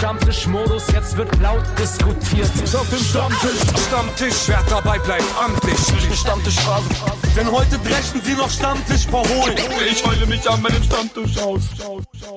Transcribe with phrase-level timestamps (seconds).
[0.00, 2.50] Stammtischmodus, jetzt wird laut diskutiert.
[2.64, 5.76] Ist auf dem Stammtisch, Stammtisch, wer dabei bleibt, amtlich.
[6.18, 6.88] Stammtisch Phase.
[7.36, 9.58] Denn heute brechen sie noch Stammtisch verholen.
[9.90, 11.60] Ich heule mich an meinem Stammtisch aus.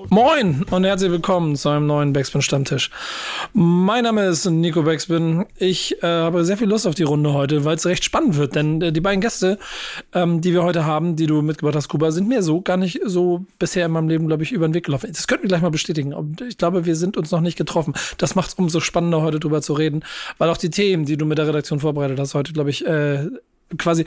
[0.10, 2.92] Moin und herzlich willkommen zu einem neuen Backspin Stammtisch.
[3.54, 5.46] Mein Name ist Nico Backspin.
[5.58, 8.56] Ich äh, habe sehr viel Lust auf die Runde heute, weil es recht spannend wird,
[8.56, 9.58] denn äh, die beiden Gäste,
[10.14, 13.00] ähm, die wir heute haben, die du mitgebracht hast, Kuba, sind mir so gar nicht
[13.06, 15.10] so bisher in meinem Leben, glaube ich, über den Weg gelaufen.
[15.12, 16.14] Das könnten wir gleich mal bestätigen.
[16.48, 17.94] Ich glaube, wir sind uns noch nicht getroffen.
[18.17, 20.03] Das macht es umso spannender, heute drüber zu reden,
[20.38, 23.27] weil auch die Themen, die du mit der Redaktion vorbereitet hast, heute, glaube ich, äh,
[23.77, 24.05] quasi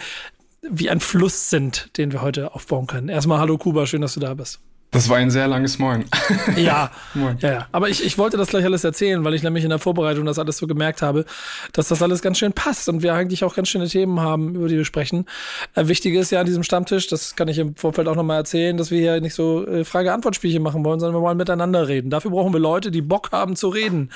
[0.69, 3.09] wie ein Fluss sind, den wir heute aufbauen können.
[3.09, 4.61] Erstmal hallo Kuba, schön, dass du da bist.
[4.93, 6.05] Das war ein sehr langes Moin.
[6.57, 7.37] Ja, Moin.
[7.41, 7.67] ja.
[7.73, 10.39] Aber ich, ich wollte das gleich alles erzählen, weil ich nämlich in der Vorbereitung das
[10.39, 11.25] alles so gemerkt habe,
[11.73, 14.69] dass das alles ganz schön passt und wir eigentlich auch ganz schöne Themen haben, über
[14.69, 15.27] die wir sprechen.
[15.75, 18.77] Äh, wichtig ist ja an diesem Stammtisch, das kann ich im Vorfeld auch nochmal erzählen,
[18.77, 22.11] dass wir hier nicht so äh, Frage-Antwort-Spielchen machen wollen, sondern wir wollen miteinander reden.
[22.11, 24.11] Dafür brauchen wir Leute, die Bock haben zu reden.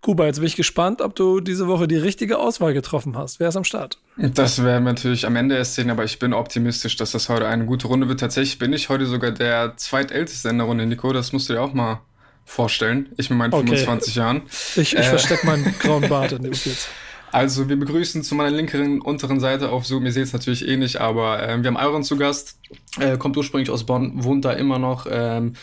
[0.00, 3.40] Kuba, jetzt bin ich gespannt, ob du diese Woche die richtige Auswahl getroffen hast.
[3.40, 3.98] Wer ist am Start?
[4.16, 7.46] Das werden wir natürlich am Ende erst sehen, aber ich bin optimistisch, dass das heute
[7.46, 8.20] eine gute Runde wird.
[8.20, 11.12] Tatsächlich bin ich heute sogar der zweitälteste in der Runde, Nico.
[11.12, 12.02] Das musst du dir auch mal
[12.44, 13.08] vorstellen.
[13.16, 13.76] Ich mit meinen okay.
[13.76, 14.42] 25 Jahren.
[14.76, 16.88] Ich, ich äh, verstecke meinen grauen Bart in dem jetzt.
[17.30, 20.04] Also, wir begrüßen zu meiner linkeren, unteren Seite auf Zoom.
[20.04, 22.58] Ihr seht es natürlich eh nicht, aber äh, wir haben Iron zu Gast.
[23.00, 25.06] Äh, kommt ursprünglich aus Bonn, wohnt da immer noch.
[25.10, 25.54] Ähm,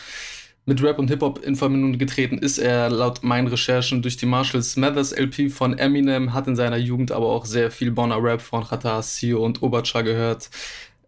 [0.70, 4.62] mit Rap und Hip-Hop in Verbindung getreten ist er laut meinen Recherchen durch die Marshall
[4.62, 8.62] Smathers LP von Eminem, hat in seiner Jugend aber auch sehr viel Bonner Rap von
[8.62, 10.48] Khata, Sio und Obacha gehört.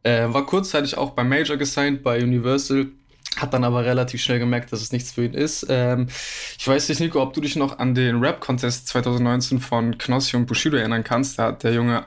[0.02, 2.88] Äh, war kurzzeitig auch bei Major gesigned, bei Universal,
[3.36, 5.66] hat dann aber relativ schnell gemerkt, dass es nichts für ihn ist.
[5.68, 6.08] Ähm,
[6.58, 10.46] ich weiß nicht, Nico, ob du dich noch an den Rap-Contest 2019 von Knossi und
[10.46, 11.38] Bushido erinnern kannst.
[11.38, 12.04] Da hat der junge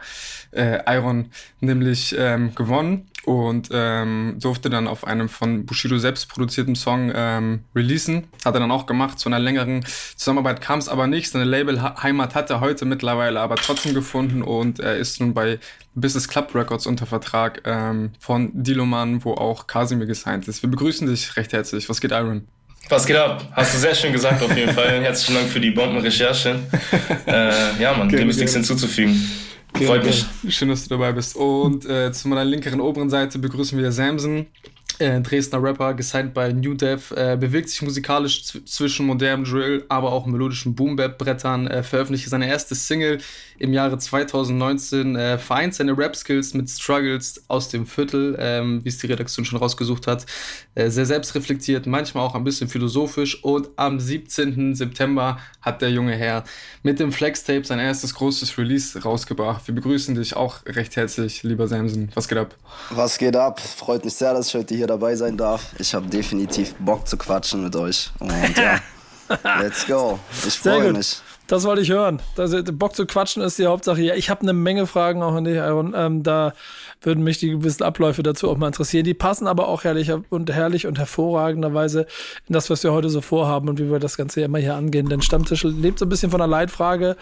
[0.52, 6.76] äh, Iron nämlich ähm, gewonnen und ähm, durfte dann auf einem von Bushido selbst produzierten
[6.76, 8.28] Song ähm, releasen.
[8.44, 9.20] Hat er dann auch gemacht.
[9.20, 9.84] Zu einer längeren
[10.16, 11.30] Zusammenarbeit kam es aber nicht.
[11.30, 15.60] Seine Label-Heimat hat er heute mittlerweile aber trotzdem gefunden und er ist nun bei
[15.96, 20.62] Business Club Records unter Vertrag ähm, von Diloman, wo auch Casimir gesigned ist.
[20.62, 21.90] Wir begrüßen dich recht herzlich.
[21.90, 22.48] Was geht, Iron?
[22.90, 23.48] Was geht ab?
[23.54, 25.02] Hast du sehr schön gesagt auf jeden Fall.
[25.02, 26.60] Herzlichen Dank für die Bombenrecherche.
[27.26, 29.20] äh, ja, man, dem ist nichts hinzuzufügen.
[29.74, 30.26] Freut mich.
[30.50, 31.36] Schön, dass du dabei bist.
[31.36, 34.48] Und äh, zu meiner linkeren oberen Seite begrüßen wir Samson
[35.00, 40.12] äh, Dresdner Rapper, gesigned bei New Dev, äh, bewegt sich musikalisch zwischen modernem Drill, aber
[40.12, 43.20] auch melodischen Boom-Bap-Brettern, äh, veröffentlichte seine erste Single
[43.60, 48.98] im Jahre 2019, äh, vereint seine Rap-Skills mit Struggles aus dem Viertel, ähm, wie es
[48.98, 50.26] die Redaktion schon rausgesucht hat,
[50.76, 54.76] äh, sehr selbstreflektiert, manchmal auch ein bisschen philosophisch und am 17.
[54.76, 56.44] September hat der junge Herr
[56.84, 59.68] mit dem Flex-Tape sein erstes großes Release rausgebracht.
[59.68, 62.10] Wir begrüßen dich auch recht herzlich, lieber Samson.
[62.14, 62.56] Was geht ab?
[62.92, 63.60] Was geht ab?
[63.60, 65.74] Freut mich sehr, dass ich heute hier hier dabei sein darf.
[65.80, 68.12] Ich habe definitiv Bock zu quatschen mit euch.
[68.20, 68.80] Und ja,
[69.62, 70.20] let's go.
[70.46, 71.22] Ich freue mich.
[71.48, 72.22] Das wollte ich hören.
[72.36, 74.02] Das, Bock zu quatschen ist die Hauptsache.
[74.02, 75.94] Ja, ich habe eine Menge Fragen auch an dich, Aaron.
[75.96, 76.54] Ähm, da
[77.02, 79.06] würden mich die gewissen Abläufe dazu auch mal interessieren.
[79.06, 82.08] Die passen aber auch herrlich und herrlich und hervorragenderweise
[82.48, 85.10] in das, was wir heute so vorhaben und wie wir das Ganze immer hier angehen.
[85.10, 87.16] Denn Stammtisch lebt so ein bisschen von der Leitfrage,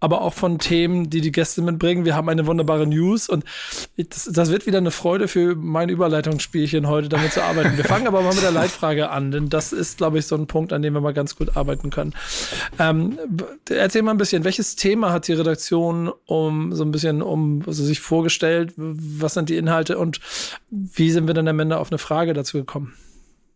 [0.00, 2.04] aber auch von Themen, die die Gäste mitbringen.
[2.04, 3.44] Wir haben eine wunderbare News und
[3.96, 7.76] das, das wird wieder eine Freude für mein Überleitungsspielchen heute, damit zu arbeiten.
[7.76, 10.46] Wir fangen aber mal mit der Leitfrage an, denn das ist, glaube ich, so ein
[10.46, 12.14] Punkt, an dem wir mal ganz gut arbeiten können.
[12.78, 13.18] Ähm,
[13.68, 17.84] erzähl mal ein bisschen, welches Thema hat die Redaktion um so ein bisschen um also
[17.84, 18.74] sich vorgestellt?
[19.20, 20.20] Was sind die Inhalte und
[20.70, 22.94] wie sind wir dann am Ende auf eine Frage dazu gekommen?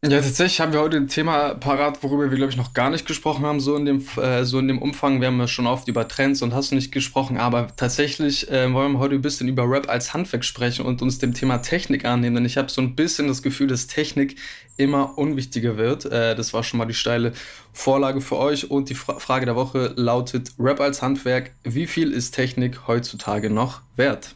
[0.05, 3.07] Ja, tatsächlich haben wir heute ein Thema parat, worüber wir, glaube ich, noch gar nicht
[3.07, 5.21] gesprochen haben, so in dem, äh, so in dem Umfang.
[5.21, 8.73] Wir haben ja schon oft über Trends und hast du nicht gesprochen, aber tatsächlich äh,
[8.73, 12.05] wollen wir heute ein bisschen über Rap als Handwerk sprechen und uns dem Thema Technik
[12.05, 14.41] annehmen, denn ich habe so ein bisschen das Gefühl, dass Technik
[14.77, 16.07] immer unwichtiger wird.
[16.07, 17.33] Äh, das war schon mal die steile
[17.73, 22.11] Vorlage für euch und die Fra Frage der Woche lautet, Rap als Handwerk, wie viel
[22.11, 24.35] ist Technik heutzutage noch wert?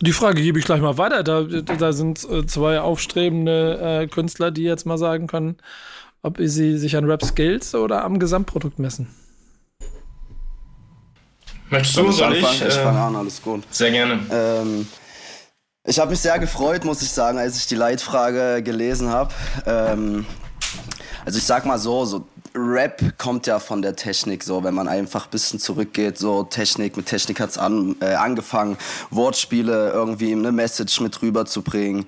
[0.00, 1.22] Die Frage gebe ich gleich mal weiter.
[1.22, 5.56] Da, da sind äh, zwei aufstrebende äh, Künstler, die jetzt mal sagen können,
[6.22, 9.08] ob sie sich an Rap-Skills oder am Gesamtprodukt messen.
[11.70, 12.44] Möchtest du, soll ich?
[12.44, 13.64] Ich, ich äh, fange an, alles gut.
[13.70, 14.20] Sehr gerne.
[14.30, 14.88] Ähm,
[15.84, 19.34] ich habe mich sehr gefreut, muss ich sagen, als ich die Leitfrage gelesen habe.
[19.66, 20.26] Ähm,
[21.24, 22.26] also ich sag mal so, so
[22.58, 26.96] Rap kommt ja von der Technik, so wenn man einfach ein bisschen zurückgeht, so Technik,
[26.96, 28.76] mit Technik hat's an, äh, angefangen,
[29.10, 32.06] Wortspiele irgendwie eine Message mit rüberzubringen.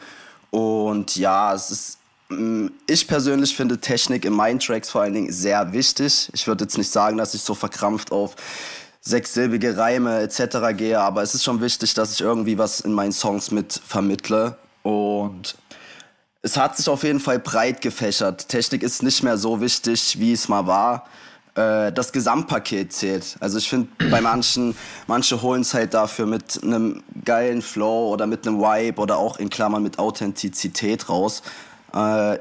[0.51, 1.99] Und ja, es ist,
[2.29, 6.31] mm, ich persönlich finde Technik in meinen Tracks vor allen Dingen sehr wichtig.
[6.33, 8.37] Ich würde jetzt nicht sagen, dass ich so verkrampft auf
[9.01, 10.77] sechssilbige Reime etc.
[10.77, 14.57] gehe, aber es ist schon wichtig, dass ich irgendwie was in meinen Songs mit vermittle.
[14.83, 15.55] Und
[16.43, 18.49] es hat sich auf jeden Fall breit gefächert.
[18.49, 21.07] Technik ist nicht mehr so wichtig, wie es mal war.
[21.55, 23.37] Äh, das Gesamtpaket zählt.
[23.41, 24.75] Also ich finde, bei manchen,
[25.07, 29.39] manche holen es halt dafür mit einem geilen Flow oder mit einem Vibe oder auch
[29.39, 31.43] in Klammern mit Authentizität raus.
[31.95, 32.39] Äh,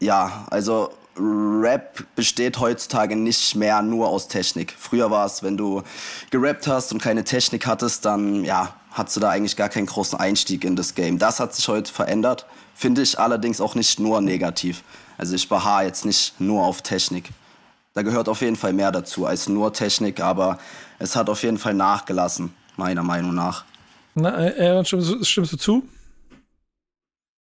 [0.00, 4.74] ja, also Rap besteht heutzutage nicht mehr nur aus Technik.
[4.78, 5.82] Früher war es, wenn du
[6.30, 10.18] gerappt hast und keine Technik hattest, dann ja, hattest du da eigentlich gar keinen großen
[10.18, 11.18] Einstieg in das Game.
[11.18, 14.82] Das hat sich heute verändert, finde ich allerdings auch nicht nur negativ.
[15.18, 17.30] Also ich beharre jetzt nicht nur auf Technik.
[17.92, 20.58] Da gehört auf jeden Fall mehr dazu als nur Technik, aber
[20.98, 23.64] es hat auf jeden Fall nachgelassen, meiner Meinung nach.
[24.14, 25.88] Na, Aaron, stimmst, stimmst du zu?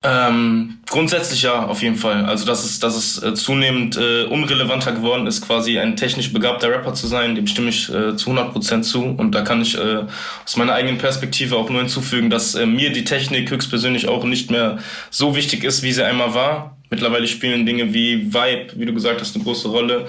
[0.04, 2.26] Ähm, grundsätzlich ja, auf jeden Fall.
[2.26, 6.70] Also dass es, dass es äh, zunehmend äh, unrelevanter geworden ist, quasi ein technisch begabter
[6.70, 9.04] Rapper zu sein, dem stimme ich äh, zu 100% zu.
[9.04, 10.04] Und da kann ich äh,
[10.46, 14.52] aus meiner eigenen Perspektive auch nur hinzufügen, dass äh, mir die Technik höchstpersönlich auch nicht
[14.52, 14.78] mehr
[15.10, 16.78] so wichtig ist, wie sie einmal war.
[16.92, 20.06] Mittlerweile spielen Dinge wie Vibe, wie du gesagt hast, eine große Rolle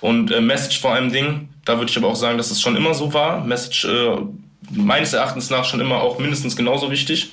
[0.00, 1.48] und äh, Message vor allem Ding.
[1.64, 3.44] Da würde ich aber auch sagen, dass es schon immer so war.
[3.44, 4.18] Message äh,
[4.70, 7.32] meines Erachtens nach schon immer auch mindestens genauso wichtig.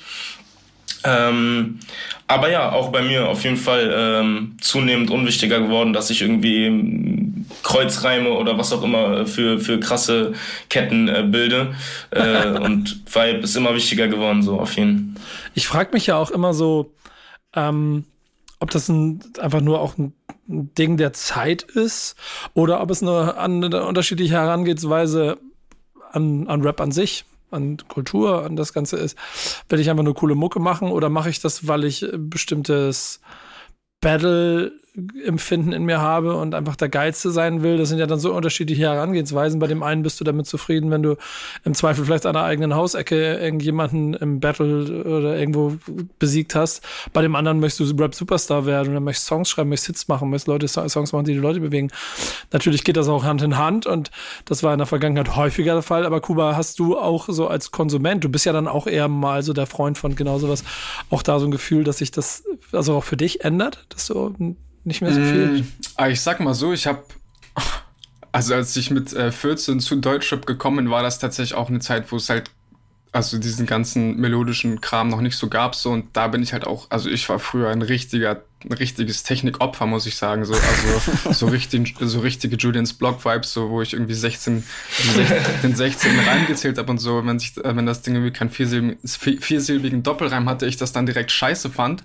[1.04, 1.80] Ähm,
[2.26, 6.66] aber ja, auch bei mir auf jeden Fall ähm, zunehmend unwichtiger geworden, dass ich irgendwie
[6.66, 10.34] ähm, Kreuzreime oder was auch immer für, für krasse
[10.68, 11.74] Ketten äh, bilde.
[12.10, 15.24] Äh, und Vibe ist immer wichtiger geworden, so auf jeden Fall.
[15.54, 16.92] Ich frage mich ja auch immer so,
[17.54, 18.04] ähm,
[18.60, 20.14] ob das ein, einfach nur auch ein
[20.46, 22.16] Ding der Zeit ist
[22.54, 25.38] oder ob es eine, eine unterschiedliche Herangehensweise
[26.12, 29.16] an, an Rap an sich an Kultur, an das Ganze ist.
[29.68, 33.20] Will ich einfach nur coole Mucke machen oder mache ich das, weil ich bestimmtes
[34.94, 37.76] Battle-Empfinden in mir habe und einfach der Geilste sein will.
[37.76, 39.60] Das sind ja dann so unterschiedliche Herangehensweisen.
[39.60, 41.16] Bei dem einen bist du damit zufrieden, wenn du
[41.64, 45.76] im Zweifel vielleicht an der eigenen Hausecke irgendjemanden im Battle oder irgendwo
[46.18, 46.86] besiegt hast.
[47.12, 50.30] Bei dem anderen möchtest du Rap-Superstar werden und dann möchtest Songs schreiben, möchtest Hits machen,
[50.30, 51.90] möchtest Leute Songs machen, die die Leute bewegen.
[52.52, 54.10] Natürlich geht das auch Hand in Hand und
[54.44, 56.06] das war in der Vergangenheit häufiger der Fall.
[56.06, 59.42] Aber Kuba, hast du auch so als Konsument, du bist ja dann auch eher mal
[59.42, 60.64] so der Freund von genau sowas,
[61.10, 63.86] auch da so ein Gefühl, dass sich das also auch für dich ändert?
[63.90, 64.34] dass du
[64.84, 65.62] nicht mehr so viel.
[65.62, 67.02] Mm, ich sag mal so, ich habe
[68.32, 72.10] also als ich mit äh, 14 zu Deutschrap gekommen war, das tatsächlich auch eine Zeit,
[72.12, 72.50] wo es halt
[73.12, 76.64] also diesen ganzen melodischen Kram noch nicht so gab so und da bin ich halt
[76.64, 81.32] auch also ich war früher ein richtiger ein richtiges Technikopfer muss ich sagen so also
[81.32, 84.62] so richtig so richtige Julians Block Vibes so wo ich irgendwie 16
[85.64, 89.00] den 16 reingezählt habe und so wenn sich wenn das Ding irgendwie keinen viersilbigen,
[89.40, 92.04] viersilbigen Doppelreim hatte ich das dann direkt scheiße fand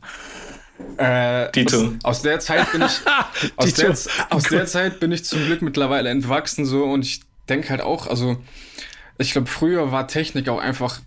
[0.97, 3.01] äh, aus, aus, der Zeit bin ich
[3.55, 3.97] aus, der,
[4.29, 8.07] aus der Zeit bin ich zum Glück mittlerweile entwachsen so und ich denke halt auch,
[8.07, 8.37] also
[9.17, 10.99] ich glaube, früher war Technik auch einfach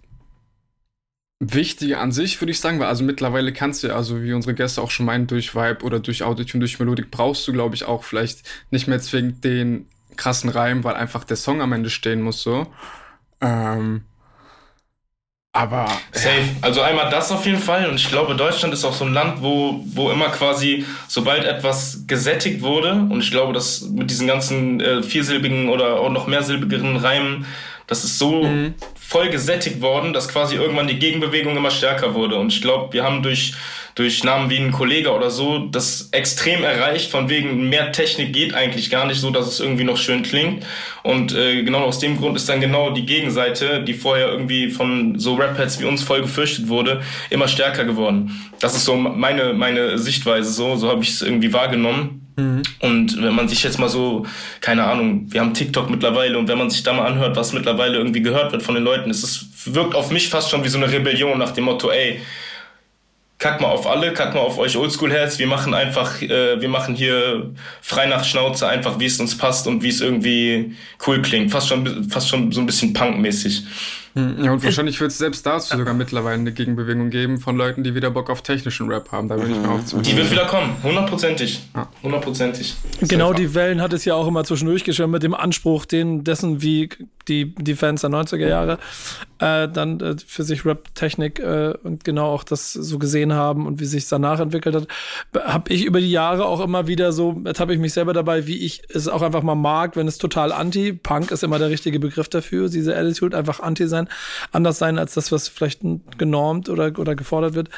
[1.41, 4.83] wichtiger an sich, würde ich sagen, weil also mittlerweile kannst du, also wie unsere Gäste
[4.83, 8.05] auch schon meinen, durch Vibe oder durch Autotune, durch Melodik brauchst du, glaube ich, auch
[8.05, 9.87] vielleicht nicht mehr zwingend den
[10.17, 12.67] krassen Reim, weil einfach der Song am Ende stehen muss so.
[13.41, 14.03] Ähm,
[15.59, 15.89] aber.
[16.13, 16.45] Safe.
[16.61, 17.89] Also einmal das auf jeden Fall.
[17.89, 22.05] Und ich glaube, Deutschland ist auch so ein Land, wo, wo immer quasi, sobald etwas
[22.07, 26.97] gesättigt wurde, und ich glaube, dass mit diesen ganzen äh, viersilbigen oder auch noch mehrsilbigeren
[26.97, 27.45] Reimen,
[27.89, 28.75] das ist so mhm.
[28.95, 32.37] voll gesättigt worden, dass quasi irgendwann die Gegenbewegung immer stärker wurde.
[32.37, 33.55] Und ich glaube, wir haben durch
[33.99, 38.55] durch Namen wie ein Kollege oder so das extrem erreicht, von wegen mehr Technik geht
[38.55, 40.65] eigentlich gar nicht so, dass es irgendwie noch schön klingt.
[41.03, 45.19] Und äh, genau aus dem Grund ist dann genau die Gegenseite, die vorher irgendwie von
[45.19, 48.31] so Rap-Heads wie uns voll gefürchtet wurde, immer stärker geworden.
[48.61, 52.29] Das ist so meine, meine Sichtweise so, so habe ich es irgendwie wahrgenommen.
[52.37, 52.63] Mhm.
[52.79, 54.27] Und wenn man sich jetzt mal so,
[54.61, 57.99] keine Ahnung, wir haben TikTok mittlerweile und wenn man sich da mal anhört, was mittlerweile
[57.99, 60.79] irgendwie gehört wird von den Leuten, es ist, wirkt auf mich fast schon wie so
[60.79, 62.21] eine Rebellion nach dem Motto, ey,
[63.39, 65.39] kack mal auf alle, kack mal auf euch Oldschool-Heads.
[65.39, 69.67] Wir machen einfach, äh, wir machen hier frei nach Schnauze einfach, wie es uns passt
[69.67, 70.75] und wie es irgendwie
[71.07, 71.51] cool klingt.
[71.51, 73.65] Fast schon, fast schon so ein bisschen punkmäßig.
[74.15, 77.85] Hm, ja, und wahrscheinlich wird es selbst dazu sogar mittlerweile eine Gegenbewegung geben von Leuten,
[77.85, 79.29] die wieder Bock auf technischen Rap haben.
[79.29, 80.01] Da bin ich mir auch zu.
[80.01, 81.61] Die wird wieder kommen, hundertprozentig.
[82.03, 82.75] Hundertprozentig.
[83.03, 86.63] Genau die Wellen hat es ja auch immer zwischendurch geschrieben mit dem Anspruch, den, dessen
[86.63, 86.89] wie
[87.29, 88.79] die, die Fans der 90er Jahre
[89.39, 93.81] äh, dann äh, für sich Rap-Technik äh, und genau auch das so gesehen haben und
[93.81, 94.89] wie sich danach entwickelt hat,
[95.45, 98.59] habe ich über die Jahre auch immer wieder so, ertappe ich mich selber dabei, wie
[98.59, 102.01] ich es auch einfach mal mag, wenn es total anti, Punk ist immer der richtige
[102.01, 104.09] Begriff dafür, diese Attitude, einfach anti sein,
[104.53, 105.81] anders sein als das, was vielleicht
[106.17, 107.69] genormt oder, oder gefordert wird.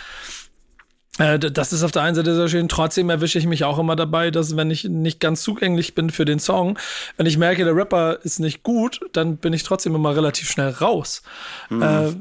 [1.20, 2.68] Äh, das ist auf der einen Seite sehr schön.
[2.68, 6.24] Trotzdem erwische ich mich auch immer dabei, dass wenn ich nicht ganz zugänglich bin für
[6.24, 6.78] den Song,
[7.16, 10.70] wenn ich merke, der Rapper ist nicht gut, dann bin ich trotzdem immer relativ schnell
[10.70, 11.22] raus.
[11.68, 11.82] Mhm.
[11.82, 12.12] Äh,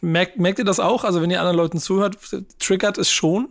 [0.00, 1.04] merkt, merkt ihr das auch?
[1.04, 2.16] Also wenn ihr anderen Leuten zuhört,
[2.58, 3.48] triggert es schon?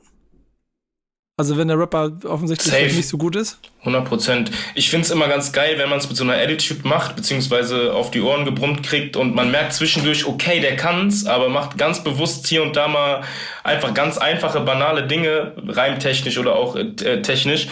[1.37, 2.85] Also wenn der Rapper offensichtlich Safe.
[2.85, 3.59] nicht so gut ist.
[3.81, 4.51] 100 Prozent.
[4.73, 8.09] Ich find's immer ganz geil, wenn man es mit so einer Attitude macht, beziehungsweise auf
[8.09, 12.47] die Ohren gebrummt kriegt und man merkt zwischendurch, okay, der kann's, aber macht ganz bewusst
[12.47, 13.23] hier und da mal
[13.65, 17.67] einfach ganz einfache, banale Dinge, reimtechnisch oder auch äh, technisch.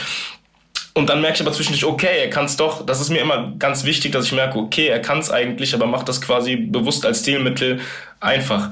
[0.93, 2.85] Und dann merke ich aber zwischendurch, okay, er kann's doch.
[2.85, 6.09] Das ist mir immer ganz wichtig, dass ich merke, okay, er kann's eigentlich, aber macht
[6.09, 7.79] das quasi bewusst als Stilmittel
[8.19, 8.69] einfach.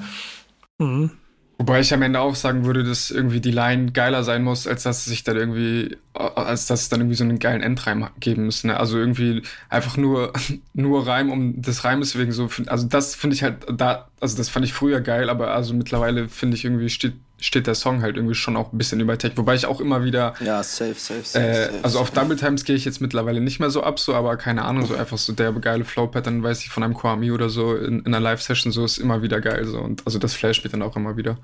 [0.78, 1.12] Mhm.
[1.62, 4.82] Wobei ich am Ende auch sagen würde, dass irgendwie die Line geiler sein muss, als
[4.82, 8.46] dass es sich dann irgendwie, als dass es dann irgendwie so einen geilen Endreim geben
[8.46, 8.64] muss.
[8.64, 8.80] Ne?
[8.80, 10.34] Also irgendwie einfach nur,
[10.74, 12.50] nur Reim um des Reimes wegen so.
[12.66, 16.30] Also das finde ich halt da, also das fand ich früher geil, aber also mittlerweile
[16.30, 19.34] finde ich irgendwie steht steht der Song halt irgendwie schon auch ein bisschen über Tech.
[19.36, 20.36] Wobei ich auch immer wieder.
[20.40, 21.46] Ja, safe, safe, safe.
[21.46, 21.80] Äh, safe.
[21.84, 24.64] also auf Double Times gehe ich jetzt mittlerweile nicht mehr so ab, so, aber keine
[24.64, 28.00] Ahnung, so einfach so der geile Flow-Pattern, weiß ich, von einem Kwame oder so in,
[28.00, 29.66] in einer Live-Session, so ist immer wieder geil.
[29.66, 29.80] So.
[29.80, 31.38] Und also das Flash spielt dann auch immer wieder.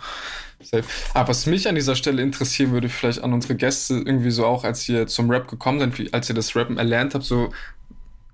[0.62, 0.84] Safe.
[1.14, 4.64] Aber was mich an dieser Stelle interessieren würde, vielleicht an unsere Gäste, irgendwie so auch,
[4.64, 7.52] als ihr zum Rap gekommen seid, wie, als ihr das Rappen erlernt habt, so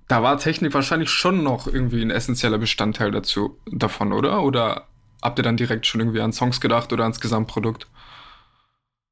[0.08, 4.42] da war Technik wahrscheinlich schon noch irgendwie ein essentieller Bestandteil dazu davon, oder?
[4.42, 4.86] Oder
[5.24, 7.88] habt ihr dann direkt schon irgendwie an Songs gedacht oder ans Gesamtprodukt?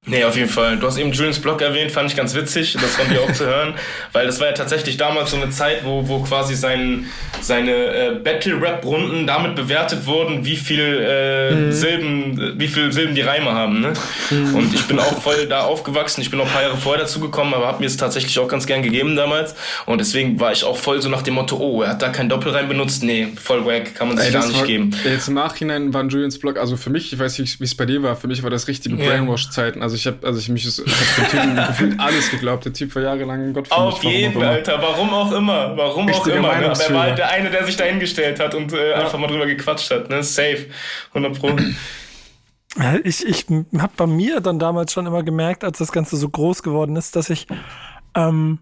[0.04, 0.78] Nee, auf jeden Fall.
[0.78, 3.46] Du hast eben Julians Blog erwähnt, fand ich ganz witzig, das von dir auch zu
[3.46, 3.74] hören,
[4.12, 7.06] weil das war ja tatsächlich damals so eine Zeit, wo, wo quasi sein,
[7.40, 11.72] seine äh, Battle-Rap-Runden damit bewertet wurden, wie viel äh, mhm.
[11.72, 13.80] Silben, wie viel Silben die Reime haben.
[13.80, 13.92] Ne?
[14.30, 14.56] Mhm.
[14.56, 16.20] Und ich bin auch voll da aufgewachsen.
[16.20, 18.66] Ich bin noch ein paar Jahre vorher dazugekommen, aber habe mir es tatsächlich auch ganz
[18.66, 19.54] gern gegeben damals.
[19.86, 22.28] Und deswegen war ich auch voll so nach dem Motto, oh, er hat da keinen
[22.28, 23.04] Doppelreim benutzt.
[23.04, 24.90] Nee, voll wack, kann man sich Ey, gar nicht war, geben.
[25.04, 27.86] Jetzt im Nachhinein war Julians Blog, also für mich, ich weiß nicht, wie es bei
[27.86, 28.96] dir war, für mich war das richtige.
[28.96, 29.80] Brainwash-Zeiten.
[29.80, 32.64] Also ich habe also ich mich ich hab dem Typen gefühlt alles geglaubt.
[32.64, 34.80] Der Typ war jahrelang Gott Auf mich, jeden, Alter.
[34.80, 35.76] Warum auch immer.
[35.76, 36.58] Warum Richtige auch immer.
[36.58, 36.70] Ne?
[36.70, 38.96] Aber er war halt der eine, der sich da hingestellt hat und äh, ja.
[38.96, 40.10] einfach mal drüber gequatscht hat.
[40.10, 40.22] Ne?
[40.22, 40.66] Safe.
[41.14, 41.56] 100 Pro.
[43.04, 46.62] Ich, ich habe bei mir dann damals schon immer gemerkt, als das Ganze so groß
[46.62, 47.46] geworden ist, dass ich
[48.14, 48.60] ähm,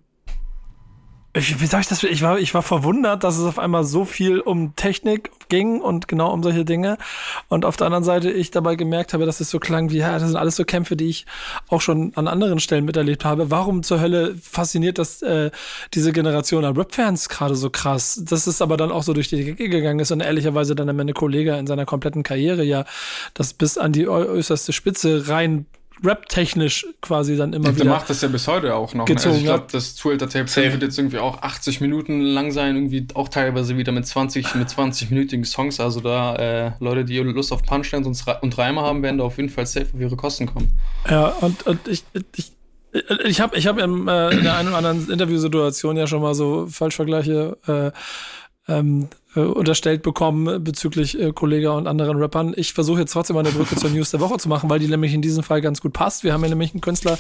[1.33, 2.03] ich, wie sag ich das?
[2.03, 6.09] Ich war, ich war verwundert, dass es auf einmal so viel um Technik ging und
[6.09, 6.99] genau um solche Dinge.
[7.47, 10.15] Und auf der anderen Seite ich dabei gemerkt habe, dass es so klang wie, ja,
[10.19, 11.27] das sind alles so Kämpfe, die ich
[11.69, 13.49] auch schon an anderen Stellen miterlebt habe.
[13.49, 15.53] Warum zur Hölle fasziniert das äh,
[15.95, 18.21] diese Generation an Rap-Fans gerade so krass?
[18.25, 21.15] Das ist aber dann auch so durch die Decke gegangen ist und ehrlicherweise dann mein
[21.15, 22.85] Kollege in seiner kompletten Karriere ja
[23.35, 25.67] das bis an die äußerste Spitze rein
[26.03, 27.85] rap-technisch quasi dann immer der wieder.
[27.85, 29.05] Der macht das ja bis heute auch noch.
[29.05, 32.77] Gezogen, also ich glaube, das Zuhälter Tape wird jetzt irgendwie auch 80 Minuten lang sein,
[32.77, 35.81] irgendwie auch teilweise wieder mit 20, mit 20-minütigen Songs.
[35.81, 39.37] Also da äh, Leute, die Lust auf Punchlines und, und Reime haben, werden da auf
[39.37, 40.73] jeden Fall safe auf ihre Kosten kommen.
[41.09, 42.05] Ja, und, und ich,
[42.37, 42.53] ich
[43.25, 46.35] ich habe ich hab in, äh, in der einen oder anderen Interviewsituation ja schon mal
[46.35, 47.57] so Falschvergleiche
[48.67, 52.53] äh, ähm, äh, unterstellt bekommen bezüglich äh, Kollega und anderen Rappern.
[52.57, 54.89] Ich versuche jetzt trotzdem mal eine Brücke zur News der Woche zu machen, weil die
[54.89, 56.25] nämlich in diesem Fall ganz gut passt.
[56.25, 57.19] Wir haben ja nämlich einen Künstler,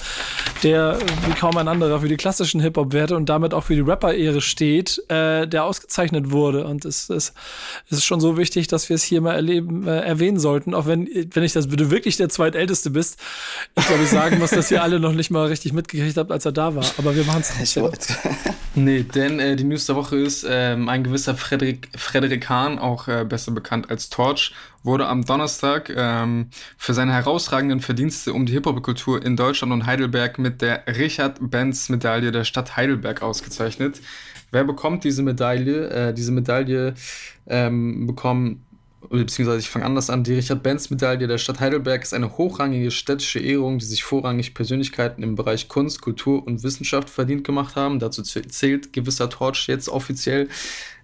[0.63, 4.41] der wie kaum ein anderer für die klassischen Hip-Hop-Werte und damit auch für die Rapper-Ehre
[4.41, 6.67] steht, äh, der ausgezeichnet wurde.
[6.67, 7.33] Und es, es,
[7.89, 10.87] es ist schon so wichtig, dass wir es hier mal erleben, äh, erwähnen sollten, auch
[10.87, 13.19] wenn, wenn ich das, wenn du wirklich der zweitälteste bist,
[13.77, 16.45] ich glaube, ich sagen muss, dass ihr alle noch nicht mal richtig mitgekriegt habt, als
[16.45, 16.85] er da war.
[16.99, 18.17] Aber wir machen es trotzdem.
[18.75, 23.09] nee, denn äh, die News der Woche ist ähm, ein gewisser Frederik Frederik Hahn, auch
[23.09, 28.53] äh, besser bekannt als Torch, wurde am Donnerstag ähm, für seine herausragenden Verdienste um die
[28.55, 34.01] Hip-Hop-Kultur in Deutschland und Heidelberg mit der Richard-Benz-Medaille der Stadt Heidelberg ausgezeichnet.
[34.51, 35.91] Wer bekommt diese Medaille?
[35.91, 36.95] Äh, diese Medaille
[37.47, 38.65] ähm, bekommen
[39.09, 40.25] beziehungsweise ich fange anders an.
[40.25, 45.35] Die Richard-Benz-Medaille der Stadt Heidelberg ist eine hochrangige städtische Ehrung, die sich vorrangig Persönlichkeiten im
[45.35, 47.99] Bereich Kunst, Kultur und Wissenschaft verdient gemacht haben.
[47.99, 50.49] Dazu zählt gewisser Torch jetzt offiziell.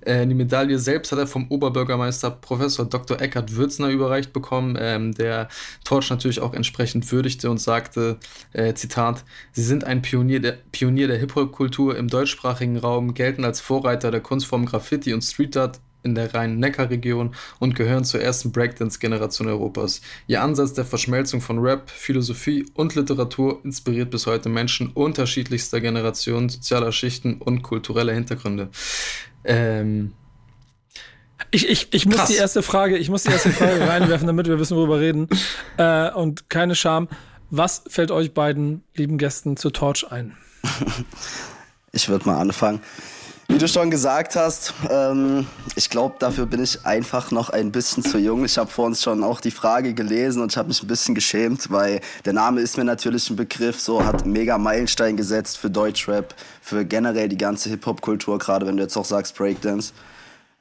[0.02, 3.20] Äh, die Medaille selbst hat er vom Oberbürgermeister Professor Dr.
[3.20, 5.48] Eckhard Würzner überreicht bekommen, ähm, der
[5.84, 8.18] Torch natürlich auch entsprechend würdigte und sagte,
[8.52, 13.60] äh, Zitat, Sie sind ein Pionier der, Pionier der Hip-Hop-Kultur im deutschsprachigen Raum, gelten als
[13.60, 19.48] Vorreiter der Kunstform Graffiti und Street Art in der Rhein-Neckar-Region und gehören zur ersten Breakdance-Generation
[19.48, 20.00] Europas.
[20.26, 26.48] Ihr Ansatz der Verschmelzung von Rap, Philosophie und Literatur inspiriert bis heute Menschen unterschiedlichster Generationen,
[26.48, 28.68] sozialer Schichten und kultureller Hintergründe.
[29.44, 30.12] Ähm,
[31.50, 34.58] ich, ich, ich muss die erste Frage, ich muss die erste Frage reinwerfen, damit wir
[34.58, 35.28] wissen, worüber wir reden.
[35.76, 37.08] Äh, und keine Scham.
[37.50, 40.36] Was fällt euch beiden lieben Gästen zu Torch ein?
[41.96, 42.82] Ich würde mal anfangen.
[43.48, 48.02] Wie du schon gesagt hast, ähm, ich glaube, dafür bin ich einfach noch ein bisschen
[48.02, 48.44] zu jung.
[48.44, 51.14] Ich habe vor uns schon auch die Frage gelesen und ich habe mich ein bisschen
[51.14, 55.70] geschämt, weil der Name ist mir natürlich ein Begriff, so hat mega Meilenstein gesetzt für
[55.70, 59.92] Deutschrap, für generell die ganze Hip-Hop-Kultur, gerade wenn du jetzt auch sagst Breakdance.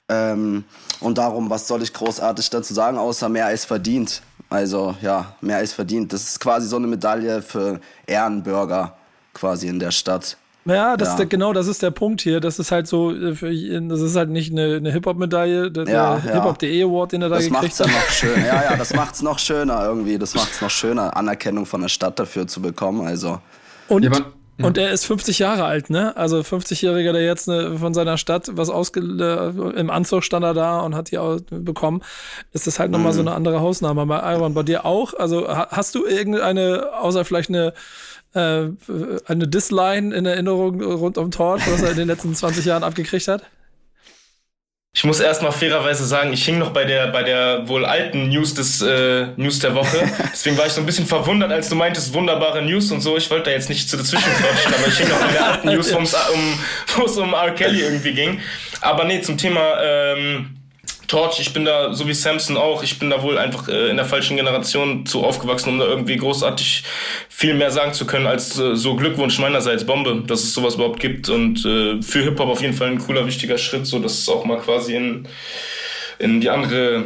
[0.07, 0.63] Ähm,
[0.99, 4.21] und darum, was soll ich großartig dazu sagen, außer mehr als verdient.
[4.47, 6.13] Also ja, mehr als verdient.
[6.13, 8.95] Das ist quasi so eine Medaille für Ehrenbürger
[9.33, 10.37] quasi in der Stadt.
[10.67, 11.15] Ja, das ja.
[11.17, 12.39] Der, genau, das ist der Punkt hier.
[12.39, 16.33] Das ist halt so, äh, das ist halt nicht eine, eine Hip-Hop-Medaille, der, ja, der
[16.33, 16.35] ja.
[16.37, 17.87] Hip-Hop.de Award, den er da das gekriegt hat.
[17.87, 18.45] Das macht's ja noch schön.
[18.45, 20.17] Ja, ja, das macht's noch schöner irgendwie.
[20.17, 23.05] Das macht's noch schöner, Anerkennung von der Stadt dafür zu bekommen.
[23.05, 23.39] Also.
[23.89, 24.11] Und, ja,
[24.57, 26.15] und er ist 50 Jahre alt, ne?
[26.15, 30.53] Also 50-Jähriger, der jetzt ne, von seiner Stadt was ausge äh, im Anzug stand er
[30.53, 32.01] da und hat die auch bekommen,
[32.53, 33.17] ist das halt nochmal mhm.
[33.17, 34.05] so eine andere Hausnahme.
[34.05, 35.13] Bei Iron, bei dir auch?
[35.13, 37.73] Also hast du irgendeine, außer vielleicht eine
[38.35, 38.69] äh,
[39.25, 43.27] eine Disline in Erinnerung rund um Torch, was er in den letzten 20 Jahren abgekriegt
[43.27, 43.43] hat?
[44.97, 48.53] Ich muss erstmal fairerweise sagen, ich hing noch bei der, bei der wohl alten News
[48.53, 50.09] des äh, News der Woche.
[50.31, 53.17] Deswegen war ich so ein bisschen verwundert, als du meintest, wunderbare News und so.
[53.17, 55.67] Ich wollte da jetzt nicht zu dazwischen quatschen, aber ich hing noch bei der alten
[55.67, 56.05] News, um,
[56.95, 57.51] wo es um R.
[57.51, 58.39] Kelly irgendwie ging.
[58.79, 60.55] Aber nee, zum Thema ähm,
[61.07, 63.97] Torch, ich bin da, so wie Samson auch, ich bin da wohl einfach äh, in
[63.97, 66.83] der falschen Generation zu aufgewachsen, um da irgendwie großartig
[67.29, 70.99] viel mehr sagen zu können als äh, so Glückwunsch meinerseits, Bombe, dass es sowas überhaupt
[70.99, 74.29] gibt und äh, für Hip-Hop auf jeden Fall ein cooler, wichtiger Schritt, so dass es
[74.29, 75.27] auch mal quasi in,
[76.19, 77.05] in die andere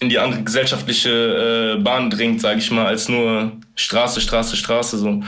[0.00, 4.98] in die andere gesellschaftliche äh, Bahn dringt, sage ich mal, als nur Straße, Straße, Straße
[4.98, 5.22] so.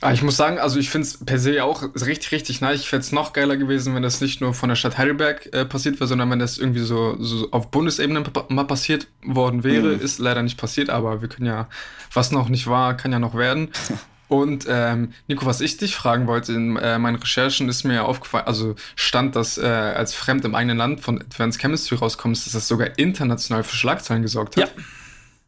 [0.00, 2.80] Ah, ich muss sagen, also ich finde es per se auch richtig, richtig nice.
[2.80, 5.64] Ich fände es noch geiler gewesen, wenn das nicht nur von der Stadt Heidelberg äh,
[5.64, 9.96] passiert wäre, sondern wenn das irgendwie so, so auf Bundesebene mal passiert worden wäre.
[9.96, 10.00] Mhm.
[10.00, 11.68] Ist leider nicht passiert, aber wir können ja,
[12.12, 13.70] was noch nicht war, kann ja noch werden.
[14.28, 18.46] Und ähm, Nico, was ich dich fragen wollte, in äh, meinen Recherchen ist mir aufgefallen,
[18.46, 22.68] also stand, dass äh, als Fremd im eigenen Land von Advanced Chemistry rauskommt, dass das
[22.68, 24.74] sogar international für Schlagzeilen gesorgt hat.
[24.76, 24.82] Ja.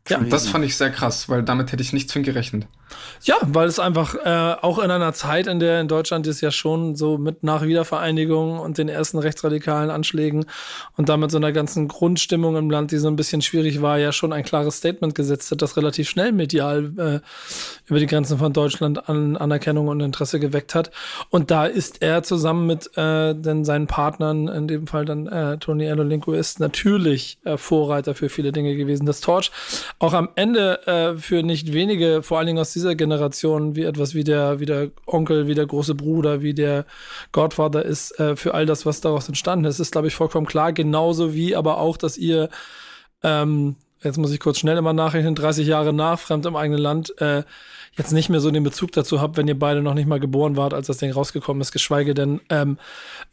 [0.08, 0.18] Ja.
[0.24, 2.66] Das fand ich sehr krass, weil damit hätte ich nicht zwingend gerechnet.
[3.22, 6.50] Ja, weil es einfach äh, auch in einer Zeit, in der in Deutschland ist ja
[6.50, 10.46] schon so mit nach Wiedervereinigung und den ersten rechtsradikalen Anschlägen
[10.96, 14.12] und damit so einer ganzen Grundstimmung im Land, die so ein bisschen schwierig war, ja
[14.12, 17.20] schon ein klares Statement gesetzt hat, das relativ schnell medial äh,
[17.86, 20.90] über die Grenzen von Deutschland an Anerkennung und Interesse geweckt hat.
[21.28, 25.58] Und da ist er zusammen mit äh, den, seinen Partnern, in dem Fall dann äh,
[25.58, 29.06] Tony Erlolinko, ist natürlich äh, Vorreiter für viele Dinge gewesen.
[29.06, 29.50] Das Torch
[29.98, 34.14] auch am Ende äh, für nicht wenige, vor allen Dingen aus dieser Generation, wie etwas
[34.14, 36.86] wie der, wie der Onkel, wie der große Bruder, wie der
[37.32, 40.72] Godfather ist, äh, für all das, was daraus entstanden ist, ist, glaube ich, vollkommen klar.
[40.72, 42.48] Genauso wie aber auch, dass ihr,
[43.22, 47.20] ähm, jetzt muss ich kurz schnell immer nachrechnen, 30 Jahre nach, fremd im eigenen Land,
[47.20, 47.42] äh,
[47.96, 50.56] jetzt nicht mehr so den Bezug dazu habt, wenn ihr beide noch nicht mal geboren
[50.56, 52.78] wart, als das Ding rausgekommen ist, geschweige denn ähm,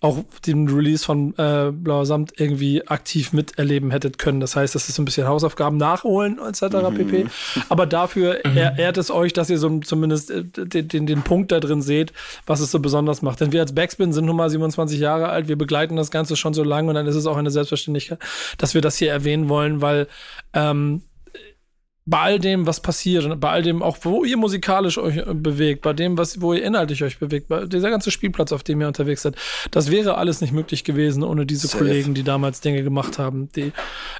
[0.02, 4.39] auch den Release von äh, Blauer Samt irgendwie aktiv miterleben hättet können.
[4.39, 6.62] Das heißt, das ist so ein bisschen Hausaufgaben nachholen etc.
[6.62, 6.96] Mhm.
[6.96, 7.26] pp.
[7.70, 8.58] Aber dafür mhm.
[8.58, 12.12] ehrt es euch, dass ihr so zumindest äh, den, den, den Punkt da drin seht,
[12.48, 13.39] was es so besonders macht.
[13.41, 16.56] Denn wir als Backspin sind nun mal 27 Jahre alt, wir begleiten das Ganze schon
[16.56, 18.20] so lange und dann ist es auch eine Selbstverständlichkeit,
[18.58, 20.08] dass wir das hier erwähnen wollen, weil
[20.54, 21.04] ähm,
[22.08, 25.91] bei all dem, was passiert bei all dem auch, wo ihr musikalisch euch bewegt, bei
[25.91, 29.24] dem, was, wo ihr inhaltlich euch bewegt, bei dieser ganze Spielplatz, auf dem ihr unterwegs
[29.24, 29.36] seid,
[29.72, 31.84] das wäre alles nicht möglich gewesen ohne diese Safe.
[31.84, 33.74] Kollegen, die damals Dinge gemacht haben, die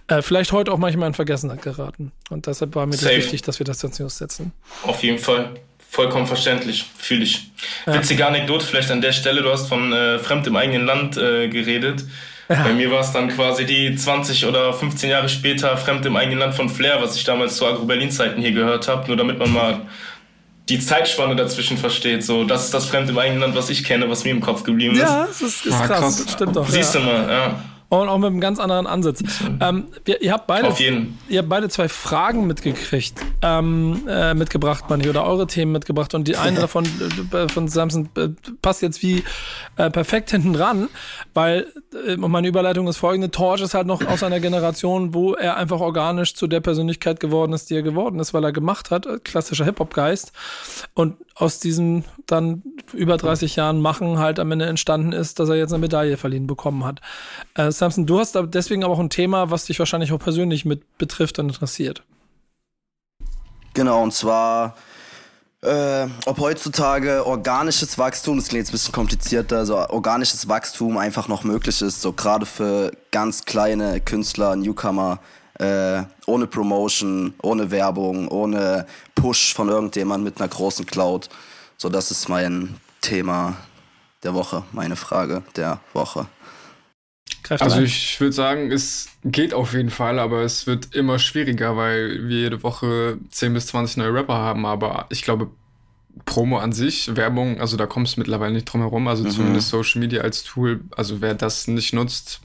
[0.08, 2.12] äh, vielleicht heute auch manchmal in Vergessenheit geraten.
[2.30, 4.52] Und deshalb war mir das wichtig, dass wir das ins News setzen.
[4.84, 5.54] Auf jeden Fall.
[5.90, 7.50] Vollkommen verständlich, fühle ich.
[7.86, 7.94] Ja.
[7.94, 11.48] Witzige Anekdote vielleicht an der Stelle, du hast von äh, Fremd im eigenen Land äh,
[11.48, 12.04] geredet.
[12.50, 12.64] Ja.
[12.64, 16.40] Bei mir war es dann quasi die 20 oder 15 Jahre später Fremd im eigenen
[16.40, 19.82] Land von Flair, was ich damals zu Agro-Berlin-Zeiten hier gehört habe, nur damit man mal
[20.70, 22.24] die Zeitspanne dazwischen versteht.
[22.24, 24.64] So, das ist das Fremd im eigenen Land, was ich kenne, was mir im Kopf
[24.64, 25.02] geblieben ist.
[25.02, 26.00] Ja, das ist, ist ah, krass.
[26.00, 26.34] krass.
[26.34, 26.68] Stimmt doch.
[26.68, 27.02] Siehst ja.
[27.02, 27.56] du mal, ja
[27.90, 29.24] und auch mit einem ganz anderen Ansatz.
[29.62, 30.74] Ähm, wir, ihr, habt beide,
[31.30, 36.14] ihr habt beide zwei Fragen mitgekriegt, ähm, äh, mitgebracht, Manni, oder eure Themen mitgebracht.
[36.14, 36.86] Und die eine davon
[37.32, 38.30] äh, von Samson äh,
[38.62, 39.24] passt jetzt wie
[39.78, 40.90] äh, perfekt hinten dran,
[41.34, 41.68] weil
[42.06, 45.80] äh, meine Überleitung ist folgende: Torch ist halt noch aus einer Generation, wo er einfach
[45.80, 49.66] organisch zu der Persönlichkeit geworden ist, die er geworden ist, weil er gemacht hat, klassischer
[49.66, 50.34] Hip-Hop-Geist.
[50.94, 55.56] Und aus diesem dann über 30 Jahren Machen halt am Ende entstanden ist, dass er
[55.56, 57.00] jetzt eine Medaille verliehen bekommen hat.
[57.54, 60.98] Äh, Samson, du hast deswegen aber auch ein Thema, was dich wahrscheinlich auch persönlich mit
[60.98, 62.04] betrifft und interessiert.
[63.74, 64.76] Genau, und zwar,
[65.62, 71.28] äh, ob heutzutage organisches Wachstum, das klingt jetzt ein bisschen komplizierter, also organisches Wachstum einfach
[71.28, 75.20] noch möglich ist, so gerade für ganz kleine Künstler, Newcomer,
[75.60, 78.86] äh, ohne Promotion, ohne Werbung, ohne
[79.16, 81.30] Push von irgendjemand mit einer großen Cloud.
[81.78, 83.56] So, das ist mein Thema
[84.24, 86.28] der Woche, meine Frage der Woche.
[87.50, 92.28] Also ich würde sagen, es geht auf jeden Fall, aber es wird immer schwieriger, weil
[92.28, 94.66] wir jede Woche 10 bis 20 neue Rapper haben.
[94.66, 95.50] Aber ich glaube,
[96.26, 99.08] Promo an sich, Werbung, also da kommst du mittlerweile nicht drum herum.
[99.08, 99.30] Also mhm.
[99.30, 102.42] zumindest Social Media als Tool, also wer das nicht nutzt,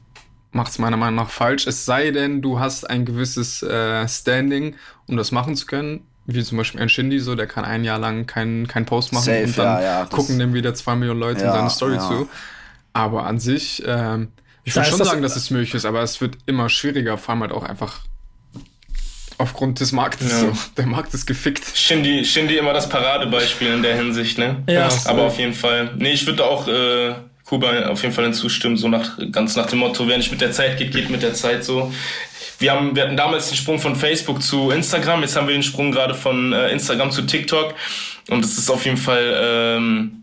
[0.53, 1.67] macht es meiner Meinung nach falsch.
[1.67, 6.07] Es sei denn, du hast ein gewisses äh, Standing, um das machen zu können.
[6.25, 9.25] Wie zum Beispiel ein Shindy, so, der kann ein Jahr lang keinen kein Post machen
[9.25, 11.95] Safe, und dann ja, ja, gucken dem wieder zwei Millionen Leute Ja, in seine Story
[11.95, 12.09] ja.
[12.09, 12.29] zu.
[12.93, 14.29] Aber an sich, ähm,
[14.65, 17.33] ich würde schon das- sagen, dass es möglich ist, aber es wird immer schwieriger, vor
[17.35, 18.01] allem halt auch einfach
[19.39, 20.31] aufgrund des Marktes.
[20.31, 20.39] Ja.
[20.39, 20.53] So.
[20.77, 21.65] Der Markt ist gefickt.
[21.77, 24.63] Shindy, Shindy immer das Paradebeispiel in der Hinsicht, ne?
[24.69, 24.89] Ja.
[25.07, 25.91] Aber auf jeden Fall.
[25.97, 29.81] Nee, ich würde auch äh, Kuba auf jeden Fall hinzustimmen, so nach ganz nach dem
[29.81, 31.93] Motto, wer nicht mit der Zeit geht, geht mit der Zeit so.
[32.61, 35.65] Wir, haben, wir hatten damals den Sprung von Facebook zu Instagram, jetzt haben wir den
[35.65, 37.75] Sprung gerade von äh, Instagram zu TikTok.
[38.31, 40.22] Und es ist auf jeden Fall, ähm,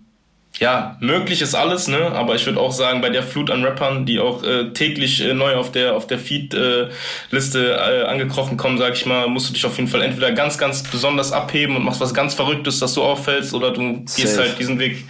[0.58, 2.12] ja, möglich ist alles, ne?
[2.12, 5.34] Aber ich würde auch sagen, bei der Flut an Rappern, die auch äh, täglich äh,
[5.34, 9.66] neu auf der auf der Feed-Liste äh, angekrochen kommen, sag ich mal, musst du dich
[9.66, 13.04] auf jeden Fall entweder ganz, ganz besonders abheben und machst was ganz Verrücktes, dass du
[13.04, 14.50] auffällst, oder du gehst Safe.
[14.50, 15.06] halt diesen Weg.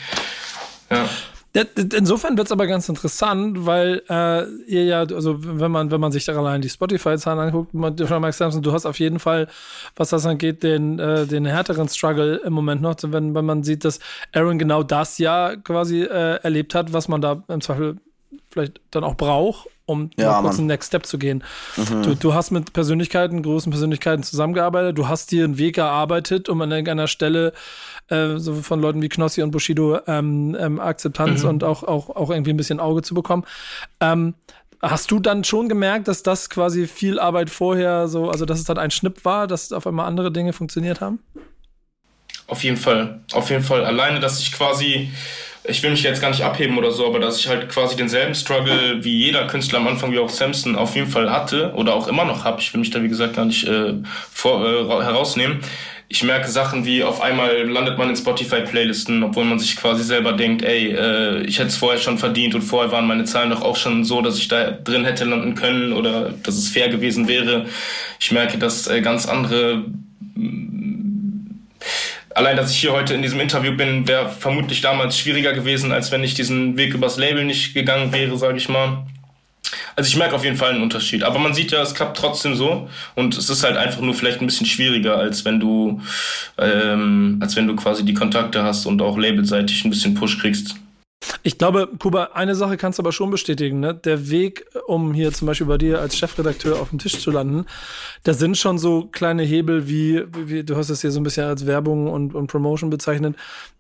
[0.92, 1.08] Ja.
[1.54, 6.26] Insofern wird's aber ganz interessant, weil äh, ihr ja, also wenn man, wenn man sich
[6.26, 9.48] da allein die Spotify-Zahlen anguckt, man, du hast auf jeden Fall,
[9.96, 13.84] was das angeht, den, äh, den härteren Struggle im Moment noch, wenn, wenn man sieht,
[13.84, 14.00] dass
[14.32, 17.98] Aaron genau das ja quasi äh, erlebt hat, was man da im Zweifel
[18.50, 20.60] vielleicht dann auch braucht, um Ja, mal kurz Mann.
[20.60, 21.44] einen Next Step zu gehen.
[22.04, 26.62] Du, du hast mit Persönlichkeiten, großen Persönlichkeiten zusammengearbeitet, du hast dir einen Weg erarbeitet, um
[26.62, 27.54] an irgendeiner Stelle
[28.10, 32.30] äh, so von Leuten wie Knossi und Bushido ähm, ähm, Akzeptanz und auch, auch, auch
[32.30, 33.46] irgendwie ein bisschen Auge zu bekommen.
[34.00, 34.36] Ähm,
[34.82, 38.66] hast du dann schon gemerkt, dass das quasi viel Arbeit vorher so, also dass es
[38.66, 41.20] dann ein Schnipp war, dass auf einmal andere Dinge funktioniert haben?
[42.48, 43.86] Auf jeden Fall, auf jeden Fall.
[43.86, 45.12] Alleine, dass ich quasi,
[45.70, 48.36] ich will mich jetzt gar nicht abheben oder so, aber dass ich halt quasi denselben
[48.36, 52.08] Struggle wie jeder Künstler am Anfang, wie auch Samson, auf jeden Fall hatte oder auch
[52.08, 52.62] immer noch habe.
[52.62, 53.94] Ich will mich da, wie gesagt, gar nicht äh,
[54.32, 55.60] vor, äh, ra- herausnehmen.
[56.12, 60.34] Ich merke Sachen wie auf einmal landet man in Spotify-Playlisten, obwohl man sich quasi selber
[60.34, 63.62] denkt, ey, äh, ich hätte es vorher schon verdient und vorher waren meine Zahlen doch
[63.62, 67.28] auch schon so, dass ich da drin hätte landen können oder dass es fair gewesen
[67.28, 67.68] wäre.
[68.20, 69.86] Ich merke, dass äh, ganz andere
[72.36, 76.12] allein, dass ich hier heute in diesem Interview bin, wäre vermutlich damals schwieriger gewesen, als
[76.12, 79.06] wenn ich diesen Weg übers Label nicht gegangen wäre, sage ich mal.
[79.96, 81.24] Also ich merke auf jeden Fall einen Unterschied.
[81.24, 82.90] Aber man sieht ja, es klappt trotzdem so.
[83.16, 86.02] Und es ist halt einfach nur vielleicht ein bisschen schwieriger, als wenn du,
[86.58, 90.76] ähm, als wenn du quasi die Kontakte hast und auch labelseitig ein bisschen Push kriegst.
[91.44, 93.94] Ich glaube, Kuba, eine Sache kannst du aber schon bestätigen, ne?
[93.94, 97.66] Der Weg, um hier zum Beispiel bei dir als Chefredakteur auf dem Tisch zu landen,
[98.24, 101.46] da sind schon so kleine Hebel wie, wie du hast es hier so ein bisschen
[101.46, 103.36] als Werbung und, und Promotion bezeichnet.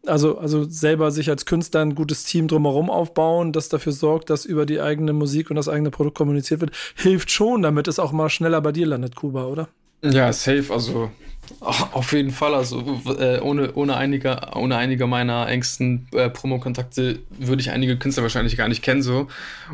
[0.06, 4.46] Also, also selber sich als Künstler ein gutes Team drumherum aufbauen, das dafür sorgt, dass
[4.46, 8.12] über die eigene Musik und das eigene Produkt kommuniziert wird, hilft schon, damit es auch
[8.12, 9.68] mal schneller bei dir landet, Kuba, oder?
[10.02, 11.12] Ja, safe, also
[11.62, 12.54] auf jeden Fall.
[12.54, 18.24] Also äh, ohne, ohne, einige, ohne einige meiner engsten äh, Promo-Kontakte würde ich einige Künstler
[18.24, 19.02] wahrscheinlich gar nicht kennen.
[19.02, 19.28] so.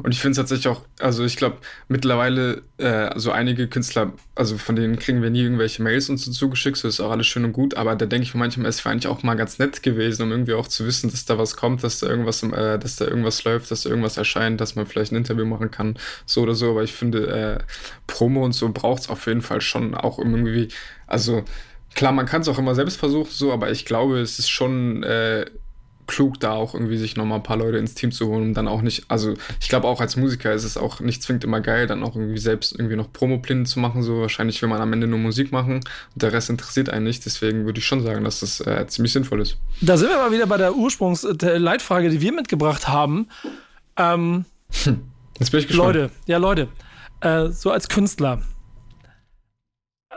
[0.03, 1.57] Und ich finde es tatsächlich auch, also ich glaube,
[1.87, 6.31] mittlerweile, äh, so einige Künstler, also von denen kriegen wir nie irgendwelche Mails und so
[6.31, 8.83] zugeschickt, so ist auch alles schön und gut, aber da denke ich mir manchmal, es
[8.83, 11.55] wäre eigentlich auch mal ganz nett gewesen, um irgendwie auch zu wissen, dass da was
[11.55, 14.85] kommt, dass da irgendwas, äh, dass da irgendwas läuft, dass da irgendwas erscheint, dass man
[14.85, 16.71] vielleicht ein Interview machen kann, so oder so.
[16.71, 17.63] Aber ich finde, äh,
[18.07, 20.69] Promo und so braucht es auf jeden Fall schon auch irgendwie,
[21.07, 21.43] also
[21.93, 25.03] klar, man kann es auch immer selbst versuchen, so, aber ich glaube, es ist schon
[25.03, 25.45] äh,
[26.07, 28.67] klug, da auch irgendwie sich nochmal ein paar Leute ins Team zu holen und dann
[28.67, 31.87] auch nicht, also ich glaube auch als Musiker ist es auch nicht zwingend immer geil,
[31.87, 35.07] dann auch irgendwie selbst irgendwie noch Promopläne zu machen, so wahrscheinlich will man am Ende
[35.07, 38.41] nur Musik machen und der Rest interessiert einen nicht, deswegen würde ich schon sagen, dass
[38.41, 39.57] das äh, ziemlich sinnvoll ist.
[39.81, 43.27] Da sind wir mal wieder bei der Ursprungsleitfrage, die wir mitgebracht haben.
[43.97, 44.45] Ähm,
[45.39, 45.95] Jetzt bin ich gespannt.
[45.95, 46.67] Leute, ja Leute,
[47.21, 48.41] äh, so als Künstler,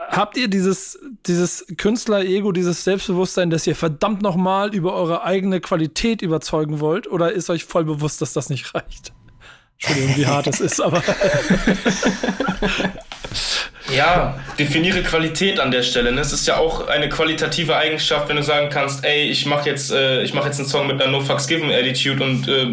[0.09, 6.21] habt ihr dieses, dieses Künstler-Ego, dieses Selbstbewusstsein, dass ihr verdammt nochmal über eure eigene Qualität
[6.21, 7.07] überzeugen wollt?
[7.07, 9.13] Oder ist euch voll bewusst, dass das nicht reicht?
[9.79, 11.01] Entschuldigung, wie hart das ist, aber
[13.95, 16.11] Ja, definiere Qualität an der Stelle.
[16.11, 16.21] Ne?
[16.21, 19.91] Es ist ja auch eine qualitative Eigenschaft, wenn du sagen kannst, ey, ich mache jetzt,
[19.91, 22.67] äh, ich mache jetzt einen Song mit einer No Fucks Given Attitude und äh,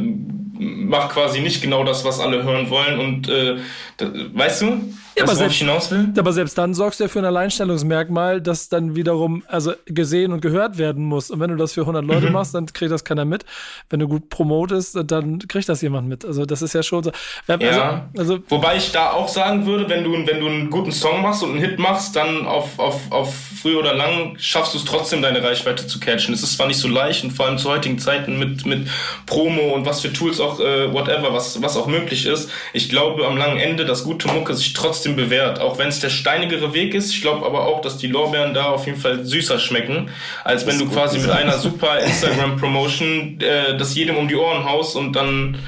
[0.58, 2.98] mach quasi nicht genau das, was alle hören wollen.
[2.98, 3.56] Und äh,
[3.96, 6.18] da, weißt du, Ja, aber selbst-?
[6.18, 10.40] Aber selbst dann sorgst du ja für ein Alleinstellungsmerkmal, das dann wiederum also gesehen und
[10.40, 11.30] gehört werden muss.
[11.30, 12.10] Und wenn du das für 100 Mhm.
[12.10, 13.44] Leute machst, dann kriegt das keiner mit.
[13.90, 16.24] Wenn du gut promotest, dann kriegt das jemand mit.
[16.24, 17.12] Also das ist ja schon so.
[17.46, 18.08] Also, Ja.
[18.16, 21.42] also Wobei ich da auch sagen würde, wenn du, wenn du einen guten Song machst
[21.42, 25.22] und einen Hit machst, dann auf, auf, auf früh oder lang schaffst du es trotzdem,
[25.22, 26.34] deine Reichweite zu catchen.
[26.34, 28.88] Es ist zwar nicht so leicht und vor allem zu heutigen Zeiten mit, mit
[29.26, 32.50] Promo und was für Tools auch, äh, whatever, was, was auch möglich ist.
[32.72, 36.08] Ich glaube am langen Ende, dass gute Mucke sich trotzdem bewährt, auch wenn es der
[36.08, 37.12] steinigere Weg ist.
[37.12, 40.10] Ich glaube aber auch, dass die Lorbeeren da auf jeden Fall süßer schmecken,
[40.42, 44.96] als wenn du quasi mit einer super Instagram-Promotion äh, das jedem um die Ohren haust
[44.96, 45.58] und dann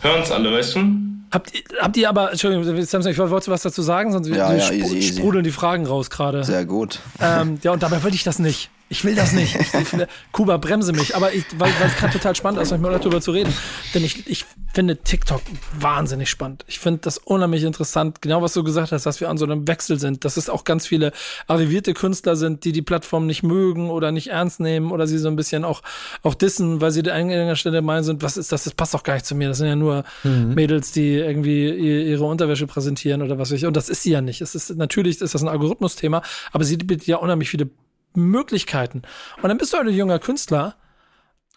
[0.00, 0.80] hören's alle, weißt du?
[1.30, 5.42] Habt, habt ihr aber, Entschuldigung, ich wollte was dazu sagen, sonst ja, ja, sprudeln easy.
[5.42, 6.44] die Fragen raus gerade.
[6.44, 6.98] Sehr gut.
[7.20, 8.68] Ähm, ja, und dabei will ich das nicht.
[8.92, 9.58] Ich will das nicht.
[9.58, 9.88] Ich, ich,
[10.32, 11.16] Kuba, bremse mich.
[11.16, 13.50] Aber ich, weil, weil es gerade total spannend ist, mit mir darüber zu reden.
[13.94, 15.40] Denn ich, ich finde TikTok
[15.80, 16.66] wahnsinnig spannend.
[16.68, 18.20] Ich finde das unheimlich interessant.
[18.20, 20.26] Genau was du gesagt hast, dass wir an so einem Wechsel sind.
[20.26, 21.12] Dass es auch ganz viele
[21.46, 25.28] arrivierte Künstler sind, die die Plattform nicht mögen oder nicht ernst nehmen oder sie so
[25.28, 25.80] ein bisschen auch,
[26.22, 28.64] auch dissen, weil sie an irgendeiner Stelle meinen sind, was ist das?
[28.64, 29.48] Das passt doch gar nicht zu mir.
[29.48, 30.52] Das sind ja nur mhm.
[30.52, 31.70] Mädels, die irgendwie
[32.10, 33.66] ihre Unterwäsche präsentieren oder was weiß ich.
[33.66, 34.42] Und das ist sie ja nicht.
[34.42, 36.20] Es ist, natürlich ist das ein Algorithmusthema,
[36.52, 37.70] aber sie bietet ja unheimlich viele
[38.16, 39.02] Möglichkeiten.
[39.40, 40.76] Und dann bist du halt ein junger Künstler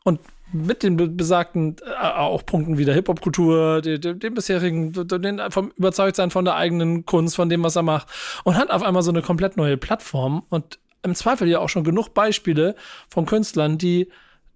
[0.04, 0.20] und
[0.52, 6.32] mit den besagten äh, auch Punkten wie der Hip-Hop-Kultur, dem, dem bisherigen, den, vom Überzeugtsein
[6.32, 8.08] von der eigenen Kunst, von dem, was er macht
[8.44, 11.84] und hat auf einmal so eine komplett neue Plattform und im Zweifel ja auch schon
[11.84, 12.76] genug Beispiele
[13.10, 14.10] von Künstlern, die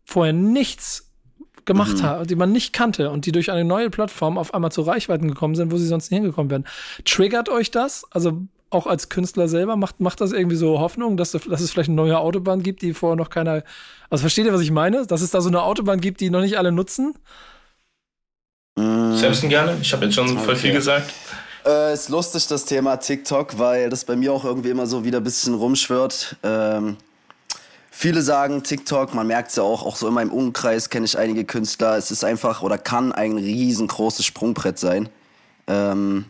[0.04, 1.12] vorher nichts
[1.66, 2.04] gemacht mhm.
[2.04, 5.28] haben, die man nicht kannte und die durch eine neue Plattform auf einmal zu Reichweiten
[5.28, 6.66] gekommen sind, wo sie sonst nie hingekommen wären.
[7.06, 8.06] Triggert euch das?
[8.12, 11.90] Also auch als Künstler selber, macht, macht das irgendwie so Hoffnung, dass, dass es vielleicht
[11.90, 13.64] eine neue Autobahn gibt, die vorher noch keiner.
[14.10, 15.06] Also versteht ihr, was ich meine?
[15.06, 17.16] Dass es da so eine Autobahn gibt, die noch nicht alle nutzen?
[18.76, 19.16] Mm.
[19.16, 19.78] Samson gerne.
[19.82, 20.46] Ich habe jetzt schon okay.
[20.46, 21.12] voll viel gesagt.
[21.66, 25.18] Äh, ist lustig, das Thema TikTok, weil das bei mir auch irgendwie immer so wieder
[25.20, 26.38] ein bisschen rumschwirrt.
[26.44, 26.98] Ähm,
[27.92, 31.18] viele sagen TikTok, man merkt es ja auch, auch so in meinem Umkreis kenne ich
[31.18, 31.98] einige Künstler.
[31.98, 35.10] Es ist einfach oder kann ein riesengroßes Sprungbrett sein.
[35.68, 36.26] Ähm,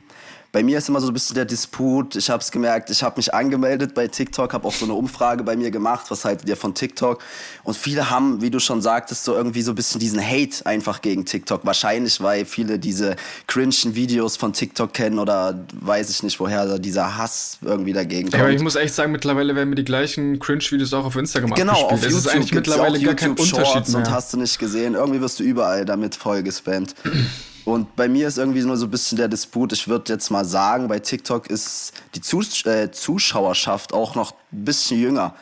[0.52, 2.16] bei mir ist immer so ein bisschen der Disput.
[2.16, 5.44] Ich habe es gemerkt, ich habe mich angemeldet bei TikTok, habe auch so eine Umfrage
[5.44, 7.22] bei mir gemacht, was haltet ihr von TikTok?
[7.64, 11.02] Und viele haben, wie du schon sagtest, so irgendwie so ein bisschen diesen Hate einfach
[11.02, 11.66] gegen TikTok.
[11.66, 17.18] Wahrscheinlich, weil viele diese cringen Videos von TikTok kennen oder weiß ich nicht, woher dieser
[17.18, 18.34] Hass irgendwie dagegen kommt.
[18.34, 21.54] Ja, aber ich muss echt sagen, mittlerweile werden mir die gleichen Cringe-Videos auch auf Instagram
[21.54, 21.94] genau, abgespielt.
[21.94, 23.98] Auf YouTube es ist eigentlich mittlerweile gar kein Unterschied mehr.
[23.98, 26.96] Und hast du nicht gesehen, irgendwie wirst du überall damit voll gespammt.
[27.66, 29.74] Und bei mir ist irgendwie nur so ein bisschen der Disput.
[29.74, 34.66] Ich würde jetzt mal sagen, bei TikTok ist die Zus äh, Zuschauerschaft auch noch ein
[34.66, 35.36] bisschen jünger,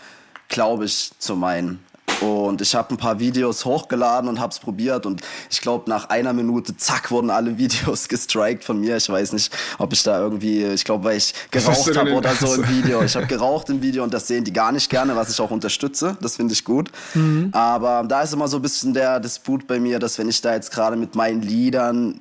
[0.50, 1.84] glaube ich, zu meinen.
[2.22, 5.06] Und ich habe ein paar Videos hochgeladen und habe es probiert.
[5.06, 8.98] Und ich glaube, nach einer Minute, zack, wurden alle Videos gestrikt von mir.
[8.98, 12.54] Ich weiß nicht, ob ich da irgendwie, ich glaube, weil ich geraucht habe oder so
[12.56, 13.04] im Video.
[13.04, 15.52] Ich habe geraucht im Video und das sehen die gar nicht gerne, was ich auch
[15.52, 16.18] unterstütze.
[16.22, 16.92] Das finde ich gut.
[17.14, 17.50] Mhm.
[17.52, 20.54] Aber da ist immer so ein bisschen der Disput bei mir, dass wenn ich da
[20.54, 22.20] jetzt gerade mit meinen Liedern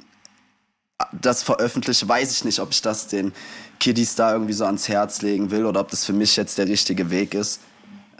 [1.12, 3.32] das veröffentliche, weiß ich nicht, ob ich das den
[3.80, 6.66] Kiddies da irgendwie so ans Herz legen will oder ob das für mich jetzt der
[6.66, 7.60] richtige Weg ist.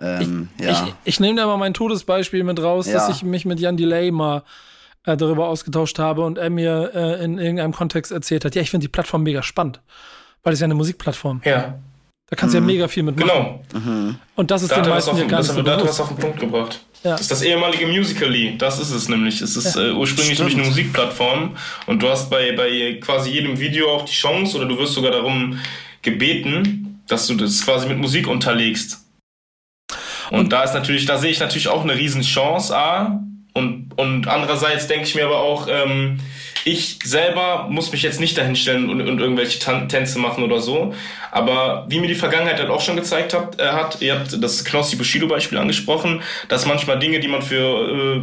[0.01, 0.71] Ähm, ich, ja.
[0.73, 2.95] ich, ich nehme da mal mein Todesbeispiel mit raus, ja.
[2.95, 4.43] dass ich mich mit Jan Delay mal
[5.05, 8.71] äh, darüber ausgetauscht habe und er mir äh, in irgendeinem Kontext erzählt hat, ja, ich
[8.71, 9.81] finde die Plattform mega spannend,
[10.43, 11.41] weil es ja eine Musikplattform.
[11.45, 11.79] Ja.
[12.29, 12.69] Da kannst du mhm.
[12.69, 13.61] ja mega viel mitmachen.
[13.73, 13.85] Genau.
[13.85, 14.17] Mhm.
[14.35, 16.17] Und das ist da den meisten ja gar nicht so Da hat was auf den
[16.17, 16.81] Punkt gebracht.
[17.05, 17.13] Ja.
[17.13, 18.59] Das ist das ehemalige Musical.ly.
[18.59, 19.41] Das ist es nämlich.
[19.41, 19.91] Es ist ja.
[19.91, 21.57] äh, ursprünglich nämlich eine Musikplattform
[21.87, 25.13] und du hast bei, bei quasi jedem Video auch die Chance oder du wirst sogar
[25.13, 25.61] darum
[26.03, 29.06] gebeten, dass du das quasi mit Musik unterlegst.
[30.31, 33.21] Und, da ist natürlich, da sehe ich natürlich auch eine riesen Chance, A.
[33.53, 36.19] Und, und andererseits denke ich mir aber auch, ähm,
[36.65, 39.59] ich selber muss mich jetzt nicht dahinstellen und, und irgendwelche
[39.89, 40.95] Tänze machen oder so.
[41.31, 44.65] Aber wie mir die Vergangenheit halt auch schon gezeigt hat, äh, hat ihr habt das
[44.65, 48.23] Knossi Bushido-Beispiel angesprochen, dass manchmal Dinge, die man für äh,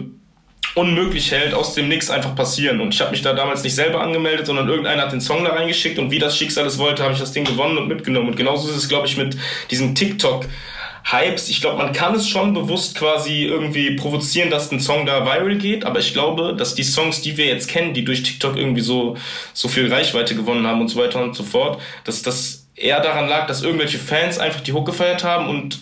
[0.75, 2.81] unmöglich hält, aus dem Nix einfach passieren.
[2.81, 5.51] Und ich habe mich da damals nicht selber angemeldet, sondern irgendeiner hat den Song da
[5.51, 8.27] reingeschickt und wie das Schicksal es wollte, habe ich das Ding gewonnen und mitgenommen.
[8.27, 9.37] Und genauso ist es, glaube ich, mit
[9.71, 10.45] diesem TikTok.
[11.03, 11.49] Hypes.
[11.49, 15.57] Ich glaube, man kann es schon bewusst quasi irgendwie provozieren, dass ein Song da viral
[15.57, 18.81] geht, aber ich glaube, dass die Songs, die wir jetzt kennen, die durch TikTok irgendwie
[18.81, 19.17] so,
[19.53, 23.27] so viel Reichweite gewonnen haben und so weiter und so fort, dass das eher daran
[23.27, 25.79] lag, dass irgendwelche Fans einfach die Hook gefeiert haben und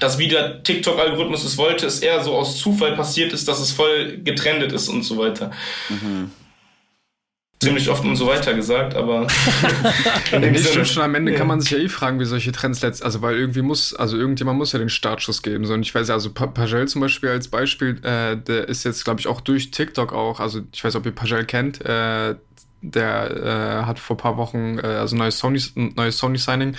[0.00, 3.72] dass wie der TikTok-Algorithmus es wollte, es eher so aus Zufall passiert ist, dass es
[3.72, 5.50] voll getrendet ist und so weiter.
[5.88, 6.30] Mhm
[7.60, 9.26] ziemlich oft und so weiter gesagt, aber.
[10.40, 11.02] nee, stimmt schon.
[11.02, 11.38] Am Ende ja.
[11.38, 14.16] kann man sich ja eh fragen, wie solche Trends letzt, also weil irgendwie muss, also
[14.16, 15.66] irgendjemand muss ja den Startschuss geben.
[15.66, 19.04] So, und ich weiß ja, also Pagel zum Beispiel als Beispiel, äh, der ist jetzt,
[19.04, 22.34] glaube ich, auch durch TikTok auch, also ich weiß, ob ihr Pagel kennt, äh,
[22.82, 26.76] der äh, hat vor ein paar Wochen, äh, also neues Sony, neues Sony Signing.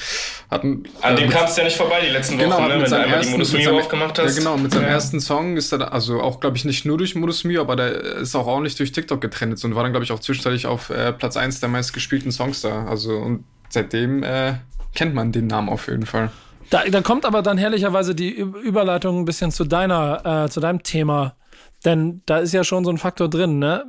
[0.50, 2.98] Hatten, An dem kamst du ja nicht vorbei die letzten genau, Wochen, ne, wenn du
[2.98, 4.38] einmal die Modus Mio aufgemacht hast.
[4.38, 4.90] Ja, genau, mit seinem ja.
[4.90, 8.02] ersten Song ist er, also auch, glaube ich, nicht nur durch Modus Mio, aber der
[8.18, 11.14] ist auch ordentlich durch TikTok getrennt und war dann, glaube ich, auch zwischenzeitlich auf äh,
[11.14, 12.86] Platz 1 der meistgespielten Songs da.
[12.86, 14.56] Also und seitdem äh,
[14.96, 16.32] kennt man den Namen auf jeden Fall.
[16.70, 20.84] Da, da kommt aber dann herrlicherweise die Überleitung ein bisschen zu deiner, äh, zu deinem
[20.84, 21.36] Thema.
[21.84, 23.86] Denn da ist ja schon so ein Faktor drin, ne?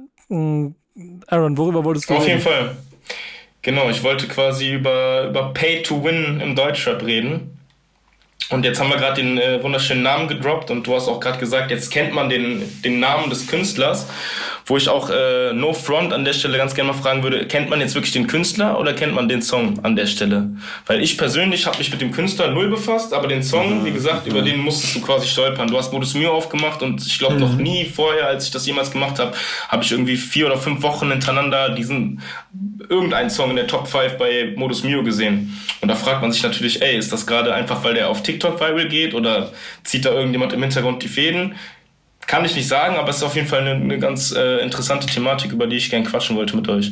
[1.27, 2.31] Aaron, worüber wolltest du Auf reden?
[2.31, 2.77] jeden Fall.
[3.63, 7.59] Genau, ich wollte quasi über, über Pay to Win im Deutschrap reden.
[8.51, 11.39] Und jetzt haben wir gerade den äh, wunderschönen Namen gedroppt und du hast auch gerade
[11.39, 14.07] gesagt, jetzt kennt man den, den Namen des Künstlers,
[14.67, 17.71] wo ich auch äh, No Front an der Stelle ganz gerne mal fragen würde, kennt
[17.71, 20.51] man jetzt wirklich den Künstler oder kennt man den Song an der Stelle?
[20.87, 23.85] Weil ich persönlich habe mich mit dem Künstler null befasst, aber den Song, mhm.
[23.85, 25.69] wie gesagt, über den musstest du quasi stolpern.
[25.69, 27.41] Du hast Modus Mio aufgemacht und ich glaube mhm.
[27.41, 29.33] noch nie vorher, als ich das jemals gemacht habe,
[29.69, 32.21] habe ich irgendwie vier oder fünf Wochen hintereinander diesen
[32.89, 35.59] irgendeinen Song in der Top 5 bei Modus Mio gesehen.
[35.81, 38.61] Und da fragt man sich natürlich, ey, ist das gerade einfach, weil der auf TikTok
[38.61, 39.53] viral geht oder
[39.85, 41.55] zieht da irgendjemand im Hintergrund die Fäden?
[42.33, 45.07] Kann ich nicht sagen, aber es ist auf jeden Fall eine, eine ganz äh, interessante
[45.07, 46.91] Thematik, über die ich gern quatschen wollte mit euch.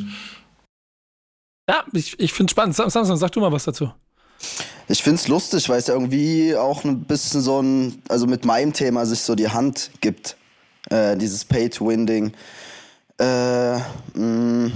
[1.67, 2.75] Ja, ich, ich finde es spannend.
[2.75, 3.91] Samson, sag du mal was dazu.
[4.87, 8.45] Ich finde es lustig, weil es ja irgendwie auch ein bisschen so ein, also mit
[8.45, 10.37] meinem Thema sich so die Hand gibt.
[10.91, 12.33] Äh, dieses Pay-to-Win-Ding.
[13.17, 13.77] Äh,
[14.13, 14.71] mm,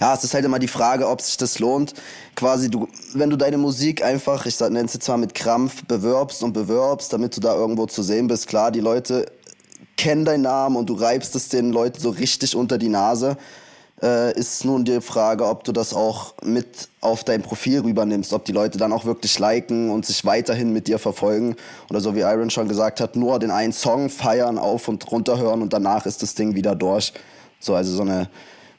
[0.00, 1.94] ja, es ist halt immer die Frage, ob sich das lohnt.
[2.34, 6.42] Quasi, du, wenn du deine Musik einfach, ich nenne es jetzt mal mit Krampf, bewirbst
[6.42, 8.48] und bewirbst, damit du da irgendwo zu sehen bist.
[8.48, 9.26] Klar, die Leute
[9.96, 13.36] kennen deinen Namen und du reibst es den Leuten so richtig unter die Nase.
[14.02, 18.44] Äh, ist nun die Frage, ob du das auch mit auf dein Profil rübernimmst, ob
[18.44, 21.56] die Leute dann auch wirklich liken und sich weiterhin mit dir verfolgen
[21.88, 25.38] oder so wie Iron schon gesagt hat, nur den einen Song feiern, auf und runter
[25.38, 27.14] hören und danach ist das Ding wieder durch.
[27.58, 28.28] So, also so eine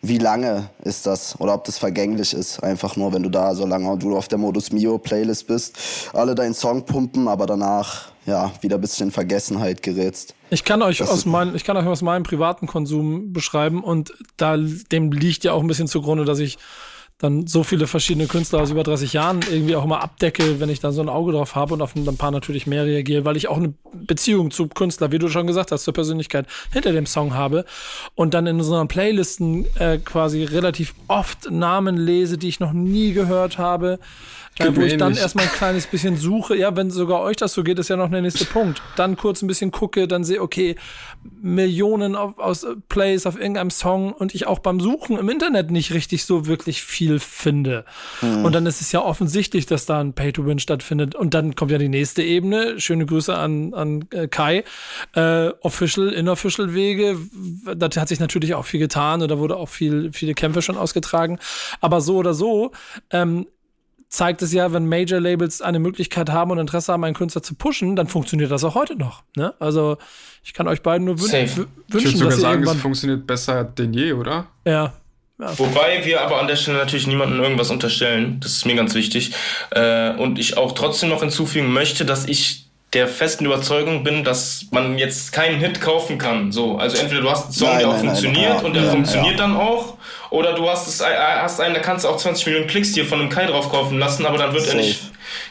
[0.04, 2.62] wie lange ist das oder ob das vergänglich ist.
[2.64, 5.78] Einfach nur, wenn du da so lange du auf der Modus Mio Playlist bist,
[6.14, 10.36] alle deinen Song pumpen, aber danach ja wieder ein bisschen in Vergessenheit gerätst.
[10.50, 14.58] Ich kann euch aus meinem, ich kann euch aus meinem privaten Konsum beschreiben und da
[14.58, 16.58] dem liegt ja auch ein bisschen zugrunde, dass ich
[17.18, 20.80] dann so viele verschiedene Künstler aus über 30 Jahren irgendwie auch immer abdecke, wenn ich
[20.80, 23.48] da so ein Auge drauf habe und auf ein paar natürlich mehr reagiere, weil ich
[23.48, 27.34] auch eine Beziehung zu Künstler, wie du schon gesagt hast, zur Persönlichkeit hinter dem Song
[27.34, 27.66] habe
[28.14, 32.74] und dann in so einer Playlisten äh, quasi relativ oft Namen lese, die ich noch
[32.74, 33.98] nie gehört habe
[34.60, 36.56] ja, wo ich dann erstmal ein kleines bisschen suche.
[36.56, 38.82] Ja, wenn sogar euch das so geht, ist ja noch der nächste Punkt.
[38.96, 40.76] Dann kurz ein bisschen gucke, dann sehe, okay,
[41.42, 45.94] Millionen auf, aus Plays auf irgendeinem Song und ich auch beim Suchen im Internet nicht
[45.94, 47.86] richtig so wirklich viel finde.
[48.22, 48.46] Mhm.
[48.46, 51.16] Und dann ist es ja offensichtlich, dass da ein Pay-to-Win stattfindet.
[51.16, 52.80] Und dann kommt ja die nächste Ebene.
[52.80, 54.64] Schöne Grüße an, an äh, Kai.
[55.14, 57.18] Äh, official, inofficial Wege.
[57.76, 60.78] Da hat sich natürlich auch viel getan und da wurde auch viel, viele Kämpfe schon
[60.78, 61.40] ausgetragen.
[61.82, 62.72] Aber so oder so,
[63.12, 63.48] ähm,
[64.10, 67.96] zeigt es ja, wenn Major-Labels eine Möglichkeit haben und Interesse haben, einen Künstler zu pushen,
[67.96, 69.24] dann funktioniert das auch heute noch.
[69.36, 69.54] Ne?
[69.60, 69.98] Also
[70.44, 73.64] ich kann euch beiden nur wün wünschen, ich würde sogar dass sagen, es funktioniert besser
[73.66, 74.48] denn je, oder?
[74.66, 74.94] Ja.
[75.40, 75.60] ja.
[75.60, 78.40] Wobei wir aber an der Stelle natürlich niemandem irgendwas unterstellen.
[78.40, 79.34] Das ist mir ganz wichtig.
[79.72, 84.68] Äh, und ich auch trotzdem noch hinzufügen möchte, dass ich der festen Überzeugung bin, dass
[84.72, 86.52] man jetzt keinen Hit kaufen kann.
[86.52, 88.84] So, also entweder du hast einen Song, nein, der auch nein, funktioniert nein, und der
[88.84, 89.46] ja, funktioniert ja.
[89.46, 89.98] dann auch,
[90.30, 93.06] oder du hast es, äh, hast einen, da kannst du auch 20 Millionen Klicks dir
[93.06, 94.78] von einem Kai drauf kaufen lassen, aber dann wird Safe.
[94.78, 95.02] er nicht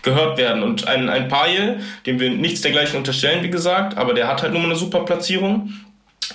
[0.03, 0.63] gehört werden.
[0.63, 4.53] Und ein, ein Pail, dem wir nichts dergleichen unterstellen, wie gesagt, aber der hat halt
[4.53, 5.73] nur mal eine super Platzierung.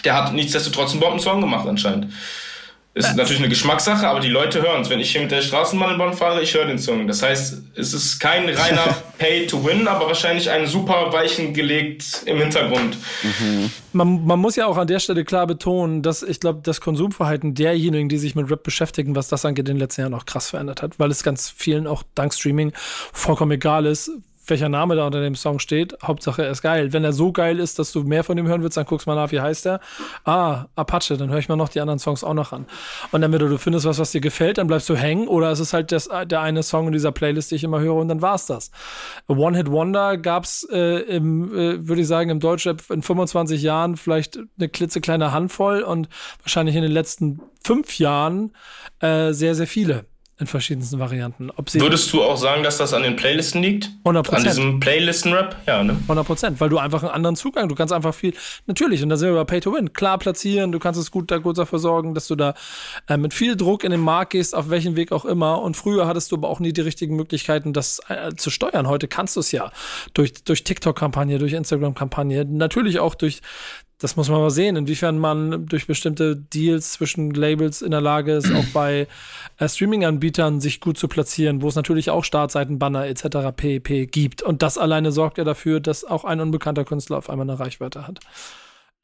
[0.06, 2.14] Der hat nichtsdestotrotz einen Bombensong gemacht anscheinend.
[2.94, 4.90] Ist natürlich eine Geschmackssache, aber die Leute hören es.
[4.90, 7.08] Wenn ich hier mit der Straßenbahnbahn fahre, ich höre den Song.
[7.08, 12.24] Das heißt, es ist kein reiner Pay to Win, aber wahrscheinlich ein super Weichen gelegt
[12.26, 12.98] im Hintergrund.
[13.24, 13.72] Mhm.
[13.94, 17.56] Man, man, muss ja auch an der Stelle klar betonen, dass ich glaube, das Konsumverhalten
[17.56, 20.50] derjenigen, die sich mit Rap beschäftigen, was das angeht, in den letzten Jahren auch krass
[20.50, 22.74] verändert hat, weil es ganz vielen auch dank Streaming
[23.14, 24.12] vollkommen egal ist,
[24.52, 25.98] welcher Name da unter dem Song steht.
[26.04, 26.94] Hauptsache, er ist geil.
[26.94, 29.16] Wenn er so geil ist, dass du mehr von ihm hören willst, dann guckst mal
[29.16, 29.80] nach, wie heißt er.
[30.26, 32.68] Ah, Apache, dann höre ich mir noch die anderen Songs auch noch an.
[33.12, 35.28] Und dann, wenn du findest was, was dir gefällt, dann bleibst du hängen.
[35.28, 37.96] Oder es ist halt das, der eine Song in dieser Playlist, die ich immer höre,
[37.96, 38.70] und dann war's das.
[39.28, 41.22] One Hit Wonder gab's äh, äh,
[41.88, 46.10] würde ich sagen, im Deutschrap in 25 Jahren vielleicht eine klitzekleine Handvoll und
[46.44, 48.54] wahrscheinlich in den letzten fünf Jahren
[49.00, 50.06] äh, sehr, sehr viele
[50.42, 51.52] in verschiedensten Varianten.
[51.74, 53.92] Würdest du auch sagen, dass das an den Playlisten liegt?
[54.00, 55.56] 100 An diesem Playlisten-Rap?
[55.68, 55.98] Ja, ne?
[56.02, 58.34] 100 Prozent, weil du einfach einen anderen Zugang, du kannst einfach viel,
[58.66, 61.30] natürlich, und da sind wir bei Pay to Win, klar platzieren, du kannst es gut,
[61.30, 62.56] da gut dafür sorgen, dass du da
[63.08, 65.62] äh, mit viel Druck in den Markt gehst, auf welchen Weg auch immer.
[65.62, 68.88] Und früher hattest du aber auch nie die richtigen Möglichkeiten, das äh, zu steuern.
[68.88, 69.72] Heute kannst du es ja.
[70.16, 73.42] Durch, durch TikTok-Kampagne, durch Instagram-Kampagne, natürlich auch durch
[74.02, 78.34] das muss man mal sehen, inwiefern man durch bestimmte Deals zwischen Labels in der Lage
[78.34, 79.08] ist, auch bei
[79.58, 83.56] äh, Streaming-Anbietern sich gut zu platzieren, wo es natürlich auch Startseitenbanner etc.
[83.56, 84.08] pp.
[84.08, 84.42] gibt.
[84.42, 88.08] Und das alleine sorgt ja dafür, dass auch ein unbekannter Künstler auf einmal eine Reichweite
[88.08, 88.20] hat.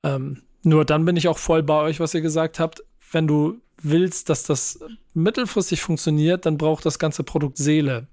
[0.04, 2.84] Ähm, nur dann bin ich auch voll bei euch, was ihr gesagt habt.
[3.12, 4.80] Wenn du willst, dass das
[5.14, 8.08] mittelfristig funktioniert, dann braucht das ganze Produkt Seele.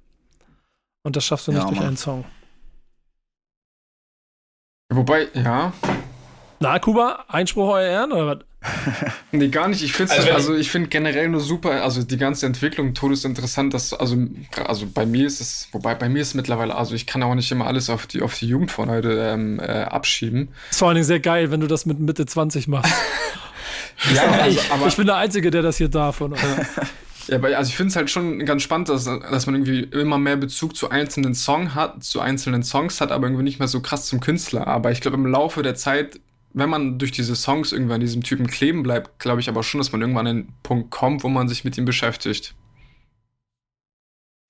[1.02, 2.26] Und das schaffst du nicht ja, durch einen Song.
[4.92, 5.72] Wobei, ja,
[6.64, 8.38] na, Kuba, Einspruch euer Ehren oder was?
[9.32, 9.82] nee, gar nicht.
[9.82, 13.92] Ich finde also, also ich finde generell nur super, also die ganze Entwicklung todesinteressant, dass,
[13.92, 14.16] also,
[14.66, 17.34] also bei mir ist es, wobei bei mir ist es mittlerweile, also ich kann auch
[17.34, 20.48] nicht immer alles auf die, auf die Jugend von heute ähm, äh, abschieben.
[20.70, 22.94] Ist vor allen Dingen sehr geil, wenn du das mit Mitte 20 machst.
[24.14, 26.22] ja, also, aber, ich bin der Einzige, der das hier darf.
[27.26, 30.18] Ja, aber also ich finde es halt schon ganz spannend, dass, dass man irgendwie immer
[30.18, 33.80] mehr Bezug zu einzelnen Song hat, zu einzelnen Songs hat, aber irgendwie nicht mehr so
[33.80, 34.66] krass zum Künstler.
[34.66, 36.20] Aber ich glaube, im Laufe der Zeit,
[36.54, 39.80] wenn man durch diese Songs irgendwann an diesem Typen kleben bleibt, glaube ich aber schon,
[39.80, 42.54] dass man irgendwann an den Punkt kommt, wo man sich mit ihm beschäftigt.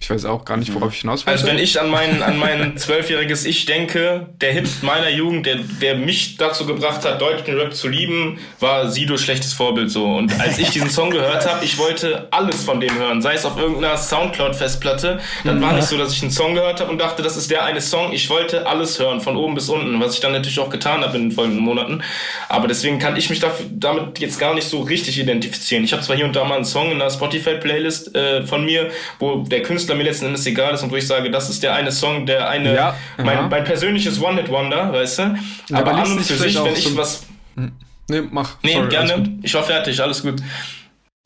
[0.04, 1.32] Ich weiß auch gar nicht, worauf ich hinaus will.
[1.32, 5.60] Also wenn ich an mein, an mein zwölfjähriges Ich denke, der Hit meiner Jugend, der,
[5.80, 10.04] der mich dazu gebracht hat, deutschen Rap zu lieben, war Sido schlechtes Vorbild so.
[10.04, 13.46] Und als ich diesen Song gehört habe, ich wollte alles von dem hören, sei es
[13.46, 15.20] auf irgendeiner Soundcloud-Festplatte.
[15.42, 17.64] Dann war nicht so, dass ich einen Song gehört habe und dachte, das ist der
[17.64, 18.12] eine Song.
[18.12, 21.16] Ich wollte alles hören, von oben bis unten, was ich dann natürlich auch getan habe
[21.16, 22.02] in den folgenden Monaten.
[22.50, 25.82] Aber deswegen kann ich mich dafür, damit jetzt gar nicht so richtig identifizieren.
[25.82, 28.90] Ich habe zwar hier und da mal einen Song in einer Spotify-Playlist äh, von mir,
[29.18, 31.62] wo der Künstler Künstler mir letzten Endes egal ist und wo ich sage, das ist
[31.62, 35.22] der eine Song, der eine, ja, mein, mein, persönliches One-Hit-Wonder, weißt du?
[35.22, 37.26] Ja, aber, aber an und für sich, wenn ich so was.
[37.56, 37.72] Hm.
[38.08, 38.56] Nee, mach.
[38.62, 39.38] Nee, Sorry, gerne.
[39.42, 40.40] Ich war fertig, alles gut.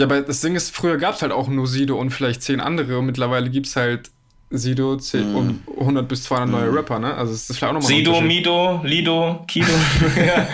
[0.00, 2.60] Ja, aber das Ding ist, früher gab es halt auch nur Sido und vielleicht zehn
[2.60, 4.10] andere und mittlerweile gibt es halt
[4.50, 5.36] Sido 10 mm.
[5.36, 6.52] und 100 bis 200 mm.
[6.52, 7.14] neue Rapper, ne?
[7.14, 9.66] Also das ist vielleicht auch nochmal Sido, Mido, Lido, Kido.
[10.16, 10.46] ja.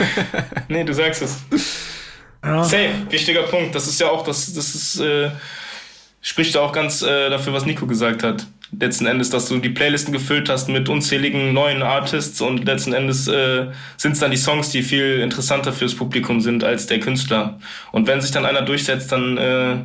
[0.69, 1.43] Nee, du sagst es.
[2.43, 2.65] Ja.
[2.65, 3.75] Safe, wichtiger Punkt.
[3.75, 5.31] Das ist ja auch, das, das ist, äh,
[6.25, 8.47] spricht auch ganz äh, dafür, was Nico gesagt hat.
[8.81, 13.29] Letzten Endes, dass du die Playlisten gefüllt hast mit unzähligen neuen Artists und letzten Endes
[13.29, 13.67] äh,
[13.99, 17.61] sind es dann die Songs, die viel interessanter fürs Publikum sind als der Künstler.
[17.93, 19.77] Und wenn sich dann einer durchsetzt, dann äh,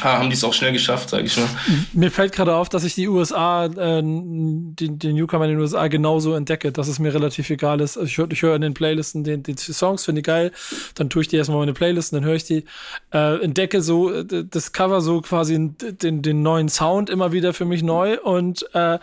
[0.00, 1.48] haben die es auch schnell geschafft, sage ich mal.
[1.92, 5.88] Mir fällt gerade auf, dass ich die USA, äh, die, die Newcomer in den USA
[5.88, 7.96] genauso entdecke, dass es mir relativ egal ist.
[7.96, 10.52] Ich höre hör in den Playlisten die, die Songs, finde ich geil,
[10.94, 12.64] dann tue ich die erstmal meine Playlisten, dann höre ich die,
[13.12, 17.64] äh, entdecke so äh, das Cover so quasi den, den neuen Sound immer wieder für
[17.64, 18.98] mich neu und äh,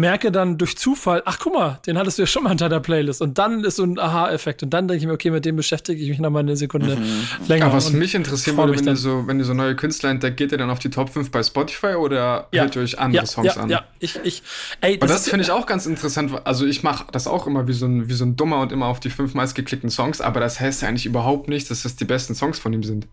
[0.00, 2.80] merke dann durch Zufall, ach guck mal, den hattest du ja schon mal in deiner
[2.80, 3.22] Playlist.
[3.22, 4.62] Und dann ist so ein Aha-Effekt.
[4.62, 6.96] Und dann denke ich mir, okay, mit dem beschäftige ich mich noch mal eine Sekunde
[6.96, 7.26] mhm.
[7.46, 7.66] länger.
[7.66, 10.52] Aber was mich interessieren würde, wenn ihr, so, wenn ihr so neue Künstler entdeckt, geht
[10.52, 12.62] ihr dann auf die Top 5 bei Spotify oder ja.
[12.62, 13.70] hört ihr euch andere ja, Songs ja, an?
[13.70, 14.42] Ja, ich, ich,
[14.80, 16.32] ey, das, das finde ich auch ganz interessant.
[16.44, 18.86] Also ich mache das auch immer wie so, ein, wie so ein Dummer und immer
[18.86, 22.04] auf die fünf meistgeklickten Songs, aber das heißt ja eigentlich überhaupt nicht, dass das die
[22.04, 23.06] besten Songs von ihm sind.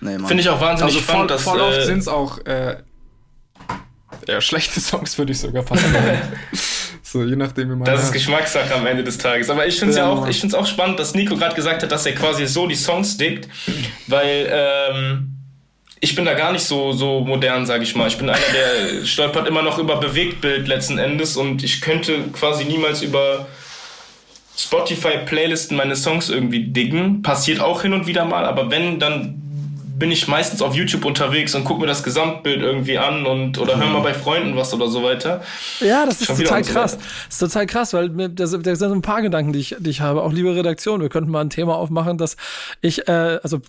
[0.00, 1.30] Nee, Finde ich auch wahnsinnig also spannend.
[1.32, 2.78] Voll, voll oft äh, sind es auch äh,
[4.28, 6.18] eher schlechte Songs, würde ich sogar fast sagen.
[7.10, 7.84] So, je nachdem, wie man.
[7.84, 9.48] Das ist Geschmackssache am Ende des Tages.
[9.48, 11.82] Aber ich finde es ja, ja auch, ich find's auch spannend, dass Nico gerade gesagt
[11.82, 13.48] hat, dass er quasi so die Songs dickt,
[14.08, 15.38] weil ähm,
[16.00, 18.08] ich bin da gar nicht so, so modern, sage ich mal.
[18.08, 22.66] Ich bin einer, der stolpert immer noch über Bewegtbild letzten Endes und ich könnte quasi
[22.66, 23.48] niemals über
[24.58, 27.22] Spotify-Playlisten meine Songs irgendwie diggen.
[27.22, 29.47] Passiert auch hin und wieder mal, aber wenn, dann
[29.98, 33.76] bin ich meistens auf YouTube unterwegs und gucke mir das Gesamtbild irgendwie an und oder
[33.78, 35.42] höre mal bei Freunden was oder so weiter.
[35.80, 36.96] Ja, das ist total krass.
[36.96, 39.90] Das ist total krass, weil mir, das, das sind ein paar Gedanken, die ich, die
[39.90, 40.22] ich habe.
[40.22, 42.36] Auch liebe Redaktion, wir könnten mal ein Thema aufmachen, dass
[42.80, 43.60] ich, äh, also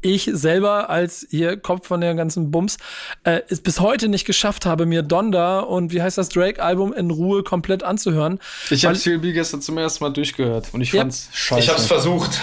[0.00, 2.76] ich selber als hier Kopf von der ganzen Bums,
[3.24, 7.10] äh, es bis heute nicht geschafft habe, mir Donda und wie heißt das Drake-Album in
[7.10, 8.38] Ruhe komplett anzuhören.
[8.70, 11.00] Ich habe CLB gestern zum ersten Mal durchgehört und ich ja.
[11.00, 11.60] fand's scheiße.
[11.60, 12.40] Ich hab's versucht.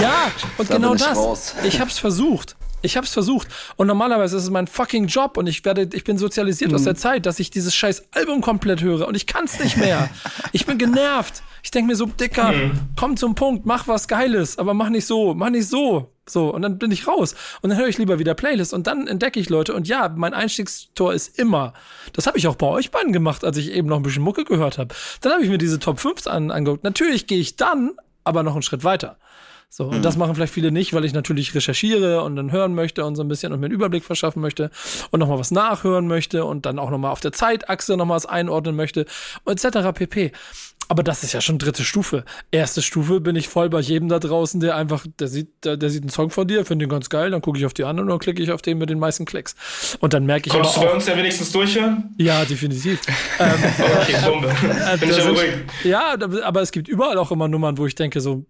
[0.00, 1.16] Ja, und da genau das.
[1.16, 1.54] Raus.
[1.64, 2.56] Ich hab's versucht.
[2.82, 3.48] Ich habe es versucht.
[3.76, 6.76] Und normalerweise ist es mein fucking Job und ich werde, ich bin sozialisiert mhm.
[6.76, 9.76] aus der Zeit, dass ich dieses scheiß Album komplett höre und ich kann es nicht
[9.76, 10.08] mehr.
[10.52, 11.42] ich bin genervt.
[11.62, 12.72] Ich denke mir so, Dicker, mhm.
[12.98, 16.12] komm zum Punkt, mach was Geiles, aber mach nicht so, mach nicht so.
[16.26, 17.34] So, und dann bin ich raus.
[17.60, 19.74] Und dann höre ich lieber wieder Playlist und dann entdecke ich Leute.
[19.74, 21.74] Und ja, mein Einstiegstor ist immer.
[22.12, 24.44] Das habe ich auch bei euch beiden gemacht, als ich eben noch ein bisschen Mucke
[24.44, 24.94] gehört habe.
[25.20, 26.84] Dann habe ich mir diese Top 5 an, angeguckt.
[26.84, 29.18] Natürlich gehe ich dann aber noch einen Schritt weiter.
[29.72, 30.02] So, und mhm.
[30.02, 33.22] das machen vielleicht viele nicht, weil ich natürlich recherchiere und dann hören möchte und so
[33.22, 34.70] ein bisschen und mir einen Überblick verschaffen möchte
[35.12, 38.74] und nochmal was nachhören möchte und dann auch nochmal auf der Zeitachse nochmal was einordnen
[38.74, 39.06] möchte,
[39.46, 39.92] etc.
[39.94, 40.32] pp.
[40.88, 42.24] Aber das ist ja schon dritte Stufe.
[42.50, 45.88] Erste Stufe bin ich voll bei jedem da draußen, der einfach, der sieht, der, der
[45.88, 48.08] sieht einen Song von dir, finde den ganz geil, dann gucke ich auf die anderen
[48.08, 49.54] und dann klicke ich auf den mit den meisten Klicks.
[50.00, 52.12] Und dann merke ich Kommst du bei uns ja wenigstens durchhören?
[52.18, 53.02] Ja, definitiv.
[53.38, 53.52] ähm,
[54.02, 54.48] okay, Bombe.
[54.98, 55.52] Bin ich ja ruhig.
[55.84, 58.44] Ja, aber es gibt überall auch immer Nummern, wo ich denke so,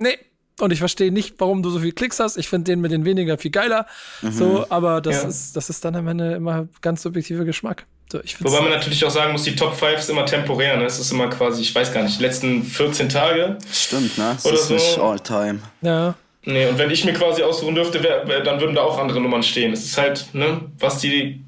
[0.00, 0.18] nee,
[0.60, 2.36] und ich verstehe nicht, warum du so viel Klicks hast.
[2.36, 3.86] Ich finde den mit den weniger viel geiler.
[4.22, 4.32] Mhm.
[4.32, 5.28] So, aber das ja.
[5.28, 7.86] ist, das ist dann am Ende immer ganz subjektiver Geschmack.
[8.10, 10.78] So, Wobei man natürlich auch sagen muss, die Top 5 ist immer temporär.
[10.78, 10.84] Ne?
[10.84, 13.58] Es ist immer quasi, ich weiß gar nicht, die letzten 14 Tage.
[13.70, 14.32] Stimmt, ne?
[14.34, 14.74] Das oder ist so.
[14.74, 15.58] nicht all time.
[15.82, 16.14] Ja.
[16.44, 19.20] Nee, und wenn ich mir quasi aussuchen dürfte, wär, wär, dann würden da auch andere
[19.20, 19.72] Nummern stehen.
[19.72, 21.44] Es ist halt, ne, was die,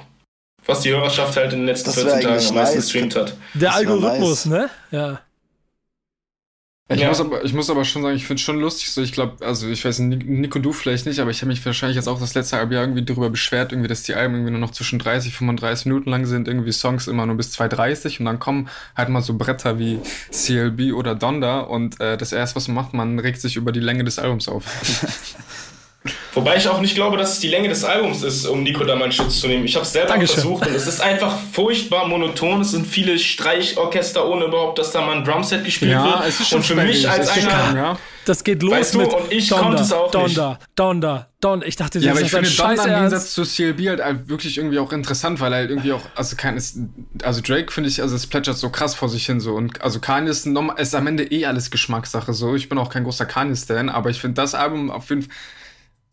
[0.66, 3.34] was die Hörerschaft halt in den letzten 14 Tagen am meisten gestreamt hat.
[3.54, 4.62] Der Algorithmus, nice.
[4.62, 4.70] ne?
[4.90, 5.20] Ja.
[6.92, 7.08] Ich, Ja.
[7.08, 8.90] muss aber, ich muss aber schon sagen, ich finde es schon lustig.
[8.90, 11.94] So, ich glaube, also ich weiß Nico, du vielleicht nicht, aber ich habe mich wahrscheinlich
[11.94, 14.60] jetzt auch das letzte halbe Jahr irgendwie darüber beschwert, irgendwie, dass die Alben irgendwie nur
[14.60, 18.40] noch zwischen 30, 35 Minuten lang sind, irgendwie Songs immer nur bis 2,30 und dann
[18.40, 20.00] kommen halt mal so Bretter wie
[20.32, 23.80] CLB oder Donda und äh, das erste, was man macht, man regt sich über die
[23.80, 24.64] Länge des Albums auf.
[26.32, 28.96] Wobei ich auch nicht glaube, dass es die Länge des Albums ist, um Nico da
[28.96, 29.66] mal in Schutz zu nehmen.
[29.66, 32.62] Ich habe es selber versucht und es ist einfach furchtbar monoton.
[32.62, 36.52] Es sind viele Streichorchester, ohne überhaupt, dass da mal ein Drumset gespielt wird.
[36.52, 37.98] und für mich als einer, ja.
[38.24, 40.36] Das geht los Weißt du, mit und ich Donda, konnte es auch nicht.
[40.36, 41.66] Donda, Donda, Donda.
[41.66, 42.94] Ich dachte, das Ja, aber ich ist ein finde Donda Scheiß im.
[42.94, 46.36] Gegensatz zu CLB halt, halt wirklich irgendwie auch interessant, weil er halt irgendwie auch, also
[46.36, 46.76] kein ist,
[47.22, 50.00] also Drake finde ich, also es plätschert so krass vor sich hin so und also
[50.00, 52.54] Kanye ist, noch, ist am Ende eh alles Geschmackssache so.
[52.54, 55.34] Ich bin auch kein großer Kanye-Stan, aber ich finde das Album auf jeden Fall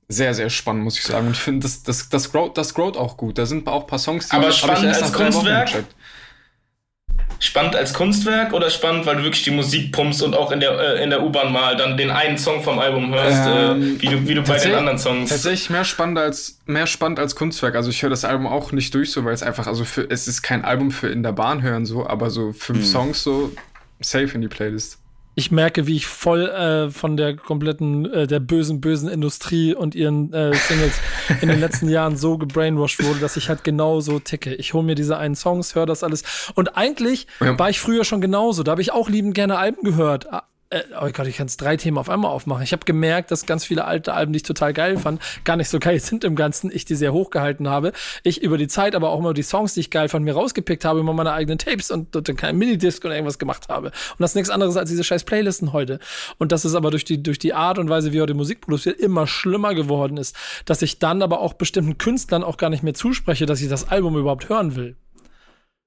[0.07, 1.27] sehr, sehr spannend, muss ich sagen.
[1.27, 3.37] Und ich finde, das, das, das, growt, das growt auch gut.
[3.37, 5.85] Da sind auch ein paar Songs, Aber hab spannend als nach drei Wochen Kunstwerk?
[7.39, 10.71] spannend als Kunstwerk oder spannend, weil du wirklich die Musik pumpst und auch in der,
[10.79, 14.07] äh, in der U-Bahn mal dann den einen Song vom Album hörst, Ähm, äh, wie
[14.07, 15.29] du, wie du bei den anderen Songs.
[15.29, 17.75] Tatsächlich mehr spannend als mehr spannend als Kunstwerk.
[17.75, 20.27] Also ich höre das Album auch nicht durch so, weil es einfach also für es
[20.27, 23.51] ist kein Album für in der Bahn hören so, aber so fünf Songs so
[23.99, 24.99] safe in die Playlist.
[25.39, 29.93] Ich merke, wie ich voll äh, von der kompletten, äh, der bösen, bösen Industrie und
[29.93, 30.99] ihren äh, Singles
[31.41, 34.55] in den letzten Jahren so gebrainwashed wurde, dass ich halt genau so ticke.
[34.55, 36.23] Ich hole mir diese einen Songs, höre das alles.
[36.55, 37.57] Und eigentlich Ja.
[37.59, 38.63] war ich früher schon genauso.
[38.63, 40.25] Da habe ich auch liebend gerne Alben gehört.
[40.69, 42.61] Äh, oh Gott, ich kann es drei Themen auf einmal aufmachen.
[42.61, 45.69] Ich habe gemerkt, dass ganz viele alte Alben, die ich total geil fand, gar nicht
[45.69, 46.69] so geil sind im Ganzen.
[46.73, 47.93] Ich die sehr hochgehalten habe.
[48.23, 50.83] Ich über die Zeit aber auch immer die Songs, die ich geil fand, mir rausgepickt
[50.83, 53.87] habe, immer meine eigenen Tapes und, und dann kein Minidisc und irgendwas gemacht habe.
[53.87, 55.99] Und das ist nichts anderes als diese scheiß Playlisten heute.
[56.37, 58.99] Und das ist aber durch die, durch die Art und Weise, wie heute Musik produziert,
[58.99, 60.35] immer schlimmer geworden ist.
[60.65, 63.87] Dass ich dann aber auch bestimmten Künstlern auch gar nicht mehr zuspreche, dass ich das
[63.87, 64.97] Album überhaupt hören will.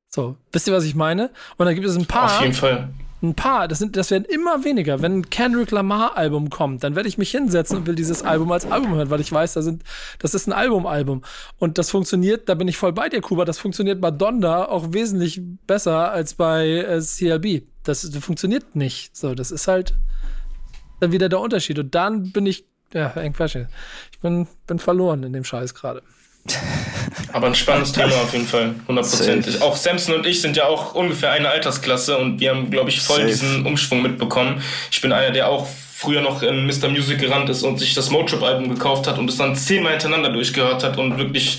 [0.09, 1.31] So, wisst ihr, was ich meine?
[1.59, 2.89] Und dann gibt es ein paar Auf jeden Fall.
[3.23, 5.03] Ein paar, das, sind, das werden immer weniger.
[5.03, 8.71] Wenn ein Kendrick Lamar-Album kommt, dann werde ich mich hinsetzen und will dieses Album als
[8.71, 9.83] Album hören, weil ich weiß, da sind,
[10.19, 11.23] das ist ein Album-Album.
[11.59, 14.93] Und das funktioniert, da bin ich voll bei dir, Kuba, das funktioniert bei Donda auch
[14.93, 17.65] wesentlich besser als bei äh, CLB.
[17.83, 19.17] Das, das funktioniert nicht.
[19.17, 19.95] So, das ist halt
[21.01, 21.79] dann wieder der Unterschied.
[21.79, 23.13] Und dann bin ich, ja.
[24.13, 26.03] Ich bin, bin verloren in dem Scheiß gerade.
[27.33, 29.63] Aber ein spannendes Thema auf jeden Fall, hundertprozentig.
[29.63, 33.01] Auch Samson und ich sind ja auch ungefähr eine Altersklasse und wir haben, glaube ich,
[33.01, 33.29] voll Safe.
[33.29, 34.63] diesen Umschwung mitbekommen.
[34.91, 36.89] Ich bin einer, der auch früher noch in Mr.
[36.89, 40.83] Music gerannt ist und sich das Motrip-Album gekauft hat und es dann zehnmal hintereinander durchgehört
[40.83, 41.59] hat und wirklich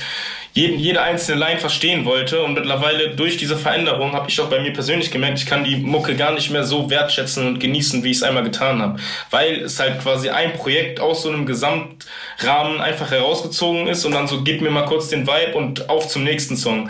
[0.54, 2.42] jeden, jede einzelne Line verstehen wollte.
[2.44, 5.78] Und mittlerweile durch diese Veränderung habe ich auch bei mir persönlich gemerkt, ich kann die
[5.78, 9.00] Mucke gar nicht mehr so wertschätzen und genießen, wie ich es einmal getan habe.
[9.30, 14.28] Weil es halt quasi ein Projekt aus so einem Gesamtrahmen einfach herausgezogen ist und dann
[14.28, 16.90] so, gib mir mal kurz den Vibe und auf zum nächsten Song.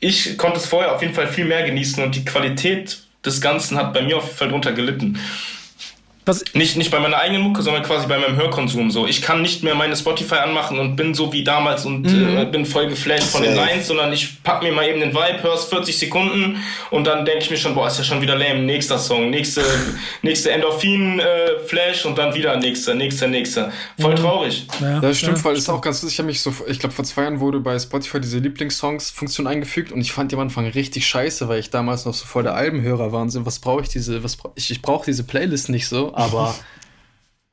[0.00, 3.76] Ich konnte es vorher auf jeden Fall viel mehr genießen und die Qualität des Ganzen
[3.76, 5.18] hat bei mir auf jeden Fall drunter gelitten.
[6.26, 9.06] Was, Nicht, nicht bei meiner eigenen Mucke, sondern quasi bei meinem Hörkonsum so.
[9.06, 12.66] Ich kann nicht mehr meine Spotify anmachen und bin so wie damals und äh, bin
[12.66, 13.54] voll geflasht von den.
[13.54, 16.60] Lines, sondern ich pack mir mal eben den Vibe, hör's 40 Sekunden
[16.90, 19.62] und dann denke ich mir schon, boah, ist ja schon wieder lame, nächster Song, nächste,
[20.22, 23.72] nächste Endorphin-Flash und dann wieder nächster, nächster, nächster.
[23.96, 24.66] Voll traurig.
[24.80, 26.16] ja, Das stimmt, ja, weil ist auch ganz lustig.
[26.16, 29.92] Ich habe mich so, ich glaube, vor zwei Jahren wurde bei Spotify diese Lieblingssongs-Funktion eingefügt
[29.92, 32.54] und ich fand die am Anfang richtig scheiße, weil ich damals noch so voll der
[32.54, 35.68] Albenhörer war und so, was brauche ich diese, was brauch, ich, ich brauche diese Playlist
[35.68, 36.54] nicht so, aber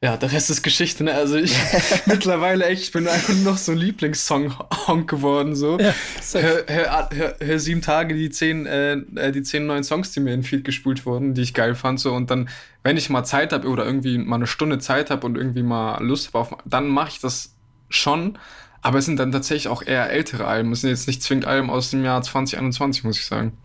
[0.03, 1.13] ja, der Rest ist Geschichte, ne?
[1.13, 1.55] Also ich
[2.05, 5.79] mittlerweile echt, ich bin einfach nur noch so ein Lieblingssong-Honk geworden, so.
[5.79, 5.93] Ja,
[6.33, 10.19] hör, hör, hör, hör sieben Tage die zehn, äh, äh, die zehn neuen Songs, die
[10.19, 12.49] mir in Feed gespult wurden, die ich geil fand, so und dann,
[12.83, 16.03] wenn ich mal Zeit habe oder irgendwie mal eine Stunde Zeit habe und irgendwie mal
[16.03, 17.55] Lust habe auf, dann mache ich das
[17.87, 18.37] schon.
[18.81, 20.73] Aber es sind dann tatsächlich auch eher ältere Alben.
[20.73, 23.57] Es sind jetzt nicht zwingend Alben aus dem Jahr 2021, muss ich sagen.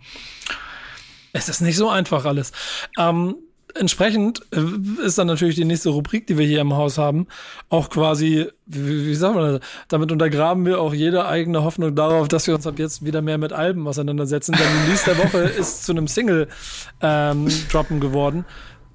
[1.32, 2.52] Es ist nicht so einfach alles.
[2.96, 3.34] Ähm,
[3.78, 7.26] entsprechend äh, ist dann natürlich die nächste Rubrik, die wir hier im Haus haben,
[7.68, 9.60] auch quasi, wie, wie sagt man das?
[9.88, 13.38] Damit untergraben wir auch jede eigene Hoffnung darauf, dass wir uns ab jetzt wieder mehr
[13.38, 14.52] mit Alben auseinandersetzen.
[14.52, 16.48] Denn die der Woche ist zu einem Single
[17.00, 18.44] ähm, droppen geworden.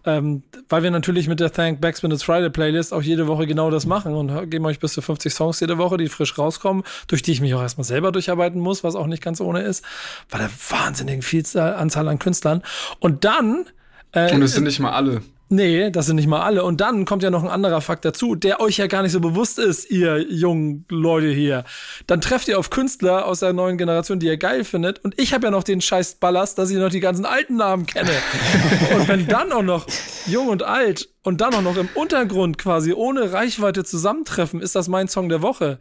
[0.06, 3.70] Ähm, weil wir natürlich mit der Thank Backspin It's Friday Playlist auch jede Woche genau
[3.72, 7.22] das machen und geben euch bis zu 50 Songs jede Woche, die frisch rauskommen, durch
[7.22, 9.86] die ich mich auch erstmal selber durcharbeiten muss, was auch nicht ganz ohne ist,
[10.30, 12.64] bei der wahnsinnigen Vielzahl Anzahl an Künstlern.
[13.00, 13.66] Und dann
[14.14, 15.22] äh, Und es sind nicht mal alle.
[15.50, 16.64] Nee, das sind nicht mal alle.
[16.64, 19.20] Und dann kommt ja noch ein anderer Fakt dazu, der euch ja gar nicht so
[19.20, 21.64] bewusst ist, ihr jungen Leute hier.
[22.08, 25.04] Dann trefft ihr auf Künstler aus der neuen Generation, die ihr geil findet.
[25.06, 27.86] Und ich habe ja noch den scheiß Ballast, dass ich noch die ganzen alten Namen
[27.86, 28.10] kenne.
[28.96, 29.86] und wenn dann auch noch
[30.26, 34.88] jung und alt und dann auch noch im Untergrund quasi ohne Reichweite zusammentreffen, ist das
[34.88, 35.78] mein Song der Woche.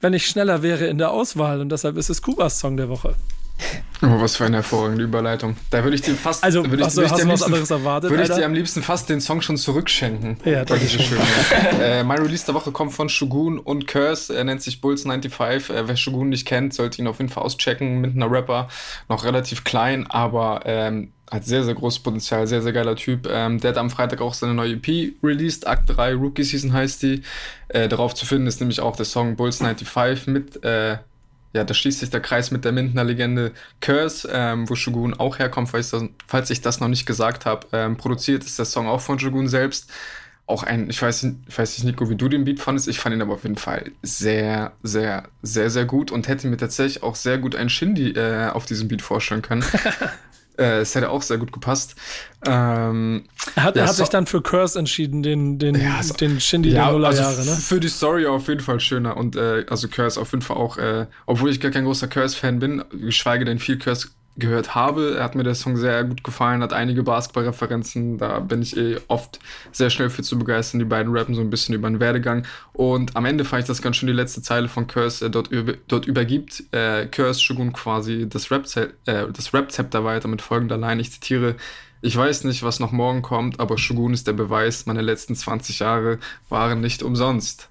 [0.00, 1.60] Wenn ich schneller wäre in der Auswahl.
[1.60, 3.16] Und deshalb ist es Kubas Song der Woche.
[4.02, 5.56] Oh, was für eine hervorragende Überleitung.
[5.70, 6.44] Da würde ich dir fast.
[6.44, 8.10] Also, würde ich, du, würde ich dir was liebsten- anderes erwartet?
[8.10, 8.42] Würde ich Alter?
[8.42, 10.36] dir am liebsten fast den Song schon zurückschenken.
[10.44, 11.80] Ja, danke die so schön ist.
[11.80, 14.36] äh, mein Release der Woche kommt von Shogun und Curse.
[14.36, 15.72] Er nennt sich Bulls95.
[15.72, 18.02] Äh, wer Shogun nicht kennt, sollte ihn auf jeden Fall auschecken.
[18.02, 18.68] Mit einer Rapper.
[19.08, 22.46] Noch relativ klein, aber ähm, hat sehr, sehr großes Potenzial.
[22.46, 23.26] Sehr, sehr geiler Typ.
[23.26, 25.66] Ähm, der hat am Freitag auch seine neue EP released.
[25.66, 27.22] Akt 3 Rookie Season heißt die.
[27.68, 30.62] Äh, darauf zu finden ist nämlich auch der Song Bulls95 mit.
[30.62, 30.98] Äh,
[31.56, 35.38] ja, da schließt sich der Kreis mit der Mindener Legende Curse, ähm, wo Shogun auch
[35.38, 35.92] herkommt, falls,
[36.26, 37.66] falls ich das noch nicht gesagt habe.
[37.72, 39.90] Ähm, produziert ist der Song auch von Shogun selbst.
[40.48, 42.86] Auch ein, ich weiß, nicht- ich weiß nicht, Nico, wie du den Beat fandest.
[42.86, 46.56] Ich fand ihn aber auf jeden Fall sehr, sehr, sehr, sehr gut und hätte mir
[46.56, 49.64] tatsächlich auch sehr gut einen Shindy äh, auf diesem Beat vorstellen können.
[50.58, 51.94] äh, es hätte auch sehr gut gepasst.
[52.46, 53.24] Ähm,
[53.56, 56.40] Er hat, er hat so- sich dann für Curse entschieden, den, den, Ja, so- den
[56.40, 57.56] Shindy ja, der Nullerjahre, also ne?
[57.56, 60.76] für die Story auf jeden Fall schöner und äh, also Curse auf jeden Fall auch,
[60.78, 64.08] äh, obwohl ich gar kein großer Curse-Fan bin, geschweige denn viel Curse
[64.38, 68.76] gehört habe, hat mir der Song sehr gut gefallen, hat einige Basketball-Referenzen, da bin ich
[68.76, 69.38] eh oft
[69.72, 70.78] sehr schnell für zu begeistern.
[70.78, 73.82] Die beiden rappen so ein bisschen über den Werdegang und am Ende fand ich das
[73.82, 75.50] ganz schön die letzte Zeile von Curse, äh, dort,
[75.88, 81.12] dort übergibt äh, Curse Shogun quasi das Rap-Zepter äh, Rap-Zepter weiter mit folgender Line, ich
[81.12, 81.56] zitiere,
[82.02, 85.78] ich weiß nicht, was noch morgen kommt, aber Shogun ist der Beweis, meine letzten 20
[85.78, 86.18] Jahre
[86.48, 87.70] waren nicht umsonst.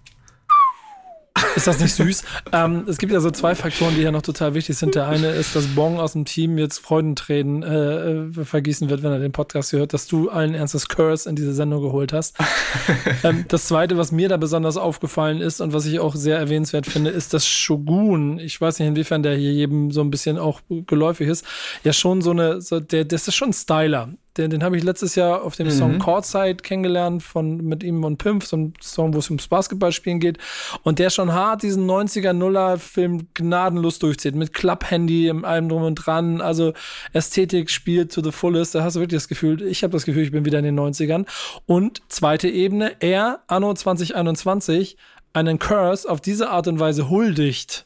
[1.55, 2.23] Ist das nicht süß?
[2.53, 4.95] ähm, es gibt ja so zwei Faktoren, die ja noch total wichtig sind.
[4.95, 9.11] Der eine ist, dass Bong aus dem Team jetzt Freudentränen äh, äh, vergießen wird, wenn
[9.11, 12.37] er den Podcast hört, dass du allen Ernstes Curse in diese Sendung geholt hast.
[13.23, 16.85] ähm, das zweite, was mir da besonders aufgefallen ist und was ich auch sehr erwähnenswert
[16.85, 20.61] finde, ist, dass Shogun, ich weiß nicht, inwiefern der hier jedem so ein bisschen auch
[20.69, 21.45] geläufig ist,
[21.83, 24.09] ja schon so eine, so der, das ist schon ein Styler.
[24.37, 28.17] Den, den habe ich letztes Jahr auf dem Song Courtside kennengelernt von mit ihm und
[28.17, 30.37] Pimp, so ein Song, wo es ums Basketballspielen geht.
[30.83, 34.35] Und der schon hart diesen 90er Nuller Film gnadenlos durchzieht.
[34.35, 36.41] Mit Klapp-Handy im allem drum und dran.
[36.41, 36.73] Also
[37.13, 38.75] Ästhetik spielt to the fullest.
[38.75, 40.79] Da hast du wirklich das Gefühl, ich habe das Gefühl, ich bin wieder in den
[40.79, 41.25] 90ern.
[41.65, 44.97] Und zweite Ebene, er, Anno 2021,
[45.33, 47.85] einen Curse auf diese Art und Weise huldigt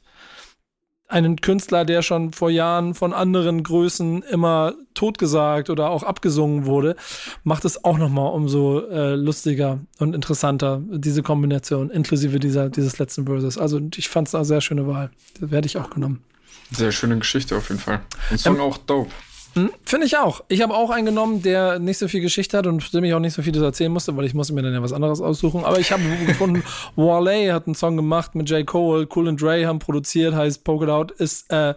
[1.10, 6.96] einen Künstler, der schon vor Jahren von anderen Größen immer totgesagt oder auch abgesungen wurde,
[7.44, 13.26] macht es auch nochmal umso äh, lustiger und interessanter, diese Kombination, inklusive dieser, dieses letzten
[13.26, 13.58] Verses.
[13.58, 15.10] Also ich fand es eine sehr schöne Wahl.
[15.40, 16.24] Werde ich auch genommen.
[16.72, 18.02] Sehr schöne Geschichte auf jeden Fall.
[18.30, 19.12] Und Song auch dope.
[19.56, 20.44] Hm, Finde ich auch.
[20.48, 23.20] Ich habe auch einen genommen, der nicht so viel Geschichte hat und dem ich auch
[23.20, 25.64] nicht so vieles erzählen musste, weil ich musste mir dann ja was anderes aussuchen.
[25.66, 26.64] Aber ich habe gefunden,
[26.96, 28.66] Wale hat einen Song gemacht mit J.
[28.66, 31.74] Cole, Cool and Dre haben produziert, heißt Poke It Out, ist äh,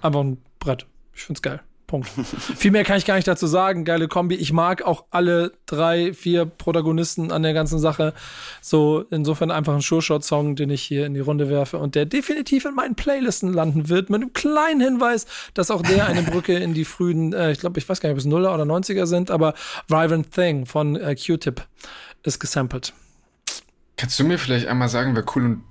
[0.00, 0.86] einfach ein Brett.
[1.14, 1.60] Ich find's geil.
[1.92, 2.08] Punkt.
[2.56, 3.84] Viel mehr kann ich gar nicht dazu sagen.
[3.84, 4.34] Geile Kombi.
[4.34, 8.14] Ich mag auch alle drei, vier Protagonisten an der ganzen Sache.
[8.62, 12.64] So, insofern einfach ein Sure-Shot-Song, den ich hier in die Runde werfe und der definitiv
[12.64, 14.08] in meinen Playlisten landen wird.
[14.08, 17.78] Mit einem kleinen Hinweis, dass auch der eine Brücke in die frühen, äh, ich glaube,
[17.78, 19.52] ich weiß gar nicht, ob es Nuller oder 90er sind, aber
[19.86, 21.62] Violent Thing von äh, Q-Tip
[22.22, 22.94] ist gesampelt.
[23.98, 25.64] Kannst du mir vielleicht einmal sagen, wer Cool und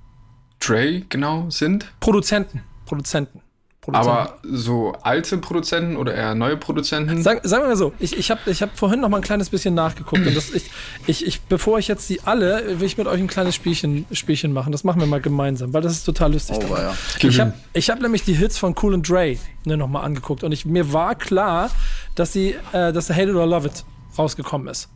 [0.59, 1.91] Dre genau sind?
[1.99, 2.61] Produzenten.
[2.85, 3.41] Produzenten.
[3.81, 4.09] Produzenten.
[4.11, 7.23] Aber so alte Produzenten oder eher neue Produzenten?
[7.23, 9.49] Sag, sagen wir mal so, ich, ich habe ich hab vorhin noch mal ein kleines
[9.49, 10.69] bisschen nachgeguckt und das, ich,
[11.07, 14.53] ich, ich, bevor ich jetzt die alle, will ich mit euch ein kleines Spielchen, Spielchen
[14.53, 14.71] machen.
[14.71, 16.59] Das machen wir mal gemeinsam, weil das ist total lustig.
[16.69, 16.95] Oh, ja.
[17.21, 20.43] Ich habe ich hab nämlich die Hits von Cool and Dre ne, noch mal angeguckt
[20.43, 21.71] und ich, mir war klar,
[22.13, 23.83] dass sie, äh, dass Hate It or Love It
[24.15, 24.89] rausgekommen ist.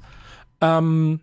[0.62, 1.22] Ähm,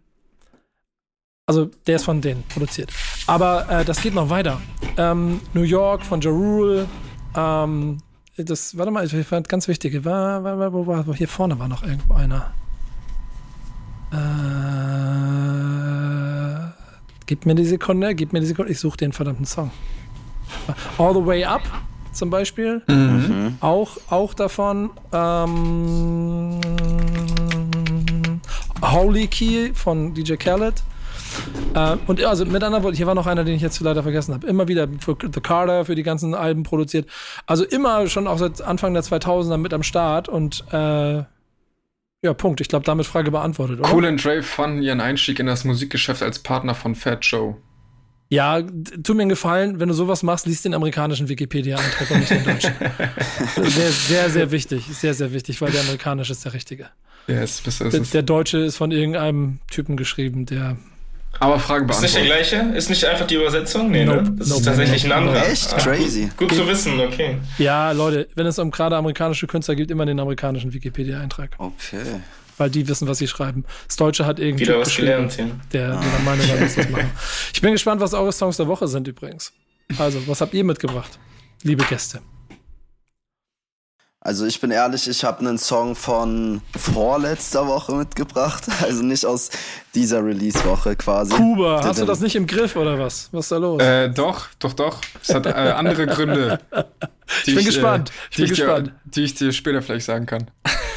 [1.46, 2.90] also der ist von denen produziert.
[3.28, 4.60] Aber äh, das geht noch weiter.
[4.96, 6.88] Ähm, New York von Ja Rule.
[7.36, 7.98] Ähm,
[8.36, 10.04] das, warte mal, ich fand ganz wichtig.
[10.04, 12.52] War, war, war, wo war, wo, hier vorne war noch irgendwo einer.
[14.12, 14.16] Äh,
[17.26, 18.72] gib mir die Sekunde, gib mir die Sekunde.
[18.72, 19.70] Ich suche den verdammten Song.
[20.98, 21.62] All the Way Up
[22.12, 22.82] zum Beispiel.
[23.60, 24.90] Auch, auch davon.
[25.12, 26.60] Ähm,
[28.82, 30.82] Holy Key von DJ Khaled.
[31.74, 34.34] Äh, und also mit anderen Worten, hier war noch einer, den ich jetzt leider vergessen
[34.34, 34.46] habe.
[34.46, 37.08] Immer wieder für The Carter, für die ganzen Alben produziert.
[37.46, 41.22] Also immer schon auch seit Anfang der 2000er mit am Start und äh,
[42.24, 42.60] ja, Punkt.
[42.60, 43.92] Ich glaube, damit Frage beantwortet, oder?
[43.92, 47.56] Cool and Dre fanden ihren Einstieg in das Musikgeschäft als Partner von Fat Joe.
[48.28, 52.30] Ja, tu mir einen Gefallen, wenn du sowas machst, liest den amerikanischen Wikipedia-Eintrag und nicht
[52.30, 52.72] den deutschen.
[53.56, 54.86] sehr, sehr, sehr wichtig.
[54.86, 56.88] Sehr, sehr wichtig, weil der amerikanische ist der richtige.
[57.26, 60.78] Yes, Der, der deutsche ist von irgendeinem Typen geschrieben, der.
[61.42, 62.50] Aber Frage Ist nicht der beantwortet.
[62.60, 62.76] gleiche?
[62.78, 63.90] Ist nicht einfach die Übersetzung?
[63.90, 64.22] Nee, Nope.
[64.22, 64.32] ne?
[64.38, 64.60] Das Nope.
[64.60, 65.44] ist tatsächlich ein anderer.
[65.48, 65.74] Echt?
[65.74, 66.30] Ah, Crazy.
[66.36, 67.38] Gut, gut zu wissen, okay.
[67.58, 71.50] Ja, Leute, wenn es um gerade amerikanische Künstler gibt, immer den amerikanischen Wikipedia-Eintrag.
[71.58, 72.20] Okay.
[72.58, 73.64] Weil die wissen, was sie schreiben.
[73.88, 74.66] Das Deutsche hat irgendwie.
[74.66, 75.50] Wieder was gelernt hier.
[75.72, 77.10] Der, der der Meinung war, dass das machen.
[77.52, 79.52] Ich bin gespannt, was eure Songs der Woche sind übrigens.
[79.98, 81.18] Also, was habt ihr mitgebracht,
[81.64, 82.20] liebe Gäste?
[84.24, 89.50] Also ich bin ehrlich, ich habe einen Song von vorletzter Woche mitgebracht, also nicht aus
[89.96, 91.34] dieser Release-Woche quasi.
[91.34, 93.28] Kuba, hast du das nicht im Griff oder was?
[93.32, 93.82] Was ist da los?
[93.82, 95.00] Äh, doch, doch, doch.
[95.20, 96.60] Es hat äh, andere Gründe.
[97.46, 98.10] ich bin gespannt.
[98.10, 98.92] Äh, ich bin die, gespannt.
[99.06, 100.48] Ich, die ich dir später vielleicht sagen kann.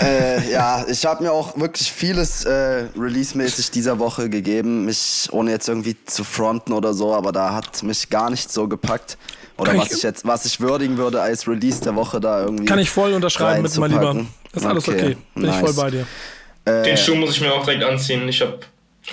[0.02, 5.50] Äh, ja, ich habe mir auch wirklich vieles äh, release-mäßig dieser Woche gegeben, mich ohne
[5.50, 9.18] jetzt irgendwie zu fronten oder so, aber da hat mich gar nicht so gepackt.
[9.58, 12.42] Oder Kann was ich- ich, jetzt, was ich würdigen würde als Release der Woche da
[12.44, 12.66] irgendwie.
[12.66, 14.26] Kann ich voll unterschreiben mit mein Lieber.
[14.54, 15.18] Ist alles okay.
[15.34, 16.06] Bin ich voll bei dir.
[16.84, 18.28] Den Schuh muss ich mir auch direkt anziehen.
[18.28, 18.60] Ich habe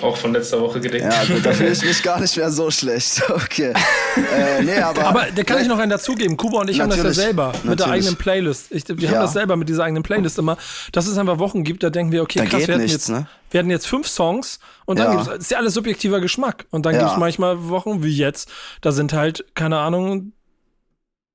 [0.01, 1.03] auch von letzter Woche gedeckt.
[1.05, 3.21] Ja, gut, da fühle ich mich gar nicht mehr so schlecht.
[3.29, 3.73] Okay.
[4.15, 5.05] äh, nee, aber.
[5.07, 6.37] Aber da kann ich noch einen dazugeben.
[6.37, 8.67] Kuba und ich haben das ja Natürlich, selber mit der eigenen Playlist.
[8.71, 9.21] Ich, wir haben Ja.
[9.21, 10.57] das selber mit dieser eigenen Playlist immer,
[10.91, 13.09] dass es einfach Wochen gibt, da denken wir, okay, Da krass, wir hatten, nichts, jetzt,
[13.09, 13.27] ne?
[13.51, 15.23] wir hatten jetzt fünf Songs und dann Ja.
[15.23, 16.65] gibt es, ist ja alles subjektiver Geschmack.
[16.71, 17.01] Und dann Ja.
[17.01, 18.49] gibt es manchmal Wochen wie jetzt,
[18.81, 20.33] da sind halt, keine Ahnung,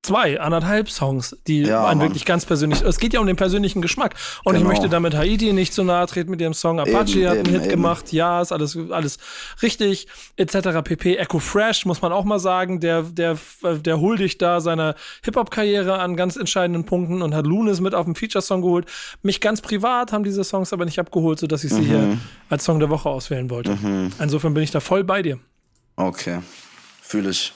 [0.09, 2.09] zwei, anderthalb Songs, die Ja, einen Mann.
[2.09, 4.15] wirklich ganz persönlich, es geht ja um den persönlichen Geschmack.
[4.45, 4.71] Und ich Genau.
[4.71, 6.81] möchte damit Haiti nicht zu nahe treten mit dem Song.
[6.81, 7.71] Apache Eben, hat einen eben, Hit eben.
[7.71, 9.19] gemacht, ja, ist alles, alles
[9.63, 10.07] richtig,
[10.37, 10.83] etc.
[10.83, 11.17] pp.
[11.17, 14.95] Echo Fresh, muss man auch mal sagen, der, der, der huldigt da seiner
[15.25, 18.87] Hip-Hop-Karriere an ganz entscheidenden Punkten und hat Lunis mit auf den Feature-Song geholt.
[19.23, 22.21] Mich ganz privat haben diese Songs aber nicht abgeholt, sodass ich sie hier Mhm.
[22.49, 23.77] als Song der Woche auswählen wollte.
[24.19, 25.39] Insofern bin ich da voll bei dir.
[25.97, 26.39] Okay.
[27.03, 27.53] Fühle ich.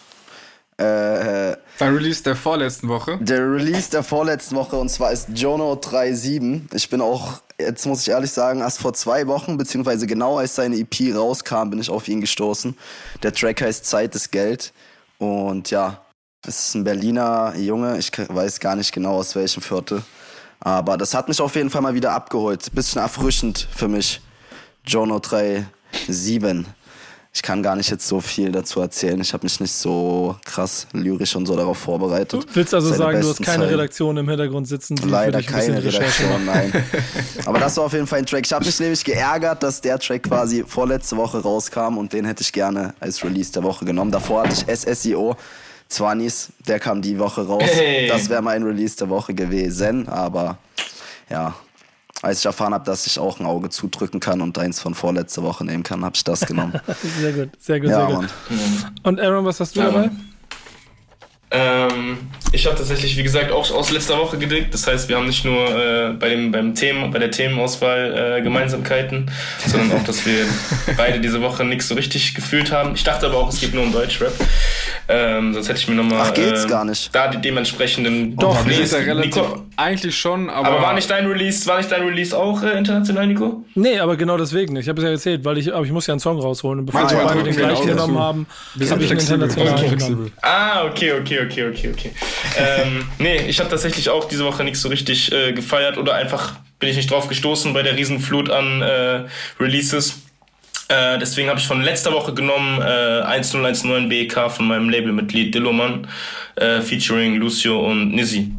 [0.79, 3.19] Äh, Dein Release der vorletzten Woche.
[3.21, 6.63] der Release der vorletzten Woche und zwar ist Jono 37.
[6.75, 10.55] Ich bin auch, jetzt muss ich ehrlich sagen, erst vor zwei Wochen, beziehungsweise genau als
[10.55, 12.77] seine EP rauskam, bin ich auf ihn gestoßen.
[13.23, 14.73] Der Track heißt Zeit ist Geld.
[15.19, 16.01] Und ja,
[16.45, 20.03] es ist ein Berliner Junge, ich weiß gar nicht genau aus welchem Viertel.
[20.59, 22.73] Aber das hat mich auf jeden Fall mal wieder abgeholt.
[22.75, 24.21] Bisschen erfrischend für mich.
[24.85, 25.21] Jono
[26.09, 26.65] 37.
[27.35, 29.19] Ich kann gar nicht jetzt so viel dazu erzählen.
[29.19, 32.43] Ich habe mich nicht so krass lyrisch und so darauf vorbereitet.
[32.43, 33.71] Du willst also Seine sagen, du hast keine Zeilen.
[33.71, 36.85] Redaktion im Hintergrund sitzen, die Leider für dich ein bisschen keine Recherche Redaktion, nein.
[37.47, 38.45] Aber das war auf jeden Fall ein Track.
[38.45, 42.43] Ich habe mich nämlich geärgert, dass der Track quasi vorletzte Woche rauskam und den hätte
[42.43, 44.11] ich gerne als Release der Woche genommen.
[44.11, 45.35] Davor hatte ich SSIO,
[45.89, 47.65] Zwanis, der kam die Woche raus.
[47.65, 48.09] Hey.
[48.09, 50.59] Das wäre mein Release der Woche gewesen, aber
[51.31, 51.55] ja.
[52.23, 55.43] Als ich erfahren habe, dass ich auch ein Auge zudrücken kann und eins von vorletzter
[55.43, 56.73] Woche nehmen kann, habe ich das genommen.
[57.21, 58.25] Sehr gut, sehr gut, ja, sehr gut.
[58.25, 58.95] Mann.
[59.03, 60.07] Und Aaron, was hast du Ja, dabei?
[60.07, 60.32] Mann.
[61.53, 62.19] Ähm,
[62.53, 64.73] ich habe tatsächlich, wie gesagt, auch aus letzter Woche gedickt.
[64.73, 68.43] Das heißt, wir haben nicht nur äh, bei, dem, beim Themen, bei der Themenauswahl äh,
[68.43, 69.31] Gemeinsamkeiten,
[69.67, 70.47] sondern auch, dass wir
[70.97, 72.95] beide diese Woche nichts so richtig gefühlt haben.
[72.95, 74.33] Ich dachte aber auch, es geht nur um Deutschrap.
[75.09, 77.15] Ähm, sonst hätte ich mir nochmal Ach, geht's äh, gar nicht.
[77.15, 79.43] da die dementsprechenden Doch, Das ist ja Nico, relativ
[79.77, 83.27] eigentlich schon, aber, aber war nicht dein Release, war nicht dein Release auch äh, international,
[83.27, 83.65] Nico?
[83.75, 84.77] Nee, aber genau deswegen.
[84.77, 86.81] Ich habe es ja erzählt, weil ich, aber ich muss ja einen Song rausholen.
[86.81, 89.43] Und bevor wir beide den gleich genommen haben, habe ich einen flexibel.
[89.43, 90.33] internationalen Okay.
[90.43, 91.13] Ah, okay,
[91.45, 92.11] okay, okay, okay,
[92.57, 96.55] ähm, nee, ich habe tatsächlich auch diese Woche nichts so richtig äh, gefeiert oder einfach
[96.79, 99.25] bin ich nicht drauf gestoßen bei der Riesenflut an äh,
[99.61, 100.23] Releases.
[100.89, 106.09] Äh, deswegen habe ich von letzter Woche genommen äh, 1019 BEK von meinem Labelmitglied Dilloman
[106.57, 108.53] äh, featuring Lucio und Nizzy.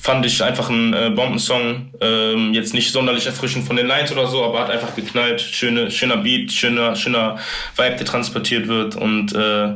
[0.00, 1.92] Fand ich einfach ein äh, Bombensong.
[2.00, 5.40] Ähm, jetzt nicht sonderlich erfrischend von den Lines oder so, aber hat einfach geknallt.
[5.40, 7.38] Schöne, schöner Beat, schöner, schöner
[7.76, 8.96] Vibe, der transportiert wird.
[8.96, 9.74] Und äh,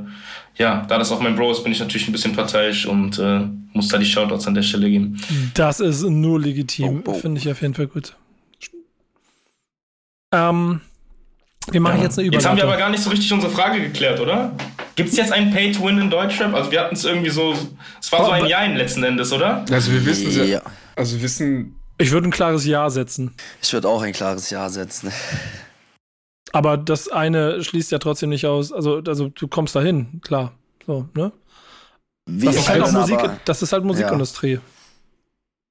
[0.60, 3.40] ja, da das auch mein Bro ist, bin ich natürlich ein bisschen parteiisch und äh,
[3.72, 5.18] muss da die Shoutouts an der Stelle geben.
[5.54, 7.02] Das ist nur legitim.
[7.06, 7.14] Oh, oh.
[7.14, 8.14] Finde ich auf jeden Fall gut.
[10.32, 10.80] Ähm,
[11.70, 12.78] wir machen jetzt eine Jetzt haben wir aber Überleitung.
[12.78, 14.52] gar nicht so richtig unsere Frage geklärt, oder?
[14.96, 16.54] Gibt es jetzt einen Pay-to-Win in Deutschrap?
[16.54, 17.54] Also wir hatten es irgendwie so,
[18.00, 19.64] es war so Oh, ein aber- Jein letzten Endes, oder?
[19.70, 20.44] Also wir wissen ja.
[20.44, 20.62] Ja.
[20.96, 21.76] Also wir wissen.
[21.98, 23.32] Ich würde ein klares Ja setzen.
[23.62, 25.10] Ich würde auch ein klares Ja setzen.
[26.52, 28.72] Aber das eine schließt ja trotzdem nicht aus.
[28.72, 30.52] Also, also du kommst dahin, klar.
[30.86, 31.32] So, ne?
[32.26, 34.60] Wie Das ist halt auch Musik, aber, das ist halt Musikindustrie.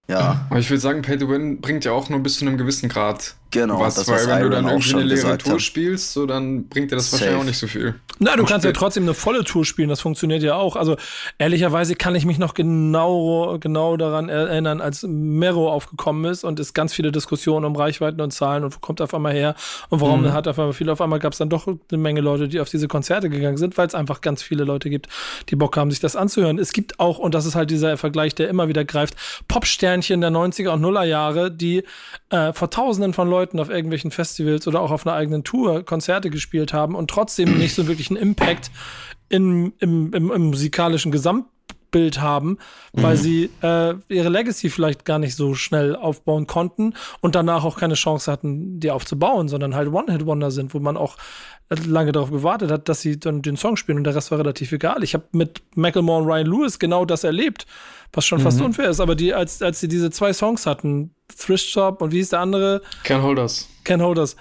[0.07, 2.57] ja, Aber ich würde sagen, Pay to Win bringt ja auch nur bis zu einem
[2.57, 3.79] gewissen Grad genau.
[3.79, 5.61] was, das, weil was wenn du Iron dann auch irgendwie eine leere Tour hat.
[5.61, 7.21] spielst, so dann bringt dir das Safe.
[7.21, 7.95] wahrscheinlich auch nicht so viel.
[8.21, 10.75] Na, du Und kannst ja spät- trotzdem eine volle Tour spielen, das funktioniert ja auch.
[10.75, 10.97] Also
[11.37, 16.73] ehrlicherweise kann ich mich noch genau, genau daran erinnern, als Mero aufgekommen ist und es
[16.73, 19.55] ganz viele Diskussionen um Reichweiten und Zahlen und wo kommt er auf einmal her
[19.89, 20.33] und warum Mhm.
[20.33, 20.91] hat auf einmal viele.
[20.91, 23.77] Auf einmal gab es dann doch eine Menge Leute, die auf diese Konzerte gegangen sind,
[23.77, 25.07] weil es einfach ganz viele Leute gibt,
[25.49, 26.59] die Bock haben, sich das anzuhören.
[26.59, 29.15] Es gibt auch, und das ist halt dieser Vergleich, der immer wieder greift,
[29.47, 31.83] Popsternchen der 90er und Nuller Jahre, die
[32.31, 36.29] äh, vor tausenden von Leuten auf irgendwelchen Festivals oder auch auf einer eigenen Tour Konzerte
[36.29, 38.71] gespielt haben und trotzdem nicht so wirklich einen Impact
[39.29, 41.11] in, im, im, im musikalischen
[41.91, 42.57] Bild haben,
[42.93, 43.19] weil mhm.
[43.19, 47.95] sie äh, ihre Legacy vielleicht gar nicht so schnell aufbauen konnten und danach auch keine
[47.95, 51.17] Chance hatten, die aufzubauen, sondern halt One-Hit-Wonder sind, wo man auch
[51.85, 54.71] lange darauf gewartet hat, dass sie dann den Song spielen und der Rest war relativ
[54.71, 55.03] egal.
[55.03, 57.67] Ich habe mit Macklemore und Ryan Lewis genau das erlebt,
[58.13, 58.43] was schon mhm.
[58.43, 62.11] fast unfair ist, aber die, als, als sie diese zwei Songs hatten, Thrift Shop und
[62.11, 62.81] wie hieß der andere?
[63.03, 63.69] Ken Holders.
[63.83, 64.35] Ken Holders.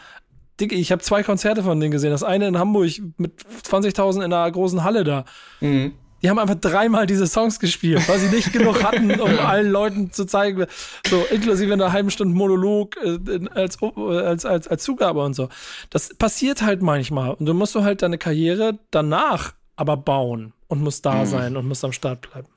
[0.61, 2.11] Ich habe zwei Konzerte von denen gesehen.
[2.11, 3.33] Das eine in Hamburg mit
[3.65, 5.25] 20.000 in einer großen Halle da.
[5.61, 5.93] Mhm.
[6.21, 10.11] Die haben einfach dreimal diese Songs gespielt, weil sie nicht genug hatten, um allen Leuten
[10.11, 10.67] zu zeigen,
[11.09, 15.49] so inklusive einer halben Stunde Monolog äh, als, als, als, als Zugabe und so.
[15.91, 17.35] Das passiert halt manchmal.
[17.35, 21.27] Und du musst du halt deine Karriere danach aber bauen und musst da mhm.
[21.27, 22.49] sein und musst am Start bleiben.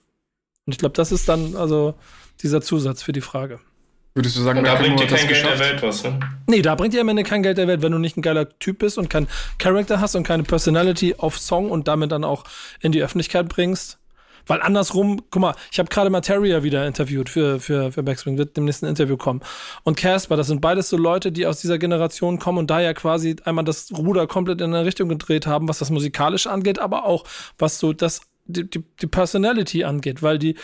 [0.66, 1.96] Und ich glaube, das ist dann also
[2.42, 3.60] dieser Zusatz für die Frage.
[4.14, 6.20] Würdest du sagen, und da bringt dir kein Geld der Welt was, ne?
[6.48, 8.48] Nee, da bringt dir am Ende kein Geld der Welt, wenn du nicht ein geiler
[8.60, 12.44] Typ bist und kein Charakter hast und keine Personality auf Song und damit dann auch
[12.82, 14.00] in die Öffentlichkeit bringst.
[14.48, 18.58] Weil andersrum, guck mal, ich habe gerade Materia wieder interviewt für, für, für Backspring, wird
[18.58, 19.42] dem nächsten Interview kommen.
[19.84, 22.94] Und Casper, das sind beides so Leute, die aus dieser Generation kommen und da ja
[22.94, 27.06] quasi einmal das Ruder komplett in eine Richtung gedreht haben, was das musikalisch angeht, aber
[27.06, 27.24] auch
[27.58, 28.22] was so das,
[28.52, 30.56] die, die, die Personality angeht, weil die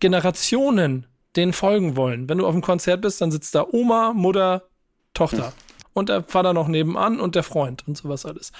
[0.00, 1.06] Generationen
[1.36, 2.28] denen folgen wollen.
[2.28, 4.64] Wenn du auf dem Konzert bist, dann sitzt da Oma, Mutter,
[5.14, 5.48] Tochter.
[5.48, 5.52] Hm.
[5.94, 8.52] Und der Vater noch nebenan und der Freund und sowas alles.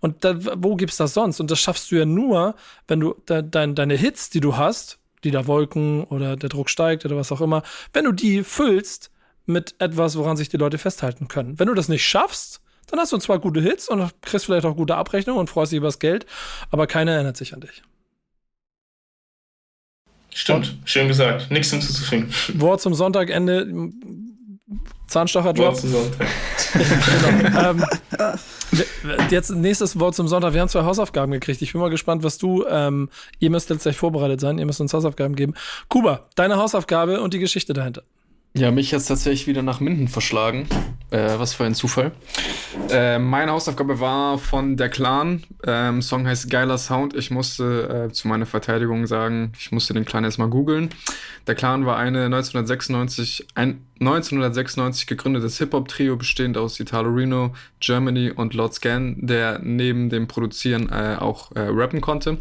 [0.00, 1.40] Und da, wo gibt's das sonst?
[1.40, 2.54] Und das schaffst du ja nur,
[2.88, 6.70] wenn du de, de, deine Hits, die du hast, die da Wolken oder der Druck
[6.70, 7.62] steigt oder was auch immer,
[7.92, 9.10] wenn du die füllst
[9.44, 11.58] mit etwas, woran sich die Leute festhalten können.
[11.58, 14.76] Wenn du das nicht schaffst, dann hast du zwar gute Hits und kriegst vielleicht auch
[14.76, 16.26] gute Abrechnungen und freust dich über das Geld,
[16.70, 17.82] aber keiner erinnert sich an dich.
[20.36, 21.50] Stimmt, und schön gesagt.
[21.50, 22.28] Nichts hinzuzufügen.
[22.56, 23.66] Wort zum Sonntagende.
[25.06, 25.66] Zahnstocher-Drop.
[25.66, 26.26] Wort zum Sonntag.
[27.40, 27.70] genau.
[27.70, 27.84] ähm,
[29.30, 30.52] jetzt nächstes Wort zum Sonntag.
[30.52, 31.62] Wir haben zwei Hausaufgaben gekriegt.
[31.62, 32.66] Ich bin mal gespannt, was du.
[32.68, 33.08] Ähm,
[33.38, 34.58] ihr müsst jetzt gleich vorbereitet sein.
[34.58, 35.54] Ihr müsst uns Hausaufgaben geben.
[35.88, 38.02] Kuba, deine Hausaufgabe und die Geschichte dahinter.
[38.56, 40.66] Ja, mich jetzt tatsächlich wieder nach Minden verschlagen.
[41.10, 42.12] Äh, was für ein Zufall.
[42.88, 45.44] Äh, meine Hausaufgabe war von der Clan.
[45.66, 47.14] Ähm, Song heißt Geiler Sound.
[47.14, 50.88] Ich musste äh, zu meiner Verteidigung sagen, ich musste den Clan erstmal googeln.
[51.46, 58.54] Der Clan war eine 1996, ein 1996 gegründetes Hip-Hop-Trio bestehend aus Italo Reno, Germany und
[58.54, 62.38] Lord Scan, der neben dem Produzieren äh, auch äh, rappen konnte.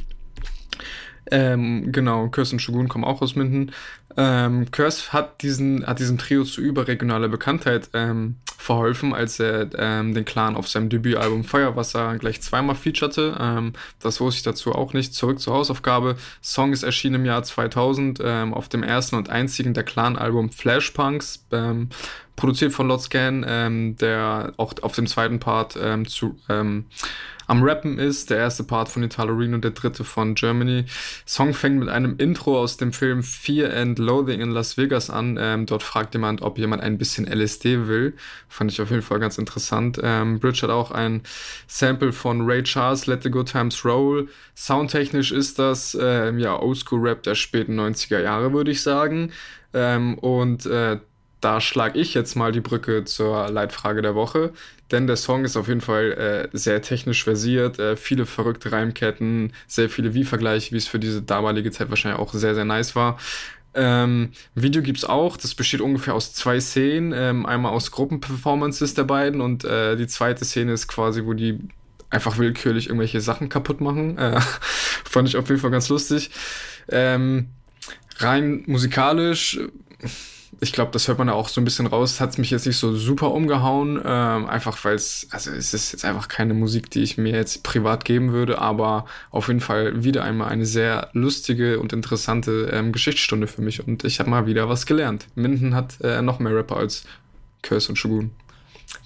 [1.32, 3.72] Ähm, genau, Kirsten Shogun kommen auch aus Minden.
[4.18, 10.13] Ähm, Curse hat diesen, hat diesem Trio zu überregionaler Bekanntheit ähm, verholfen, als er ähm,
[10.13, 13.38] den Clan auf seinem Debütalbum Feuerwasser gleich zweimal featurete.
[13.39, 15.13] Ähm, das wusste ich dazu auch nicht.
[15.13, 16.16] Zurück zur Hausaufgabe.
[16.41, 21.45] Song ist erschienen im Jahr 2000 ähm, auf dem ersten und einzigen der Clan-Album Flashpunks,
[21.51, 21.89] ähm,
[22.36, 26.86] produziert von Lotscan, ähm, der auch auf dem zweiten Part ähm, zu ähm,
[27.47, 28.30] am Rappen ist.
[28.30, 30.86] Der erste Part von Italo Reno, der dritte von Germany.
[31.26, 35.38] Song fängt mit einem Intro aus dem Film Fear and Loathing in Las Vegas an.
[35.39, 38.14] Ähm, dort fragt jemand, ob jemand ein bisschen LSD will.
[38.47, 39.99] Fand ich auf jeden Fall ganz interessant.
[40.01, 41.24] Ähm, Bridge hat auch ein
[41.68, 44.30] Sample von Ray Charles, Let the Good Times Roll.
[44.56, 49.32] Soundtechnisch ist das ähm, ja Oldschool-Rap der späten 90er Jahre, würde ich sagen.
[49.74, 50.99] Ähm, und äh,
[51.45, 54.51] da schlage ich jetzt mal die Brücke zur Leitfrage der Woche,
[54.91, 56.12] denn der Song ist auf jeden Fall
[56.53, 61.22] äh, sehr technisch versiert, äh, viele verrückte Reimketten, sehr viele Wie-Vergleiche, wie es für diese
[61.22, 63.20] damalige Zeit wahrscheinlich auch sehr, sehr nice war.
[63.76, 69.03] Ähm, Video gibt's auch, das besteht ungefähr aus zwei Szenen, ähm, einmal aus Gruppenperformances der
[69.03, 71.59] beiden und äh, die zweite Szene ist quasi, wo die
[72.09, 74.17] einfach willkürlich irgendwelche Sachen kaputt machen.
[74.17, 74.39] Äh,
[75.03, 76.32] fand ich auf jeden Fall ganz lustig.
[76.88, 77.49] Ähm,
[78.17, 79.59] rein musikalisch
[80.60, 82.66] ich glaube, das hört man ja auch so ein bisschen raus, hat es mich jetzt
[82.66, 86.89] nicht so super umgehauen, ähm, einfach weil es, also es ist jetzt einfach keine Musik,
[86.89, 91.10] die ich mir jetzt privat geben würde, aber auf jeden Fall wieder einmal eine sehr
[91.14, 95.28] lustige und interessante ähm, Geschichtsstunde für mich und ich habe mal wieder was gelernt.
[95.36, 97.06] Minden hat äh, noch mehr Rapper als
[97.62, 98.32] Curse und Shogun.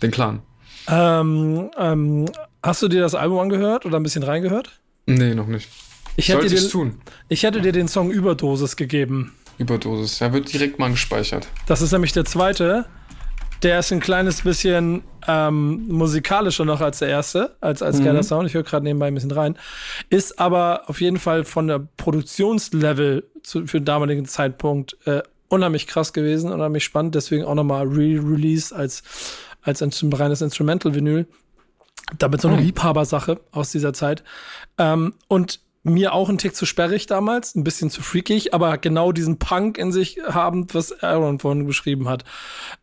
[0.02, 0.41] Den Clan.
[0.88, 2.26] Ähm, ähm,
[2.64, 4.80] hast du dir das Album angehört oder ein bisschen reingehört?
[5.06, 5.70] Nee, noch nicht.
[6.16, 7.00] Ich hätte, dir, tun.
[7.30, 9.34] ich hätte dir den Song Überdosis gegeben.
[9.60, 10.22] Überdosis.
[10.22, 11.47] Er wird direkt mal gespeichert.
[11.68, 12.86] Das ist nämlich der zweite.
[13.62, 18.05] Der ist ein kleines bisschen ähm, musikalischer noch als der erste, als, als mhm.
[18.05, 18.47] geiler Sound.
[18.47, 19.57] Ich höre gerade nebenbei ein bisschen rein.
[20.10, 25.88] Ist aber auf jeden Fall von der Produktionslevel zu, für den damaligen Zeitpunkt äh, unheimlich
[25.88, 27.16] krass gewesen, unheimlich spannend.
[27.16, 29.03] Deswegen auch nochmal Re-Release als,
[29.62, 31.28] als ein reines Instrumental-Vinyl.
[32.18, 32.64] Damit so eine mhm.
[32.64, 34.24] Liebhabersache aus dieser Zeit.
[34.78, 39.11] Ähm, und mir auch ein Tick zu sperrig damals, ein bisschen zu freakig, aber genau
[39.11, 42.25] diesen Punk in sich habend, was Aaron vorhin beschrieben hat.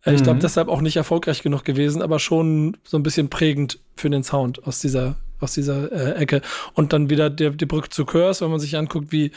[0.05, 0.43] Äh, ich glaube, mhm.
[0.43, 4.67] deshalb auch nicht erfolgreich genug gewesen, aber schon so ein bisschen prägend für den Sound
[4.67, 6.41] aus dieser aus dieser äh, Ecke.
[6.73, 9.33] Und dann wieder der, die Brücke zu Curse, wenn man sich anguckt, wie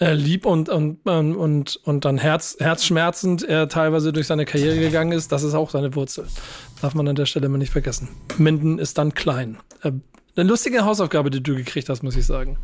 [0.00, 5.12] äh, lieb und, und, und, und dann herz, herzschmerzend er teilweise durch seine Karriere gegangen
[5.12, 6.26] ist, das ist auch seine Wurzel.
[6.80, 8.08] Darf man an der Stelle mal nicht vergessen.
[8.38, 9.58] Minden ist dann klein.
[9.82, 9.92] Äh,
[10.34, 12.56] eine lustige Hausaufgabe, die du gekriegt hast, muss ich sagen.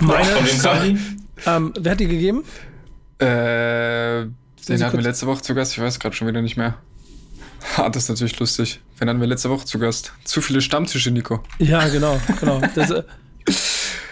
[0.00, 0.28] Meine,
[0.62, 2.44] ja, ähm, wer hat die gegeben?
[3.18, 4.26] Äh,
[4.68, 6.76] den hatten wir letzte Woche zu Gast, ich weiß gerade schon wieder nicht mehr.
[7.76, 8.80] Ah, das ist natürlich lustig.
[8.98, 10.12] Wen hatten wir letzte Woche zu Gast?
[10.24, 11.42] Zu viele Stammtische, Nico.
[11.58, 12.60] Ja, genau, genau.
[12.74, 13.02] Das, äh,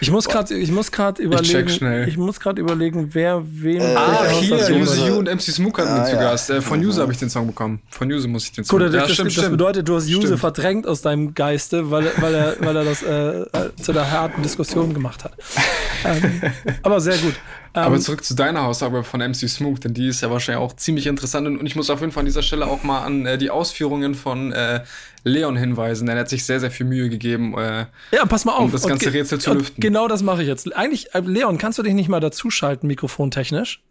[0.03, 3.79] ich muss gerade, ich muss gerade überlegen, ich, ich muss gerade überlegen, wer wem.
[3.79, 6.21] Äh, ah, hier, Use You und MC Smook hatten ah, wir zu ja.
[6.21, 6.49] Gast.
[6.49, 6.87] Äh, von mhm.
[6.87, 7.81] Use habe ich den Song bekommen.
[7.89, 8.77] Von Use muss ich den Song.
[8.77, 10.39] Gut, das, ja, stimmt, das, das bedeutet, du hast Use stimmt.
[10.39, 13.45] verdrängt aus deinem Geiste, weil, weil er, weil er das äh,
[13.81, 15.33] zu einer harten Diskussion gemacht hat.
[16.05, 16.41] ähm,
[16.83, 17.35] aber sehr gut.
[17.73, 20.75] Aber ähm, zurück zu deiner Aussage von MC Smooth, denn die ist ja wahrscheinlich auch
[20.75, 23.37] ziemlich interessant und ich muss auf jeden Fall an dieser Stelle auch mal an äh,
[23.39, 24.83] die Ausführungen von äh,
[25.23, 28.53] Leon hinweisen, denn er hat sich sehr, sehr viel Mühe gegeben, äh, ja, pass mal
[28.53, 28.65] auf.
[28.65, 29.11] um das ganze.
[29.11, 29.81] Rätsel zu lüften.
[29.81, 30.73] Genau das mache ich jetzt.
[30.75, 33.83] Eigentlich, äh, Leon, kannst du dich nicht mal dazuschalten, mikrofontechnisch?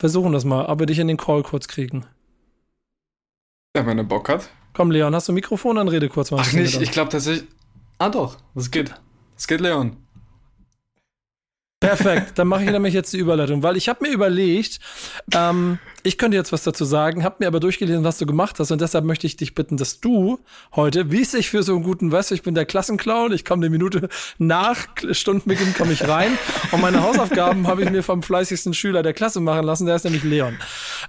[0.00, 2.06] Versuchen das mal, aber dich in den Call kurz kriegen.
[3.76, 4.50] Ja, wenn er Bock hat.
[4.74, 5.76] Komm, Leon, hast du ein Mikrofon?
[5.76, 6.40] Dann rede kurz mal.
[6.40, 7.46] Ach nicht, ich glaube tatsächlich.
[7.98, 8.92] Ah doch, das geht.
[9.36, 9.96] Das geht, Leon.
[11.82, 14.78] Perfekt, dann mache ich nämlich jetzt die Überleitung, weil ich habe mir überlegt,
[15.34, 18.70] ähm, ich könnte jetzt was dazu sagen, habe mir aber durchgelesen, was du gemacht hast
[18.70, 20.38] und deshalb möchte ich dich bitten, dass du
[20.76, 23.44] heute, wie es sich für so einen guten, weißt du, ich bin der Klassenclown, ich
[23.44, 24.08] komme eine Minute
[24.38, 26.38] nach Stundenbeginn komme ich rein
[26.70, 30.04] und meine Hausaufgaben habe ich mir vom fleißigsten Schüler der Klasse machen lassen, der ist
[30.04, 30.56] nämlich Leon.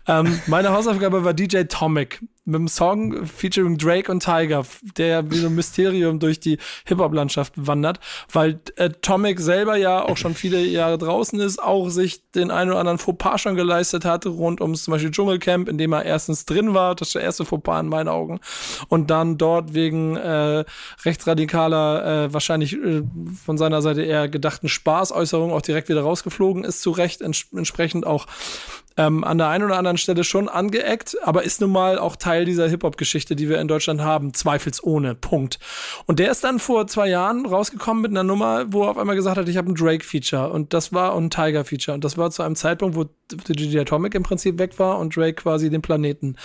[0.07, 4.65] Ähm, meine Hausaufgabe war DJ Tomic mit einem Song featuring Drake und Tiger,
[4.97, 7.99] der wie so ein Mysterium durch die Hip-Hop-Landschaft wandert,
[8.31, 12.71] weil äh, Tomic selber ja auch schon viele Jahre draußen ist, auch sich den einen
[12.71, 16.45] oder anderen Fauxpas schon geleistet hatte, rund ums zum Beispiel Dschungelcamp, in dem er erstens
[16.45, 18.39] drin war, das ist der erste Fauxpas in meinen Augen,
[18.89, 20.65] und dann dort wegen äh,
[21.05, 23.03] rechtsradikaler, äh, wahrscheinlich äh,
[23.43, 28.05] von seiner Seite eher gedachten Spaßäußerungen auch direkt wieder rausgeflogen ist, zu Recht ents entsprechend
[28.05, 28.25] auch
[28.97, 32.45] ähm, an der einen oder anderen Stelle schon angeeckt, aber ist nun mal auch Teil
[32.45, 35.15] dieser Hip-Hop-Geschichte, die wir in Deutschland haben, zweifelsohne.
[35.15, 35.59] Punkt.
[36.05, 39.15] Und der ist dann vor zwei Jahren rausgekommen mit einer Nummer, wo er auf einmal
[39.15, 42.43] gesagt hat, ich habe ein Drake-Feature und das war ein Tiger-Feature und das war zu
[42.43, 46.35] einem Zeitpunkt, wo DJ Atomic im Prinzip weg war und Drake quasi den Planeten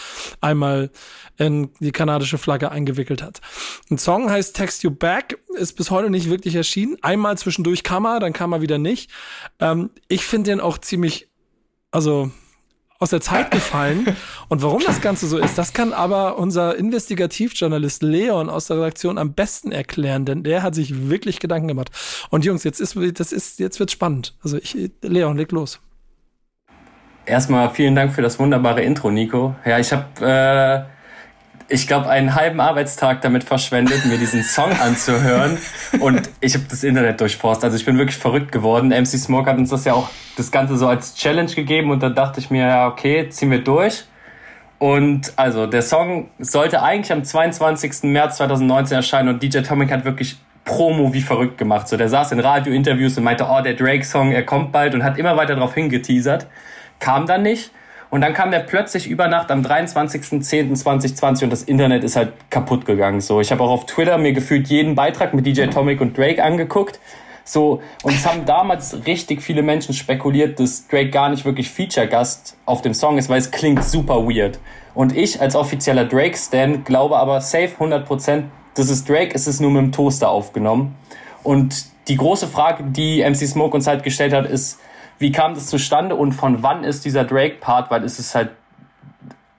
[0.40, 0.90] einmal
[1.36, 3.40] in die kanadische Flagge eingewickelt hat.
[3.90, 6.96] Ein Song heißt Text You Back, ist bis heute nicht wirklich erschienen.
[7.02, 9.10] Einmal zwischendurch kam er, dann kam er wieder nicht.
[9.60, 11.28] Ähm, ich finde den auch ziemlich
[11.90, 12.30] also
[12.98, 14.16] aus der Zeit gefallen.
[14.48, 19.18] Und warum das Ganze so ist, das kann aber unser Investigativjournalist Leon aus der Redaktion
[19.18, 21.90] am besten erklären, denn der hat sich wirklich Gedanken gemacht.
[22.30, 24.34] Und Jungs, jetzt ist, das ist, jetzt wird's spannend.
[24.42, 25.80] Also ich, Leon, leg los.
[27.26, 29.54] Erstmal vielen Dank für das wunderbare Intro, Nico.
[29.64, 30.97] Ja, ich habe äh,
[31.68, 35.58] ich glaube, einen halben Arbeitstag damit verschwendet, mir diesen Song anzuhören.
[36.00, 37.62] Und ich habe das Internet durchforst.
[37.62, 38.88] Also ich bin wirklich verrückt geworden.
[38.88, 42.08] MC Smoke hat uns das ja auch das Ganze so als Challenge gegeben und da
[42.08, 44.04] dachte ich mir, ja, okay, ziehen wir durch.
[44.78, 48.04] Und also der Song sollte eigentlich am 22.
[48.04, 51.88] März 2019 erscheinen und DJ Tomic hat wirklich Promo wie verrückt gemacht.
[51.88, 55.18] So, der saß in Radiointerviews und meinte, oh, der Drake-Song, er kommt bald und hat
[55.18, 56.46] immer weiter darauf hingeteasert.
[57.00, 57.72] Kam dann nicht.
[58.10, 62.86] Und dann kam der plötzlich über Nacht am 23.10.2020 und das Internet ist halt kaputt
[62.86, 63.20] gegangen.
[63.20, 66.42] So, ich habe auch auf Twitter mir gefühlt jeden Beitrag mit DJ Tomic und Drake
[66.42, 67.00] angeguckt.
[67.44, 72.56] So, und es haben damals richtig viele Menschen spekuliert, dass Drake gar nicht wirklich Feature-Gast
[72.66, 74.58] auf dem Song ist, weil es klingt super weird.
[74.94, 78.44] Und ich als offizieller Drake-Stan glaube aber safe 100%,
[78.74, 80.94] das ist Drake, es ist nur mit dem Toaster aufgenommen.
[81.42, 84.78] Und die große Frage, die MC Smoke uns halt gestellt hat, ist,
[85.18, 87.90] wie kam das zustande und von wann ist dieser Drake-Part?
[87.90, 88.50] Weil es ist halt,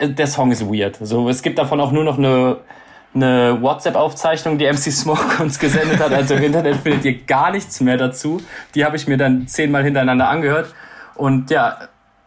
[0.02, 0.98] der Song ist weird.
[1.02, 2.58] So, es gibt davon auch nur noch eine,
[3.14, 6.14] eine WhatsApp-Aufzeichnung, die MC Smoke uns gesendet hat.
[6.14, 8.42] Also im Internet findet ihr gar nichts mehr dazu.
[8.76, 10.74] Die habe ich mir dann zehnmal hintereinander angehört.
[11.16, 11.78] Und ja,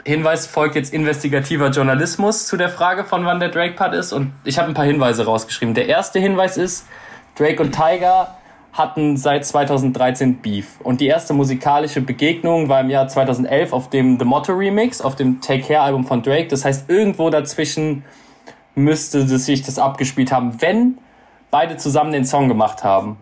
[0.04, 4.12] Hinweis folgt jetzt investigativer Journalismus zu der Frage, von wann der Drake-Part ist.
[4.12, 5.74] Und ich habe ein paar Hinweise rausgeschrieben.
[5.74, 6.86] Der erste Hinweis ist,
[7.36, 8.36] Drake und Tiger
[8.72, 10.80] hatten seit 2013 Beef.
[10.82, 15.14] Und die erste musikalische Begegnung war im Jahr 2011 auf dem The Motto Remix, auf
[15.14, 16.48] dem Take Care Album von Drake.
[16.48, 18.04] Das heißt, irgendwo dazwischen
[18.74, 20.98] müsste sich das abgespielt haben, wenn
[21.50, 23.18] beide zusammen den Song gemacht haben.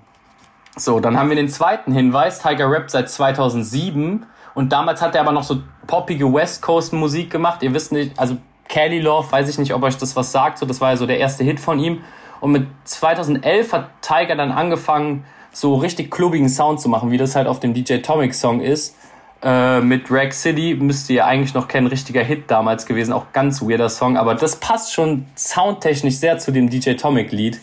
[0.76, 2.40] So, dann haben wir den zweiten Hinweis.
[2.40, 4.24] Tiger Rap seit 2007.
[4.54, 7.62] Und damals hat er aber noch so poppige West Coast Musik gemacht.
[7.64, 8.36] Ihr wisst nicht, also
[8.68, 10.58] Kelly Love, weiß ich nicht, ob euch das was sagt.
[10.58, 12.02] So, das war ja so der erste Hit von ihm.
[12.40, 17.36] Und mit 2011 hat Tiger dann angefangen, so richtig klubbigen Sound zu machen, wie das
[17.36, 18.96] halt auf dem DJ Tomic Song ist.
[19.42, 23.62] Äh, mit Rag City müsste ihr eigentlich noch kein richtiger Hit damals gewesen, auch ganz
[23.62, 27.60] weirder Song, aber das passt schon soundtechnisch sehr zu dem DJ Tomic Lied.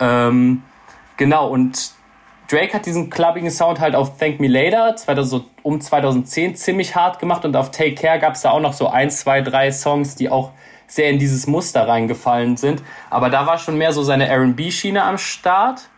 [0.00, 0.62] Ähm,
[1.16, 1.92] genau, und
[2.50, 7.18] Drake hat diesen clubbigen Sound halt auf Thank Me Later 2000, um 2010 ziemlich hart
[7.18, 10.14] gemacht und auf Take Care gab es da auch noch so ein, zwei, drei Songs,
[10.14, 10.52] die auch
[10.86, 12.82] sehr in dieses Muster reingefallen sind.
[13.10, 15.88] Aber da war schon mehr so seine RB-Schiene am Start.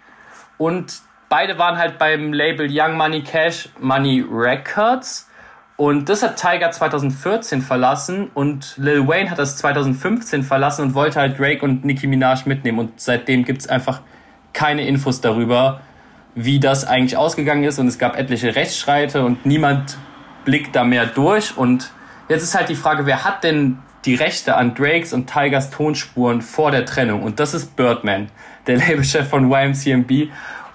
[0.59, 5.29] Und beide waren halt beim Label Young Money Cash Money Records.
[5.77, 11.19] Und das hat Tiger 2014 verlassen und Lil Wayne hat das 2015 verlassen und wollte
[11.19, 12.79] halt Drake und Nicki Minaj mitnehmen.
[12.81, 14.03] Und seitdem gibt es einfach
[14.53, 15.81] keine Infos darüber,
[16.35, 17.79] wie das eigentlich ausgegangen ist.
[17.79, 19.97] Und es gab etliche Rechtsstreite und niemand
[20.45, 21.57] blickt da mehr durch.
[21.57, 21.93] Und
[22.29, 26.43] jetzt ist halt die Frage, wer hat denn die Rechte an Drakes und Tigers Tonspuren
[26.43, 27.23] vor der Trennung?
[27.23, 28.29] Und das ist Birdman,
[28.67, 30.29] der Labelchef von YMCMB.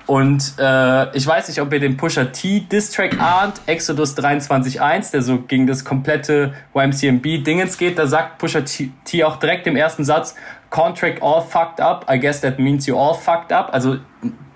[0.08, 5.22] Und äh, ich weiß nicht, ob ihr den Pusher T Distrack ahnt, Exodus 23.1, der
[5.24, 7.98] so gegen das komplette YMCMB Dingens geht.
[7.98, 10.36] Da sagt Pusher T, T auch direkt im ersten Satz,
[10.70, 13.74] Contract all fucked up, I guess that means you all fucked up.
[13.74, 13.98] Also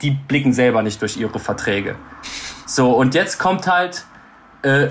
[0.01, 1.95] die blicken selber nicht durch ihre Verträge.
[2.65, 4.05] So, und jetzt kommt halt
[4.61, 4.89] äh,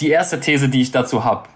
[0.00, 1.48] die erste These, die ich dazu habe.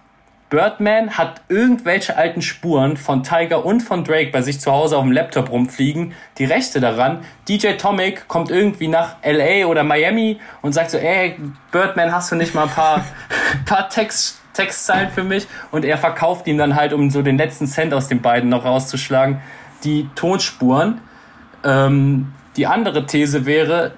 [0.50, 5.02] Birdman hat irgendwelche alten Spuren von Tiger und von Drake bei sich zu Hause auf
[5.02, 7.24] dem Laptop rumfliegen, die Rechte daran.
[7.48, 11.36] DJ Tomic kommt irgendwie nach LA oder Miami und sagt so, ey,
[11.72, 13.04] Birdman, hast du nicht mal ein paar,
[13.64, 15.48] paar Text, Textzeilen für mich?
[15.72, 18.64] Und er verkauft ihm dann halt, um so den letzten Cent aus den beiden noch
[18.64, 19.40] rauszuschlagen,
[19.82, 21.00] die Tonspuren.
[21.64, 23.92] Ähm, die andere These wäre,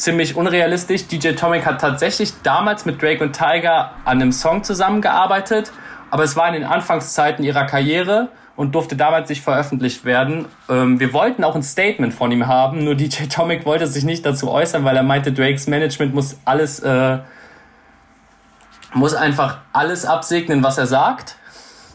[0.00, 1.06] ziemlich unrealistisch.
[1.06, 5.72] DJ Tomic hat tatsächlich damals mit Drake und Tiger an einem Song zusammengearbeitet,
[6.10, 10.46] aber es war in den Anfangszeiten ihrer Karriere und durfte damals nicht veröffentlicht werden.
[10.68, 14.24] Ähm, wir wollten auch ein Statement von ihm haben, nur DJ Tomic wollte sich nicht
[14.24, 17.18] dazu äußern, weil er meinte, Drakes Management muss alles, äh,
[18.94, 21.36] muss einfach alles absegnen, was er sagt.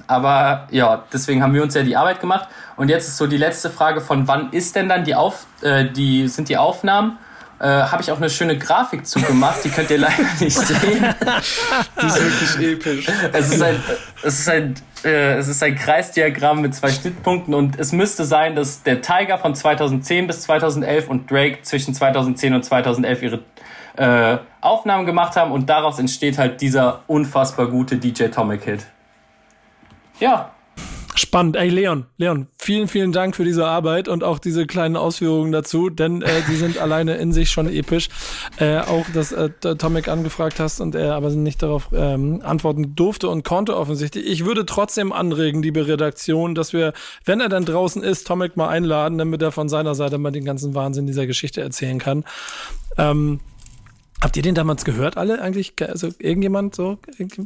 [0.08, 2.48] Aber ja, deswegen haben wir uns ja die Arbeit gemacht.
[2.78, 5.86] Und jetzt ist so die letzte Frage von wann ist denn dann die Auf, äh,
[5.86, 7.18] die, sind die Aufnahmen?
[7.60, 9.64] Äh, habe ich auch eine schöne Grafik zugemacht.
[9.64, 11.16] Die könnt ihr leider nicht sehen.
[12.02, 13.08] Die ist wirklich episch.
[13.32, 13.84] Es ist ein,
[14.24, 18.56] es ist ein, äh, es ist ein Kreisdiagramm mit zwei Schnittpunkten und es müsste sein,
[18.56, 23.40] dass der Tiger von 2010 bis 2011 und Drake zwischen 2010 und 2011 ihre
[23.98, 28.86] äh, Aufnahmen gemacht haben und daraus entsteht halt dieser unfassbar gute DJ Tomic Hit.
[30.20, 30.52] Ja,
[31.18, 31.56] Spannend.
[31.56, 35.90] Ey, Leon, Leon, vielen, vielen Dank für diese Arbeit und auch diese kleinen Ausführungen dazu,
[35.90, 38.10] denn äh, die sind alleine in sich schon episch.
[38.58, 43.30] Äh, auch, dass äh, Tomic angefragt hast und er aber nicht darauf ähm, antworten durfte
[43.30, 44.26] und konnte offensichtlich.
[44.26, 46.92] Ich würde trotzdem anregen, liebe Redaktion, dass wir,
[47.24, 50.44] wenn er dann draußen ist, Tomic mal einladen, damit er von seiner Seite mal den
[50.44, 52.26] ganzen Wahnsinn dieser Geschichte erzählen kann.
[52.98, 53.40] Ähm,
[54.22, 55.74] Habt ihr den damals gehört, alle eigentlich?
[55.82, 56.98] Also irgendjemand so?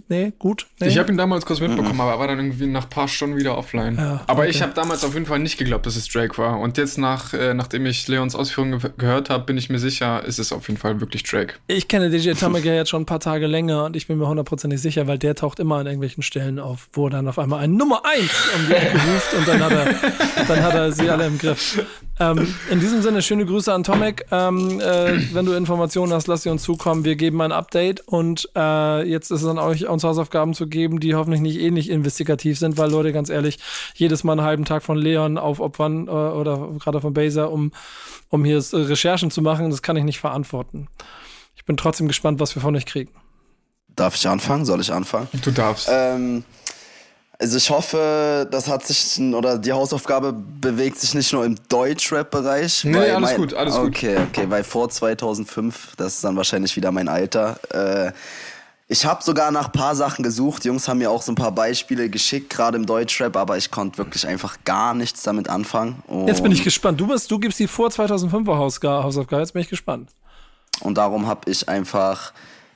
[0.07, 0.67] Nee, gut?
[0.79, 0.87] Nee.
[0.87, 2.01] Ich habe ihn damals kurz mitbekommen, mhm.
[2.01, 3.97] aber er war dann irgendwie nach ein paar Stunden wieder offline.
[3.97, 4.51] Ja, aber okay.
[4.51, 6.59] ich habe damals auf jeden Fall nicht geglaubt, dass es Drake war.
[6.59, 10.23] Und jetzt, nach, äh, nachdem ich Leons Ausführungen ge gehört habe, bin ich mir sicher,
[10.23, 11.55] ist es auf jeden Fall wirklich Drake.
[11.67, 14.79] Ich kenne DJ ja jetzt schon ein paar Tage länger und ich bin mir hundertprozentig
[14.79, 17.75] sicher, weil der taucht immer an irgendwelchen Stellen auf, wo er dann auf einmal ein
[17.75, 18.21] Nummer 1
[18.55, 21.83] um die Ecke ruft und dann hat er, dann hat er sie alle im Griff.
[22.21, 24.25] Ähm, in diesem Sinne, schöne Grüße an Tomek.
[24.29, 27.05] Ähm, äh, wenn du Informationen hast, lass sie uns zukommen.
[27.05, 30.99] Wir geben ein Update und äh, jetzt ist es an euch, uns Hausaufgaben zu geben,
[30.99, 33.57] die hoffentlich nicht ähnlich investigativ sind, weil Leute, ganz ehrlich,
[33.95, 37.71] jedes Mal einen halben Tag von Leon aufopfern äh, oder gerade von Baser, um,
[38.27, 40.87] um hier äh, Recherchen zu machen, das kann ich nicht verantworten.
[41.55, 43.11] Ich bin trotzdem gespannt, was wir von euch kriegen.
[43.95, 44.65] Darf ich anfangen?
[44.65, 45.27] Soll ich anfangen?
[45.43, 45.89] Du darfst.
[45.91, 46.43] Ähm,
[47.41, 52.83] also ich hoffe, das hat sich oder die Hausaufgabe bewegt sich nicht nur im Deutschrap-Bereich.
[52.83, 53.95] Nee, alles mein, gut, alles okay, gut.
[53.95, 57.57] Okay, okay, weil vor 2005, das ist dann wahrscheinlich wieder mein Alter.
[57.73, 58.11] Äh,
[58.89, 60.65] ich habe sogar nach paar Sachen gesucht.
[60.65, 63.71] Die Jungs haben mir auch so ein paar Beispiele geschickt, gerade im Deutschrap, aber ich
[63.71, 66.03] konnte wirklich einfach gar nichts damit anfangen.
[66.07, 66.99] Und jetzt bin ich gespannt.
[66.99, 69.41] Du bist, du gibst die vor 2005er Hausaufgabe.
[69.41, 70.09] Jetzt bin ich gespannt.
[70.81, 72.33] Und darum habe ich einfach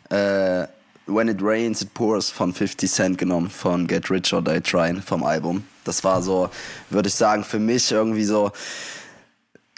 [0.10, 0.68] äh,
[1.06, 5.02] When It Rains, It Pours von 50 Cent genommen, von Get Rich or Die Tryin'
[5.02, 5.66] vom Album.
[5.84, 6.50] Das war so,
[6.90, 8.52] würde ich sagen, für mich irgendwie so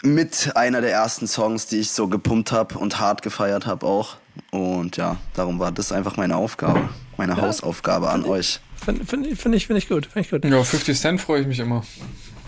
[0.02, 4.16] mit einer der ersten Songs, die ich so gepumpt habe und hart gefeiert habe auch.
[4.50, 8.60] Und ja, darum war das einfach meine Aufgabe, meine ja, Hausaufgabe an euch.
[8.76, 10.44] Finde find, find ich, find ich gut, find ich gut.
[10.44, 11.84] Ja, 50 Cent freue ich mich immer.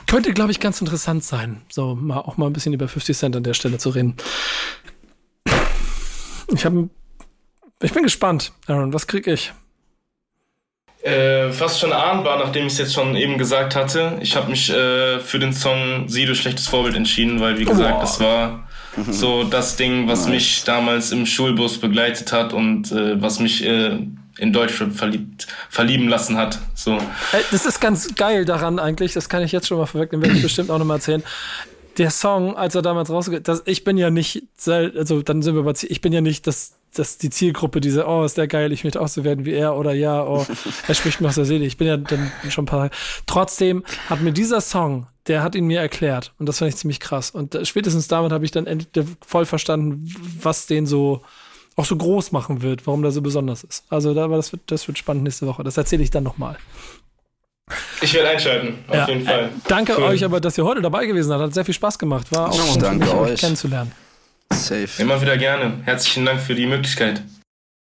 [0.07, 3.37] Könnte, glaube ich, ganz interessant sein, so mal, auch mal ein bisschen über 50 Cent
[3.37, 4.15] an der Stelle zu reden.
[6.51, 6.89] Ich habe
[7.83, 8.93] ich bin gespannt, Aaron.
[8.93, 9.53] Was krieg ich?
[11.03, 14.19] Äh, fast schon ahnbar, nachdem ich es jetzt schon eben gesagt hatte.
[14.21, 18.03] Ich habe mich äh, für den Song Sie, du schlechtes Vorbild entschieden, weil, wie gesagt,
[18.03, 18.69] das war
[19.11, 23.97] so das Ding, was mich damals im Schulbus begleitet hat und äh, was mich äh,
[24.39, 26.59] in Deutschrap verliebt, verlieben lassen hat.
[26.75, 26.99] So.
[27.53, 30.43] Das ist ganz geil daran eigentlich, das kann ich jetzt schon mal vorwegnehmen, werde ich
[30.43, 31.23] bestimmt auch nochmal erzählen
[31.99, 35.73] der Song, als er damals rausgekommen ich bin ja nicht, also dann sind wir bei,
[35.83, 39.01] ich bin ja nicht das, das die Zielgruppe, diese, oh, ist der geil, ich möchte
[39.01, 40.47] auch so werden wie er oder ja, oh,
[40.89, 41.65] er spricht mir aus der Seele.
[41.65, 42.91] Ich bin ja dann schon ein paar.
[43.27, 47.01] Trotzdem hat mir dieser Song, der hat ihn mir erklärt und das fand ich ziemlich
[47.01, 47.31] krass.
[47.31, 48.69] Und spätestens damit habe ich dann
[49.25, 51.23] voll verstanden, was den so
[51.77, 53.85] auch so groß machen wird, warum der so besonders ist.
[53.89, 55.63] Also da, das wird, das wird spannend nächste Woche.
[55.63, 56.57] Das erzähle ich dann nochmal.
[58.01, 59.45] Ich werde einschalten, auf ja, jeden Fall.
[59.45, 60.05] Äh, danke cool.
[60.05, 61.41] euch aber, dass ihr heute dabei gewesen seid.
[61.41, 62.33] Hat sehr viel Spaß gemacht.
[62.33, 63.93] War auch danke euch kennenzulernen.
[64.53, 64.89] Safe.
[64.99, 65.81] Immer wieder gerne.
[65.85, 67.23] Herzlichen Dank für die Möglichkeit.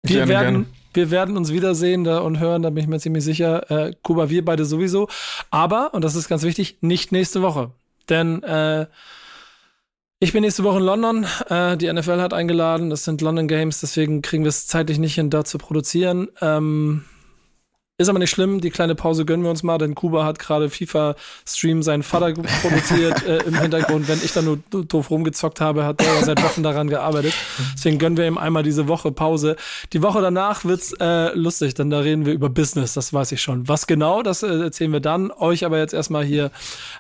[0.02, 0.66] Wir gerne, werden, gerne.
[0.92, 3.70] wir werden uns wiedersehen da und hören, da bin ich mir ziemlich sicher.
[3.70, 5.08] Äh, Kuba, wir beide sowieso.
[5.50, 7.70] Aber, und das ist ganz wichtig, nicht nächste Woche.
[8.08, 8.86] Denn äh,
[10.20, 11.26] ich bin nächste Woche in London.
[11.48, 12.90] Äh, die NFL hat eingeladen.
[12.90, 16.28] Das sind London Games, deswegen kriegen wir es zeitlich nicht hin, da zu produzieren.
[16.40, 17.04] Ähm,
[17.96, 20.68] ist aber nicht schlimm, die kleine Pause gönnen wir uns mal, denn Kuba hat gerade
[20.68, 24.08] FIFA-Stream seinen Vater produziert äh, im Hintergrund.
[24.08, 27.34] Wenn ich da nur doof rumgezockt habe, hat ja seit Wochen daran gearbeitet.
[27.76, 29.54] Deswegen gönnen wir ihm einmal diese Woche Pause.
[29.92, 33.40] Die Woche danach wird's äh, lustig, denn da reden wir über Business, das weiß ich
[33.40, 33.68] schon.
[33.68, 35.30] Was genau, das äh, erzählen wir dann.
[35.30, 36.50] Euch aber jetzt erstmal hier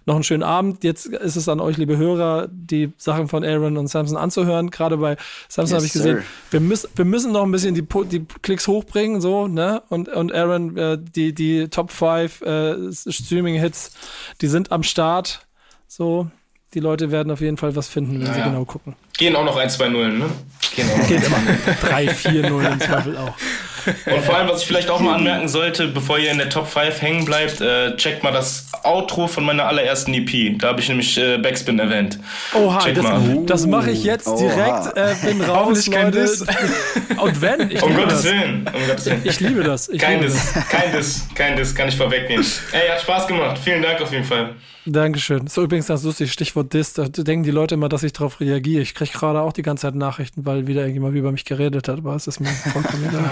[0.06, 0.84] noch einen schönen Abend.
[0.84, 4.70] Jetzt ist es an euch, liebe Hörer, die Sachen von Aaron und Samson anzuhören.
[4.70, 5.16] Gerade bei
[5.48, 6.22] Samson yes, habe ich gesehen,
[6.52, 9.82] wir müssen, wir müssen noch ein bisschen die, die Klicks hochbringen, so, ne?
[9.88, 13.92] Und, und Aaron, äh, die, die Top 5 äh, Streaming-Hits,
[14.40, 15.46] die sind am Start.
[15.88, 16.28] So,
[16.74, 18.34] die Leute werden auf jeden Fall was finden, wenn naja.
[18.34, 18.96] sie genau gucken.
[19.16, 20.26] Gehen auch noch ein, zwei Nullen, ne?
[20.74, 21.38] Gehen auch Geht immer.
[21.80, 23.34] Drei, vier Nullen im Zweifel auch.
[23.86, 26.66] Und vor allem, was ich vielleicht auch mal anmerken sollte, bevor ihr in der Top
[26.66, 30.58] 5 hängen bleibt, äh, checkt mal das Outro von meiner allerersten EP.
[30.58, 32.18] Da habe ich nämlich äh, Backspin erwähnt.
[32.54, 33.06] Oha, Check das,
[33.46, 34.38] das mache ich jetzt Oha.
[34.38, 34.96] direkt.
[34.96, 36.28] Äh, bin raus, Leute.
[37.20, 38.68] Und wenn, ich um Gottes Willen.
[38.72, 39.22] Um Gottes Willen.
[39.24, 39.88] Ich liebe das.
[39.88, 40.68] Ich kein liebe Diss, das.
[40.68, 42.44] kein Diss, kein Diss, kann ich vorwegnehmen.
[42.72, 43.58] Ey, hat Spaß gemacht.
[43.62, 44.54] Vielen Dank auf jeden Fall.
[44.86, 45.46] Dankeschön.
[45.46, 46.92] So übrigens ganz lustig, Stichwort Diss.
[46.92, 48.82] Da denken die Leute immer, dass ich darauf reagiere.
[48.82, 51.98] Ich kriege gerade auch die ganze Zeit Nachrichten, weil wieder irgendjemand über mich geredet hat,
[51.98, 53.30] aber es ist mir vollkommen egal.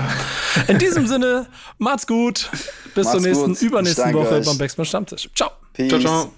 [0.69, 1.47] In diesem Sinne,
[1.79, 2.51] macht's gut.
[2.95, 3.63] Bis macht's zur nächsten, gut.
[3.63, 4.47] übernächsten Woche euch.
[4.47, 5.29] beim Backspin Stammtisch.
[5.35, 5.51] Ciao.
[5.75, 5.89] Peace.
[5.89, 6.33] Ciao, ciao.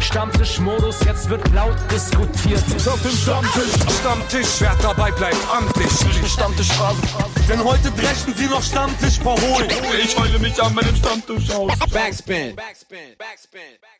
[0.00, 2.62] Stammtischmodus, jetzt wird laut diskutiert.
[2.86, 5.90] Auf dem Stammtisch, Stammtisch, wer dabei bleibt, amtlich.
[6.26, 7.00] Stammtisch Phase.
[7.48, 9.68] Denn heute brechen sie noch Stammtisch verholen.
[10.02, 11.72] Ich heule mich an meinem Stammtisch aus.
[11.92, 12.56] Backspin.
[12.56, 12.56] Backspin.
[12.56, 13.16] Backspin.
[13.18, 13.99] Backspin.